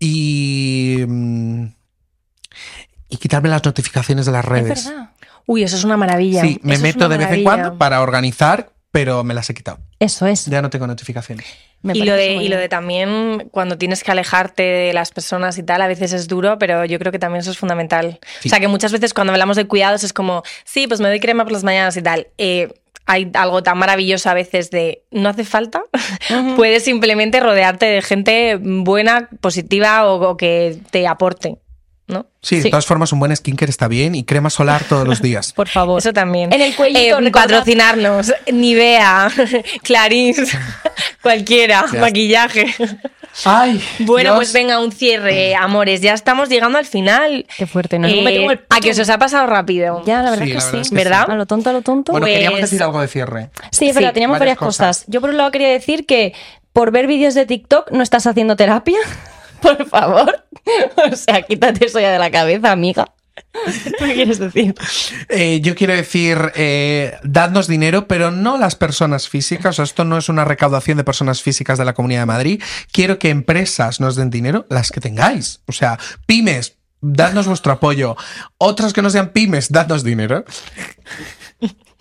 Y. 0.00 1.04
mm, 1.06 1.66
y 3.08 3.16
quitarme 3.16 3.48
las 3.48 3.64
notificaciones 3.64 4.26
de 4.26 4.32
las 4.32 4.44
redes. 4.44 4.80
Es 4.80 4.86
verdad. 4.86 5.10
Uy, 5.46 5.62
eso 5.62 5.76
es 5.76 5.84
una 5.84 5.96
maravilla. 5.96 6.42
Sí, 6.42 6.60
me 6.62 6.74
Eso 6.74 6.82
meto 6.82 7.08
de 7.08 7.16
vez 7.16 7.32
en 7.32 7.42
cuando 7.42 7.78
para 7.78 8.02
organizar, 8.02 8.70
pero 8.92 9.24
me 9.24 9.32
las 9.32 9.48
he 9.48 9.54
quitado. 9.54 9.78
Eso 9.98 10.26
es. 10.26 10.44
Ya 10.44 10.60
no 10.60 10.68
tengo 10.68 10.86
notificaciones. 10.86 11.46
Me 11.80 11.94
Y 11.94 12.00
lo, 12.00 12.12
parece 12.12 12.28
de, 12.28 12.34
y 12.44 12.48
lo 12.48 12.56
de 12.58 12.68
también 12.68 13.48
cuando 13.50 13.78
tienes 13.78 14.04
que 14.04 14.10
alejarte 14.10 14.62
de 14.62 14.92
las 14.92 15.10
personas 15.10 15.56
y 15.56 15.62
tal, 15.62 15.80
a 15.80 15.86
veces 15.86 16.12
es 16.12 16.28
duro, 16.28 16.58
pero 16.58 16.84
yo 16.84 16.98
creo 16.98 17.12
que 17.12 17.18
también 17.18 17.40
eso 17.40 17.50
es 17.50 17.58
fundamental. 17.58 18.18
Sí. 18.40 18.48
O 18.48 18.50
sea, 18.50 18.60
que 18.60 18.68
muchas 18.68 18.92
veces 18.92 19.14
cuando 19.14 19.32
hablamos 19.32 19.56
de 19.56 19.66
cuidados 19.66 20.04
es 20.04 20.12
como, 20.12 20.42
sí, 20.64 20.86
pues 20.86 21.00
me 21.00 21.08
doy 21.08 21.20
crema 21.20 21.44
por 21.44 21.52
las 21.52 21.64
mañanas 21.64 21.96
y 21.96 22.02
tal. 22.02 22.28
Eh, 22.36 22.68
hay 23.06 23.30
algo 23.32 23.62
tan 23.62 23.78
maravilloso 23.78 24.28
a 24.28 24.34
veces 24.34 24.70
de 24.70 25.02
no 25.10 25.30
hace 25.30 25.44
falta. 25.44 25.82
Puedes 26.56 26.84
simplemente 26.84 27.40
rodearte 27.40 27.86
de 27.86 28.02
gente 28.02 28.58
buena, 28.60 29.30
positiva 29.40 30.04
o, 30.06 30.32
o 30.32 30.36
que 30.36 30.78
te 30.90 31.06
aporte. 31.06 31.56
¿No? 32.08 32.26
Sí, 32.42 32.56
de 32.56 32.62
Sí. 32.62 32.70
todas 32.70 32.86
formas, 32.86 33.12
un 33.12 33.20
buen 33.20 33.34
skincare 33.36 33.70
está 33.70 33.86
bien 33.88 34.14
y 34.14 34.24
crema 34.24 34.50
solar 34.50 34.82
todos 34.84 35.06
los 35.06 35.22
días. 35.22 35.52
Por 35.52 35.68
favor. 35.68 35.98
Eso 36.00 36.12
también. 36.12 36.52
En 36.52 36.60
el 36.60 36.74
cuellito, 36.74 37.18
Eh, 37.18 37.20
recordad- 37.20 37.42
patrocinarnos. 37.48 38.32
Nivea, 38.52 39.30
Clarins, 39.82 40.52
cualquiera, 41.22 41.84
Ya. 41.92 42.00
maquillaje. 42.00 42.66
Ay, 43.44 43.80
Bueno, 44.00 44.30
Dios. 44.30 44.36
pues 44.36 44.52
venga, 44.52 44.80
un 44.80 44.90
cierre, 44.90 45.54
amores. 45.54 46.00
Ya 46.00 46.12
estamos 46.14 46.48
llegando 46.48 46.78
al 46.78 46.86
final. 46.86 47.46
Qué 47.56 47.66
fuerte. 47.66 47.98
Nos 47.98 48.10
Eh, 48.10 48.18
el 48.46 48.60
a 48.68 48.80
que 48.80 48.94
se 48.94 49.02
os 49.02 49.10
ha 49.10 49.18
pasado 49.18 49.46
rápido. 49.46 50.02
Ya, 50.06 50.22
la 50.22 50.30
verdad 50.30 50.44
Sí, 50.46 50.50
que 50.50 50.54
la 50.54 50.60
sí. 50.60 50.66
verdad 50.66 50.80
es 50.80 50.88
que 50.88 50.94
¿Verdad? 50.96 51.30
A 51.30 51.34
lo 51.36 51.46
tonto, 51.46 51.70
a 51.70 51.72
lo 51.72 51.82
tonto. 51.82 52.12
Bueno, 52.12 52.24
Pues- 52.24 52.34
queríamos 52.34 52.60
decir 52.62 52.82
algo 52.82 53.00
de 53.00 53.06
cierre. 53.08 53.50
Sí, 53.70 53.88
es 53.88 53.94
verdad, 53.94 54.10
Sí, 54.10 54.14
teníamos 54.14 54.38
varias 54.38 54.56
varias 54.56 54.58
cosas. 54.58 54.98
cosas. 54.98 55.04
Yo 55.08 55.20
por 55.20 55.30
un 55.30 55.36
lado 55.36 55.50
quería 55.52 55.68
decir 55.68 56.04
que 56.06 56.32
por 56.72 56.90
ver 56.90 57.06
vídeos 57.06 57.34
de 57.34 57.46
TikTok 57.46 57.92
no 57.92 58.02
estás 58.02 58.26
haciendo 58.26 58.56
terapia. 58.56 58.98
Por 59.62 59.86
favor. 59.86 60.44
O 61.10 61.16
sea, 61.16 61.42
quítate 61.42 61.86
eso 61.86 62.00
ya 62.00 62.12
de 62.12 62.18
la 62.18 62.30
cabeza, 62.30 62.72
amiga. 62.72 63.06
¿Qué 63.98 64.14
quieres 64.14 64.38
decir? 64.38 64.74
Eh, 65.28 65.60
yo 65.62 65.74
quiero 65.74 65.94
decir, 65.94 66.38
eh, 66.54 67.16
dadnos 67.22 67.66
dinero, 67.66 68.06
pero 68.08 68.30
no 68.30 68.58
las 68.58 68.76
personas 68.76 69.28
físicas. 69.28 69.78
O 69.78 69.82
esto 69.82 70.04
no 70.04 70.18
es 70.18 70.28
una 70.28 70.44
recaudación 70.44 70.98
de 70.98 71.04
personas 71.04 71.42
físicas 71.42 71.78
de 71.78 71.84
la 71.84 71.94
Comunidad 71.94 72.20
de 72.22 72.26
Madrid. 72.26 72.62
Quiero 72.92 73.18
que 73.18 73.30
empresas 73.30 74.00
nos 74.00 74.16
den 74.16 74.30
dinero, 74.30 74.66
las 74.68 74.90
que 74.90 75.00
tengáis. 75.00 75.60
O 75.66 75.72
sea, 75.72 75.98
pymes, 76.26 76.76
dadnos 77.00 77.46
vuestro 77.46 77.72
apoyo. 77.72 78.16
Otras 78.58 78.92
que 78.92 79.02
no 79.02 79.10
sean 79.10 79.30
pymes, 79.30 79.70
dadnos 79.70 80.04
dinero. 80.04 80.44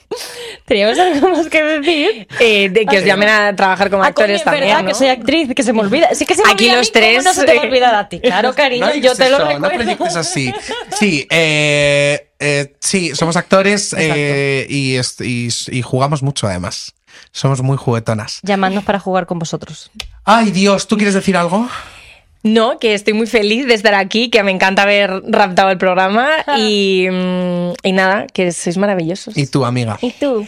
¿Teníamos 0.66 0.98
algo 1.00 1.30
más 1.30 1.48
que 1.48 1.64
decir? 1.64 2.28
Eh, 2.40 2.70
de 2.70 2.86
que 2.86 2.98
os 3.00 3.04
llamen 3.06 3.30
a 3.30 3.56
trabajar 3.56 3.90
como 3.90 4.04
Ah, 4.04 4.14
coño, 4.14 4.26
actores 4.26 4.38
es 4.40 4.44
también. 4.44 4.66
verdad 4.68 4.82
¿no? 4.84 4.88
que 4.90 4.94
soy 4.96 5.08
actriz, 5.08 5.50
que 5.56 5.64
se 5.64 5.74
me 5.74 5.82
olvida. 5.82 6.14
Sí 6.16 6.26
que 6.26 6.36
se 6.36 6.44
me 6.44 6.52
Aquí 6.52 6.66
olvida 6.66 6.74
a 6.74 6.78
los 6.78 6.88
mí, 6.88 6.92
¿cómo 6.94 7.06
tres, 7.06 7.24
no 7.26 7.34
se 7.34 7.46
te 7.46 7.54
va 7.56 7.62
a 7.62 7.64
eh, 7.64 7.68
olvidar 7.68 7.96
a 7.96 8.10
ti. 8.10 8.20
Claro, 8.20 8.54
cariño, 8.56 8.86
No 8.88 8.96
yo 8.96 9.16
te 9.16 9.30
lo 9.30 9.38
eso, 9.38 9.46
No 9.46 9.52
recuerdo. 9.70 9.76
proyectes 9.76 10.16
así. 10.16 10.54
Sí, 11.00 11.28
eh, 11.30 12.30
eh, 12.40 12.74
sí, 12.80 13.16
somos 13.16 13.36
actores 13.38 13.94
eh, 13.98 14.66
y, 14.70 14.96
est- 14.96 15.22
y- 15.22 15.50
y 15.72 15.82
jugamos 15.82 16.24
mucho 16.24 16.48
además. 16.48 16.94
Somos 17.32 17.62
muy 17.62 17.78
juguetonas. 17.78 18.40
Llamadnos 18.44 18.84
para 18.84 19.00
jugar 19.00 19.26
con 19.26 19.40
vosotros. 19.40 19.92
Ay, 20.24 20.52
Dios, 20.52 20.88
¿tú 20.88 20.98
quieres 20.98 21.14
decir 21.14 21.36
algo? 21.38 21.68
No, 22.48 22.80
que 22.80 22.94
estoy 22.94 23.14
muy 23.14 23.28
feliz 23.28 23.68
de 23.68 23.74
estar 23.74 23.94
aquí, 23.94 24.30
que 24.30 24.42
me 24.44 24.52
encanta 24.52 24.84
haber 24.84 25.22
raptado 25.28 25.70
el 25.70 25.78
programa 25.78 26.30
y, 26.58 27.08
mm, 27.10 27.74
y 27.84 27.92
nada, 27.92 28.28
que 28.28 28.52
sois 28.52 28.78
maravillosos. 28.78 29.38
Y 29.38 29.48
tú, 29.48 29.66
amiga. 29.66 29.98
¿Y 30.02 30.12
tú? 30.12 30.46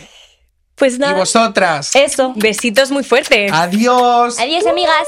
Pues 0.75 0.95
Y 0.95 0.99
nada, 0.99 1.13
vosotras. 1.13 1.95
Eso. 1.95 2.33
besitos 2.35 2.89
muy 2.89 3.03
fuertes. 3.03 3.51
Adiós. 3.51 4.39
Adiós, 4.39 4.65
amigas. 4.65 5.07